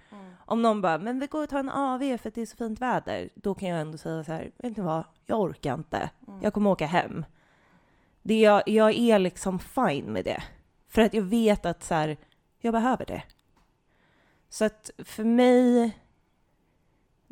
Om 0.46 0.62
någon 0.62 0.80
bara, 0.80 0.98
men 0.98 1.20
vi 1.20 1.26
går 1.26 1.42
och 1.42 1.48
tar 1.48 1.58
en 1.58 1.70
AV 1.70 2.16
för 2.18 2.28
att 2.28 2.34
det 2.34 2.42
är 2.42 2.46
så 2.46 2.56
fint 2.56 2.80
väder. 2.80 3.28
Då 3.34 3.54
kan 3.54 3.68
jag 3.68 3.80
ändå 3.80 3.98
säga 3.98 4.24
så 4.24 4.32
här, 4.32 4.50
vet 4.56 4.76
ni 4.76 4.82
vad, 4.82 5.04
jag 5.26 5.40
orkar 5.40 5.74
inte. 5.74 6.10
Jag 6.42 6.54
kommer 6.54 6.70
åka 6.70 6.86
hem. 6.86 7.24
Det 8.22 8.40
jag, 8.40 8.68
jag 8.68 8.98
är 8.98 9.18
liksom 9.18 9.58
fine 9.58 10.12
med 10.12 10.24
det. 10.24 10.42
För 10.88 11.02
att 11.02 11.14
jag 11.14 11.22
vet 11.22 11.66
att 11.66 11.82
så 11.82 11.94
här, 11.94 12.16
jag 12.58 12.72
behöver 12.72 13.06
det. 13.06 13.22
Så 14.48 14.64
att 14.64 14.90
för 14.98 15.24
mig, 15.24 15.98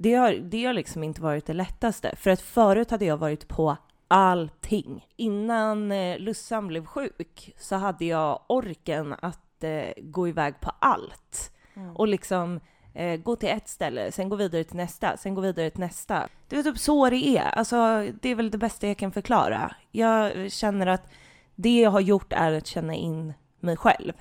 det 0.00 0.14
har, 0.14 0.32
det 0.32 0.64
har 0.64 0.72
liksom 0.72 1.04
inte 1.04 1.22
varit 1.22 1.46
det 1.46 1.52
lättaste. 1.52 2.16
För 2.16 2.30
att 2.30 2.40
förut 2.40 2.90
hade 2.90 3.04
jag 3.04 3.16
varit 3.16 3.48
på 3.48 3.76
allting. 4.08 5.06
Innan 5.16 5.92
eh, 5.92 6.18
Lussan 6.18 6.66
blev 6.66 6.86
sjuk 6.86 7.54
så 7.58 7.76
hade 7.76 8.04
jag 8.04 8.40
orken 8.46 9.14
att 9.22 9.64
eh, 9.64 9.92
gå 9.96 10.28
iväg 10.28 10.60
på 10.60 10.70
allt. 10.78 11.52
Mm. 11.74 11.96
Och 11.96 12.08
liksom 12.08 12.60
eh, 12.94 13.20
gå 13.20 13.36
till 13.36 13.48
ett 13.48 13.68
ställe, 13.68 14.12
sen 14.12 14.28
gå 14.28 14.36
vidare 14.36 14.64
till 14.64 14.76
nästa, 14.76 15.16
sen 15.16 15.34
gå 15.34 15.40
vidare 15.40 15.70
till 15.70 15.80
nästa. 15.80 16.28
Det 16.48 16.56
är 16.56 16.62
typ 16.62 16.78
så 16.78 17.10
det 17.10 17.28
är. 17.28 17.58
Alltså, 17.58 18.06
det 18.20 18.28
är 18.28 18.34
väl 18.34 18.50
det 18.50 18.58
bästa 18.58 18.86
jag 18.86 18.96
kan 18.96 19.12
förklara. 19.12 19.74
Jag 19.90 20.52
känner 20.52 20.86
att 20.86 21.10
det 21.54 21.80
jag 21.80 21.90
har 21.90 22.00
gjort 22.00 22.32
är 22.32 22.52
att 22.52 22.66
känna 22.66 22.94
in 22.94 23.34
mig 23.60 23.76
själv. 23.76 24.12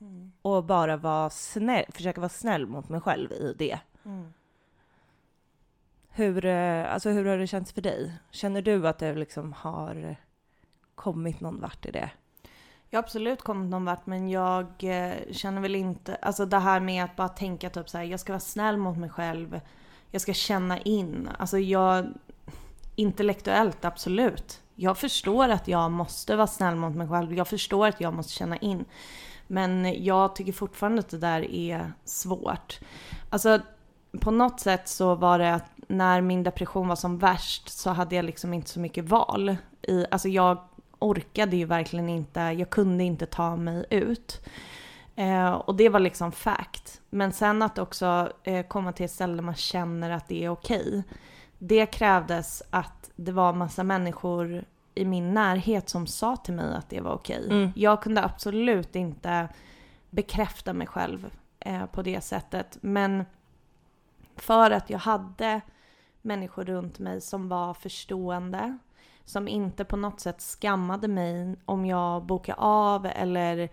Mm. 0.00 0.32
Och 0.42 0.64
bara 0.64 0.96
vara 0.96 1.30
snäll, 1.30 1.84
försöka 1.88 2.20
vara 2.20 2.28
snäll 2.28 2.66
mot 2.66 2.88
mig 2.88 3.00
själv 3.00 3.32
i 3.32 3.54
det. 3.58 3.78
Mm. 4.04 4.32
Hur, 6.16 6.44
eh, 6.44 6.92
alltså 6.92 7.10
hur 7.10 7.24
har 7.24 7.38
det 7.38 7.46
känts 7.46 7.72
för 7.72 7.82
dig? 7.82 8.12
Känner 8.30 8.62
du 8.62 8.88
att 8.88 8.98
det 8.98 9.14
liksom 9.14 9.52
har 9.52 10.16
kommit 10.94 11.40
någon 11.40 11.60
vart 11.60 11.86
i 11.86 11.90
det? 11.90 12.10
Jag 12.90 12.98
har 12.98 13.02
absolut 13.02 13.42
kommit 13.42 13.70
någon 13.70 13.84
vart 13.84 14.06
men 14.06 14.28
jag 14.28 14.66
eh, 14.78 15.12
känner 15.32 15.60
väl 15.60 15.74
inte, 15.74 16.14
alltså 16.14 16.46
det 16.46 16.58
här 16.58 16.80
med 16.80 17.04
att 17.04 17.16
bara 17.16 17.28
tänka 17.28 17.70
typ 17.70 17.88
så 17.88 17.98
här, 17.98 18.04
jag 18.04 18.20
ska 18.20 18.32
vara 18.32 18.40
snäll 18.40 18.76
mot 18.76 18.98
mig 18.98 19.10
själv. 19.10 19.60
Jag 20.10 20.20
ska 20.22 20.34
känna 20.34 20.78
in. 20.78 21.28
Alltså 21.38 21.58
jag, 21.58 22.06
intellektuellt 22.94 23.84
absolut. 23.84 24.60
Jag 24.74 24.98
förstår 24.98 25.48
att 25.48 25.68
jag 25.68 25.90
måste 25.90 26.36
vara 26.36 26.46
snäll 26.46 26.76
mot 26.76 26.96
mig 26.96 27.08
själv. 27.08 27.34
Jag 27.34 27.48
förstår 27.48 27.86
att 27.86 28.00
jag 28.00 28.14
måste 28.14 28.32
känna 28.32 28.56
in. 28.56 28.84
Men 29.46 30.04
jag 30.04 30.36
tycker 30.36 30.52
fortfarande 30.52 31.00
att 31.00 31.10
det 31.10 31.18
där 31.18 31.50
är 31.50 31.92
svårt. 32.04 32.80
Alltså 33.30 33.60
på 34.20 34.30
något 34.30 34.60
sätt 34.60 34.88
så 34.88 35.14
var 35.14 35.38
det 35.38 35.54
att 35.54 35.70
när 35.88 36.20
min 36.20 36.42
depression 36.42 36.88
var 36.88 36.96
som 36.96 37.18
värst 37.18 37.68
så 37.68 37.90
hade 37.90 38.16
jag 38.16 38.24
liksom 38.24 38.54
inte 38.54 38.70
så 38.70 38.80
mycket 38.80 39.04
val. 39.04 39.56
I, 39.82 40.04
alltså 40.10 40.28
jag 40.28 40.58
orkade 40.98 41.56
ju 41.56 41.64
verkligen 41.64 42.08
inte, 42.08 42.40
jag 42.40 42.70
kunde 42.70 43.04
inte 43.04 43.26
ta 43.26 43.56
mig 43.56 43.84
ut. 43.90 44.40
Eh, 45.16 45.50
och 45.50 45.74
det 45.74 45.88
var 45.88 46.00
liksom 46.00 46.32
fact. 46.32 47.00
Men 47.10 47.32
sen 47.32 47.62
att 47.62 47.78
också 47.78 48.32
eh, 48.44 48.66
komma 48.66 48.92
till 48.92 49.04
ett 49.04 49.12
ställe 49.12 49.34
där 49.34 49.42
man 49.42 49.54
känner 49.54 50.10
att 50.10 50.28
det 50.28 50.44
är 50.44 50.48
okej. 50.48 51.02
Det 51.58 51.86
krävdes 51.86 52.62
att 52.70 53.10
det 53.16 53.32
var 53.32 53.52
massa 53.52 53.82
människor 53.82 54.64
i 54.94 55.04
min 55.04 55.34
närhet 55.34 55.88
som 55.88 56.06
sa 56.06 56.36
till 56.36 56.54
mig 56.54 56.74
att 56.74 56.90
det 56.90 57.00
var 57.00 57.12
okej. 57.12 57.46
Mm. 57.50 57.72
Jag 57.76 58.02
kunde 58.02 58.24
absolut 58.24 58.96
inte 58.96 59.48
bekräfta 60.10 60.72
mig 60.72 60.86
själv 60.86 61.30
eh, 61.60 61.86
på 61.86 62.02
det 62.02 62.20
sättet. 62.20 62.78
Men 62.80 63.24
för 64.36 64.70
att 64.70 64.90
jag 64.90 64.98
hade 64.98 65.60
människor 66.22 66.64
runt 66.64 66.98
mig 66.98 67.20
som 67.20 67.48
var 67.48 67.74
förstående, 67.74 68.78
som 69.24 69.48
inte 69.48 69.84
på 69.84 69.96
något 69.96 70.20
sätt 70.20 70.40
skammade 70.40 71.08
mig 71.08 71.56
om 71.64 71.86
jag 71.86 72.24
bokade 72.26 72.58
av 72.58 73.06
eller 73.06 73.68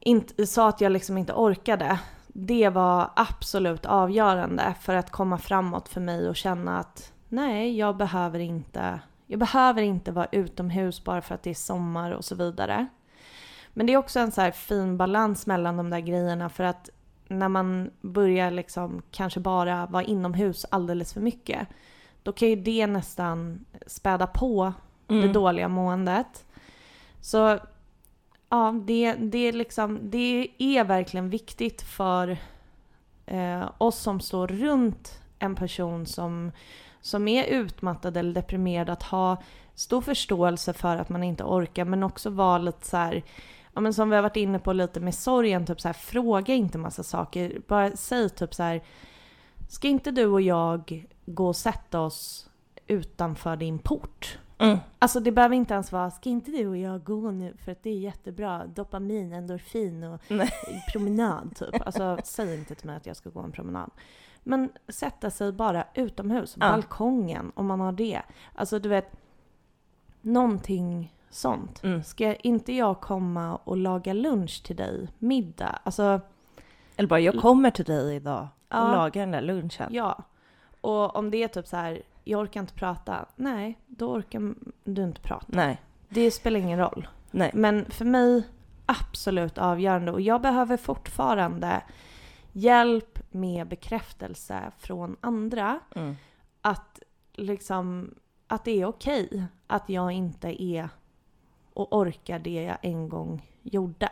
inte, 0.00 0.46
sa 0.46 0.68
att 0.68 0.80
jag 0.80 0.92
liksom 0.92 1.18
inte 1.18 1.32
orkade. 1.32 2.00
Det 2.26 2.68
var 2.68 3.10
absolut 3.16 3.86
avgörande 3.86 4.74
för 4.80 4.94
att 4.94 5.10
komma 5.10 5.38
framåt 5.38 5.88
för 5.88 6.00
mig 6.00 6.28
och 6.28 6.36
känna 6.36 6.78
att 6.78 7.12
nej, 7.28 7.78
jag 7.78 7.96
behöver 7.96 8.38
inte, 8.38 9.00
jag 9.26 9.38
behöver 9.38 9.82
inte 9.82 10.12
vara 10.12 10.28
utomhus 10.32 11.04
bara 11.04 11.22
för 11.22 11.34
att 11.34 11.42
det 11.42 11.50
är 11.50 11.54
sommar 11.54 12.10
och 12.10 12.24
så 12.24 12.34
vidare. 12.34 12.86
Men 13.74 13.86
det 13.86 13.92
är 13.92 13.96
också 13.96 14.20
en 14.20 14.32
så 14.32 14.40
här 14.40 14.50
fin 14.50 14.96
balans 14.96 15.46
mellan 15.46 15.76
de 15.76 15.90
där 15.90 16.00
grejerna 16.00 16.48
för 16.48 16.64
att 16.64 16.90
när 17.32 17.48
man 17.48 17.90
börjar 18.00 18.50
liksom 18.50 19.02
kanske 19.10 19.40
bara 19.40 19.86
vara 19.86 20.02
inomhus 20.02 20.66
alldeles 20.70 21.12
för 21.12 21.20
mycket, 21.20 21.68
då 22.22 22.32
kan 22.32 22.48
ju 22.48 22.56
det 22.56 22.86
nästan 22.86 23.64
späda 23.86 24.26
på 24.26 24.72
det 25.06 25.28
dåliga 25.32 25.68
måendet. 25.68 26.46
Så 27.20 27.58
ja, 28.48 28.74
det, 28.84 29.12
det, 29.12 29.38
är 29.38 29.52
liksom, 29.52 29.98
det 30.02 30.48
är 30.58 30.84
verkligen 30.84 31.30
viktigt 31.30 31.82
för 31.82 32.36
eh, 33.26 33.70
oss 33.78 33.98
som 33.98 34.20
står 34.20 34.48
runt 34.48 35.20
en 35.38 35.54
person 35.54 36.06
som, 36.06 36.52
som 37.00 37.28
är 37.28 37.44
utmattad 37.44 38.16
eller 38.16 38.34
deprimerad 38.34 38.90
att 38.90 39.02
ha 39.02 39.36
stor 39.74 40.00
förståelse 40.00 40.72
för 40.72 40.96
att 40.96 41.08
man 41.08 41.22
inte 41.22 41.44
orkar 41.44 41.84
men 41.84 42.02
också 42.02 42.30
vara 42.30 42.58
lite 42.58 42.86
så 42.86 42.96
här, 42.96 43.22
ja 43.74 43.80
men 43.80 43.94
som 43.94 44.10
vi 44.10 44.16
har 44.16 44.22
varit 44.22 44.36
inne 44.36 44.58
på 44.58 44.72
lite 44.72 45.00
med 45.00 45.14
sorgen, 45.14 45.66
typ 45.66 45.80
så 45.80 45.88
här, 45.88 45.92
fråga 45.92 46.54
inte 46.54 46.78
massa 46.78 47.02
saker. 47.02 47.60
Bara 47.68 47.96
säg 47.96 48.30
typ 48.30 48.54
så 48.54 48.62
här, 48.62 48.82
ska 49.68 49.88
inte 49.88 50.10
du 50.10 50.26
och 50.26 50.40
jag 50.40 51.06
gå 51.26 51.46
och 51.48 51.56
sätta 51.56 52.00
oss 52.00 52.50
utanför 52.86 53.56
din 53.56 53.78
port? 53.78 54.38
Mm. 54.58 54.78
Alltså 54.98 55.20
det 55.20 55.32
behöver 55.32 55.56
inte 55.56 55.74
ens 55.74 55.92
vara, 55.92 56.10
ska 56.10 56.30
inte 56.30 56.50
du 56.50 56.68
och 56.68 56.76
jag 56.76 57.04
gå 57.04 57.30
nu 57.30 57.54
för 57.56 57.72
att 57.72 57.82
det 57.82 57.90
är 57.90 57.98
jättebra, 57.98 58.66
dopamin, 58.66 59.32
endorfin 59.32 60.04
och 60.04 60.20
Nej. 60.28 60.52
promenad 60.92 61.56
typ. 61.56 61.86
Alltså 61.86 62.18
säg 62.24 62.58
inte 62.58 62.74
till 62.74 62.86
mig 62.86 62.96
att 62.96 63.06
jag 63.06 63.16
ska 63.16 63.30
gå 63.30 63.40
en 63.40 63.52
promenad. 63.52 63.90
Men 64.42 64.72
sätta 64.88 65.30
sig 65.30 65.52
bara 65.52 65.84
utomhus, 65.94 66.56
Ja. 66.60 66.70
balkongen 66.70 67.52
om 67.54 67.66
man 67.66 67.80
har 67.80 67.92
det. 67.92 68.22
Alltså 68.54 68.78
du 68.78 68.88
vet, 68.88 69.12
någonting 70.20 71.14
sånt. 71.34 71.82
Mm. 71.84 72.02
Ska 72.02 72.34
inte 72.34 72.72
jag 72.72 73.00
komma 73.00 73.56
och 73.56 73.76
laga 73.76 74.12
lunch 74.12 74.62
till 74.64 74.76
dig, 74.76 75.08
middag? 75.18 75.78
Alltså 75.82 76.20
Eller 76.96 77.08
bara, 77.08 77.20
jag 77.20 77.40
kommer 77.40 77.70
till 77.70 77.84
dig 77.84 78.16
idag 78.16 78.42
och 78.42 78.48
Ja. 78.76 78.92
lagar 78.92 79.20
den 79.22 79.30
där 79.30 79.40
lunchen. 79.42 79.88
ja. 79.90 80.22
Och 80.80 81.16
om 81.16 81.30
det 81.30 81.42
är 81.42 81.48
typ 81.48 81.66
så 81.66 81.76
här, 81.76 82.02
jag 82.24 82.40
orkar 82.40 82.60
inte 82.60 82.74
prata. 82.74 83.26
Nej, 83.36 83.78
då 83.86 84.12
orkar 84.12 84.54
du 84.84 85.02
inte 85.04 85.20
prata. 85.20 85.46
Nej, 85.48 85.80
Det 86.08 86.30
spelar 86.30 86.60
ingen 86.60 86.78
roll. 86.78 87.08
nej. 87.30 87.50
Men 87.54 87.90
för 87.90 88.04
mig 88.04 88.42
absolut 88.86 89.58
avgörande 89.58 90.12
och 90.12 90.20
jag 90.20 90.40
behöver 90.42 90.76
fortfarande 90.76 91.82
hjälp 92.52 93.18
med 93.30 93.68
bekräftelse 93.68 94.60
från 94.78 95.16
andra 95.20 95.80
Mm. 95.94 96.16
att 96.60 97.00
liksom 97.32 98.14
att 98.46 98.64
det 98.64 98.80
är 98.80 98.84
okej 98.86 99.44
att 99.66 99.88
jag 99.88 100.12
inte 100.12 100.62
är 100.62 100.88
och 101.74 101.96
orkar 101.96 102.38
det 102.38 102.62
jag 102.62 102.76
en 102.82 103.08
gång 103.08 103.50
gjorde. 103.62 104.08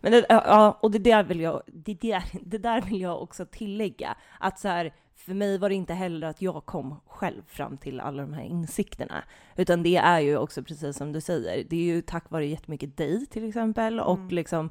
Men 0.00 0.12
det, 0.12 0.26
ja, 0.28 0.78
och 0.82 0.90
det 0.90 0.98
där 0.98 1.22
vill 1.24 1.40
jag, 1.40 1.62
det 1.66 1.94
där, 2.00 2.24
det 2.42 2.58
där 2.58 2.80
vill 2.80 3.00
jag 3.00 3.22
också 3.22 3.46
tillägga. 3.46 4.16
Att 4.40 4.58
så 4.58 4.68
här, 4.68 4.94
för 5.14 5.34
mig 5.34 5.58
var 5.58 5.68
det 5.68 5.74
inte 5.74 5.94
heller 5.94 6.26
att 6.26 6.42
jag 6.42 6.64
kom 6.66 7.00
själv 7.06 7.42
fram 7.46 7.76
till 7.76 8.00
alla 8.00 8.22
de 8.22 8.32
här 8.32 8.42
insikterna. 8.44 9.24
Utan 9.56 9.82
det 9.82 9.96
är 9.96 10.20
ju 10.20 10.36
också 10.36 10.62
precis 10.62 10.96
som 10.96 11.12
du 11.12 11.20
säger, 11.20 11.64
det 11.70 11.76
är 11.76 11.84
ju 11.84 12.02
tack 12.02 12.30
vare 12.30 12.46
jättemycket 12.46 12.96
dig 12.96 13.26
till 13.26 13.48
exempel 13.48 14.00
och 14.00 14.16
Mm. 14.18 14.28
liksom 14.28 14.70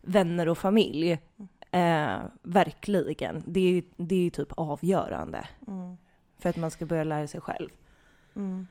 vänner 0.00 0.48
och 0.48 0.58
familj. 0.58 1.18
Eh, 1.70 2.16
verkligen. 2.42 3.42
Det 3.46 3.60
är, 3.60 3.82
det 3.96 4.14
är 4.14 4.22
ju 4.22 4.30
typ 4.30 4.52
avgörande 4.56 5.46
Mm. 5.68 5.96
för 6.38 6.48
att 6.48 6.56
man 6.56 6.70
ska 6.70 6.86
börja 6.86 7.04
lära 7.04 7.26
sig 7.26 7.40
själv. 7.40 7.68
Mm. 8.36 8.66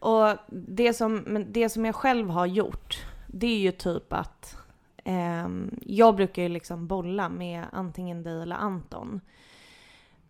Och 0.00 0.36
det 0.48 0.94
som, 0.94 1.16
men 1.16 1.52
det 1.52 1.68
som 1.68 1.84
jag 1.84 1.94
själv 1.94 2.30
har 2.30 2.46
gjort, 2.46 3.06
det 3.26 3.46
är 3.46 3.58
ju 3.58 3.72
typ 3.72 4.12
att 4.12 4.56
ehm, 5.04 5.78
jag 5.86 6.16
brukar 6.16 6.42
ju 6.42 6.48
liksom 6.48 6.86
bolla 6.86 7.28
med 7.28 7.64
antingen 7.72 8.22
dig 8.22 8.42
eller 8.42 8.56
Anton. 8.56 9.20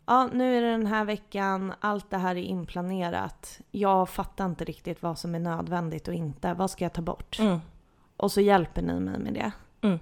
Ja, 0.06 0.28
nu 0.32 0.56
är 0.58 0.62
det 0.62 0.70
den 0.70 0.86
här 0.86 1.04
veckan, 1.04 1.72
allt 1.80 2.10
det 2.10 2.18
här 2.18 2.36
är 2.36 2.42
inplanerat. 2.42 3.60
Jag 3.70 4.08
fattar 4.08 4.46
inte 4.46 4.64
riktigt 4.64 5.02
vad 5.02 5.18
som 5.18 5.34
är 5.34 5.38
nödvändigt 5.38 6.08
och 6.08 6.14
inte. 6.14 6.54
Vad 6.54 6.70
ska 6.70 6.84
jag 6.84 6.92
ta 6.92 7.02
bort? 7.02 7.38
Mm. 7.38 7.58
Och 8.16 8.32
så 8.32 8.40
hjälper 8.40 8.82
ni 8.82 9.00
mig 9.00 9.18
med 9.18 9.34
det. 9.34 9.52
Mm. 9.80 9.98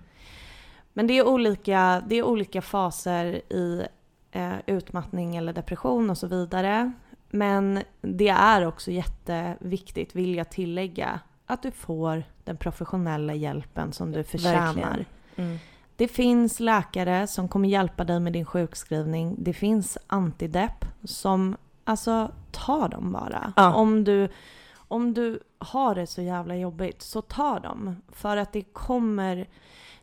Men 0.92 1.06
det 1.06 1.18
är 1.18 1.26
olika, 1.26 2.02
det 2.08 2.16
är 2.16 2.22
olika 2.22 2.62
faser 2.62 3.52
i 3.52 3.86
eh, 4.30 4.54
utmattning 4.66 5.36
eller 5.36 5.52
depression 5.52 6.10
och 6.10 6.18
så 6.18 6.26
vidare. 6.26 6.92
Men 7.30 7.82
det 8.00 8.28
är 8.28 8.66
också 8.66 8.90
jätteviktigt, 8.90 10.14
vill 10.14 10.34
jag 10.34 10.50
tillägga, 10.50 11.20
att 11.46 11.62
du 11.62 11.70
får 11.70 12.24
den 12.44 12.56
professionella 12.56 13.34
hjälpen 13.34 13.92
som 13.92 14.12
du 14.12 14.24
förtjänar. 14.24 15.04
Mm. 15.36 15.58
Det 15.96 16.08
finns 16.08 16.60
läkare 16.60 17.26
som 17.26 17.48
kommer 17.48 17.68
hjälpa 17.68 18.04
dig 18.04 18.20
med 18.20 18.32
din 18.32 18.44
sjukskrivning. 18.44 19.36
Det 19.38 19.52
finns 19.52 19.98
antidepp 20.06 20.84
som, 21.04 21.56
alltså 21.84 22.32
ta 22.50 22.88
dem 22.88 23.12
bara. 23.12 23.52
Ja. 23.56 23.74
Om, 23.74 24.04
du, 24.04 24.28
om 24.74 25.14
du 25.14 25.40
har 25.58 25.94
det 25.94 26.06
så 26.06 26.22
jävla 26.22 26.56
jobbigt, 26.56 27.02
så 27.02 27.22
ta 27.22 27.58
dem. 27.58 27.96
För 28.08 28.36
att 28.36 28.52
det 28.52 28.62
kommer, 28.62 29.48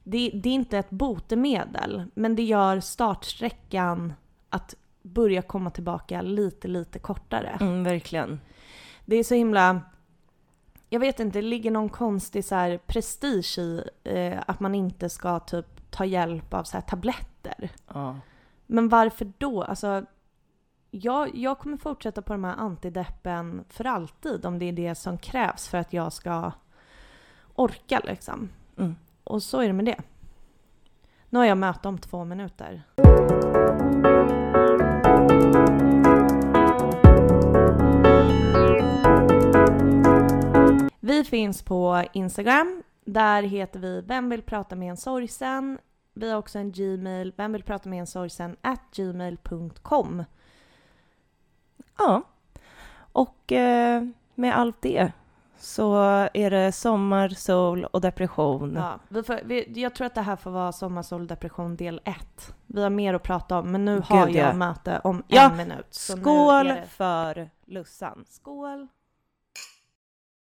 det, 0.03 0.31
det 0.33 0.49
är 0.49 0.53
inte 0.53 0.77
ett 0.77 0.89
botemedel, 0.89 2.03
men 2.15 2.35
det 2.35 2.43
gör 2.43 2.79
startsträckan 2.79 4.13
att 4.49 4.75
börja 5.05 5.41
komma 5.41 5.69
tillbaka 5.69 6.21
lite, 6.21 6.67
lite 6.67 6.99
kortare. 6.99 7.57
Mm, 7.61 7.83
verkligen. 7.83 8.39
Det 9.05 9.15
är 9.15 9.23
så 9.23 9.35
himla... 9.35 9.81
jag 10.89 10.99
vet 10.99 11.19
inte, 11.19 11.37
det 11.37 11.47
ligger 11.47 11.71
någon 11.71 11.89
konstig 11.89 12.45
så 12.45 12.55
här 12.55 12.77
prestige 12.77 13.57
i 13.57 13.83
eh, 14.03 14.39
att 14.47 14.59
man 14.59 14.75
inte 14.75 15.09
ska 15.09 15.39
typ 15.39 15.91
ta 15.91 16.05
hjälp 16.05 16.53
av 16.53 16.63
så 16.63 16.77
här 16.77 16.81
tabletter. 16.81 17.71
Ja. 17.93 18.19
Men 18.67 18.89
varför 18.89 19.33
då? 19.37 19.63
Alltså, 19.63 20.05
jag, 20.91 21.35
jag 21.35 21.59
kommer 21.59 21.77
fortsätta 21.77 22.21
på 22.21 22.33
de 22.33 22.43
här 22.43 22.55
antideppen 22.55 23.63
för 23.69 23.85
alltid 23.85 24.45
om 24.45 24.59
det 24.59 24.65
är 24.65 24.73
det 24.73 24.95
som 24.95 25.17
krävs 25.17 25.67
för 25.67 25.77
att 25.77 25.93
jag 25.93 26.13
ska 26.13 26.51
orka 27.55 28.01
liksom. 28.03 28.49
Mm. 28.77 28.95
Och 29.23 29.43
så 29.43 29.61
är 29.61 29.67
det 29.67 29.73
med 29.73 29.85
det. 29.85 30.01
Nu 31.29 31.39
har 31.39 31.45
jag 31.45 31.57
möte 31.57 31.87
om 31.87 31.97
två 31.97 32.25
minuter. 32.25 32.83
Vi 41.15 41.23
finns 41.23 41.61
på 41.61 42.03
Instagram. 42.13 42.83
Där 43.05 43.43
heter 43.43 43.79
vi 43.79 44.01
Vem 44.01 44.29
vill 44.29 44.41
prata 44.41 44.75
med 44.75 44.89
en 44.89 44.97
sorgsen? 44.97 45.77
Vi 46.13 46.31
har 46.31 46.37
också 46.37 46.59
en 46.59 46.71
Gmail, 46.71 47.33
vem 47.37 47.51
vill 47.51 47.63
prata 47.63 47.89
med 47.89 47.99
en 47.99 48.07
sorgsen? 48.07 48.55
at 48.61 48.81
gmail.com. 48.95 50.23
Ja. 51.97 52.21
Och 52.97 53.51
eh, 53.51 54.03
med 54.35 54.57
allt 54.57 54.81
det 54.81 55.11
så 55.57 55.95
är 56.33 56.49
det 56.49 56.71
sommar, 56.71 57.29
sol 57.29 57.85
och 57.85 58.01
depression. 58.01 58.75
Ja, 58.75 58.99
vi 59.07 59.23
får, 59.23 59.39
vi, 59.43 59.81
jag 59.81 59.95
tror 59.95 60.07
att 60.07 60.15
det 60.15 60.21
här 60.21 60.35
får 60.35 60.51
vara 60.51 60.71
Sommarsol 60.71 61.27
depression 61.27 61.75
del 61.75 62.01
1. 62.03 62.55
Vi 62.67 62.83
har 62.83 62.89
mer 62.89 63.13
att 63.13 63.23
prata 63.23 63.59
om, 63.59 63.71
men 63.71 63.85
nu 63.85 64.01
har 64.05 64.25
Gud, 64.25 64.35
jag 64.35 64.49
ja. 64.49 64.53
möte 64.53 65.01
om 65.03 65.23
Ja, 65.27 65.51
en 65.51 65.57
minut. 65.57 65.87
så 65.89 66.17
Skål 66.17 66.73
för 66.89 67.49
Lussan! 67.65 68.25
Skål! 68.27 68.87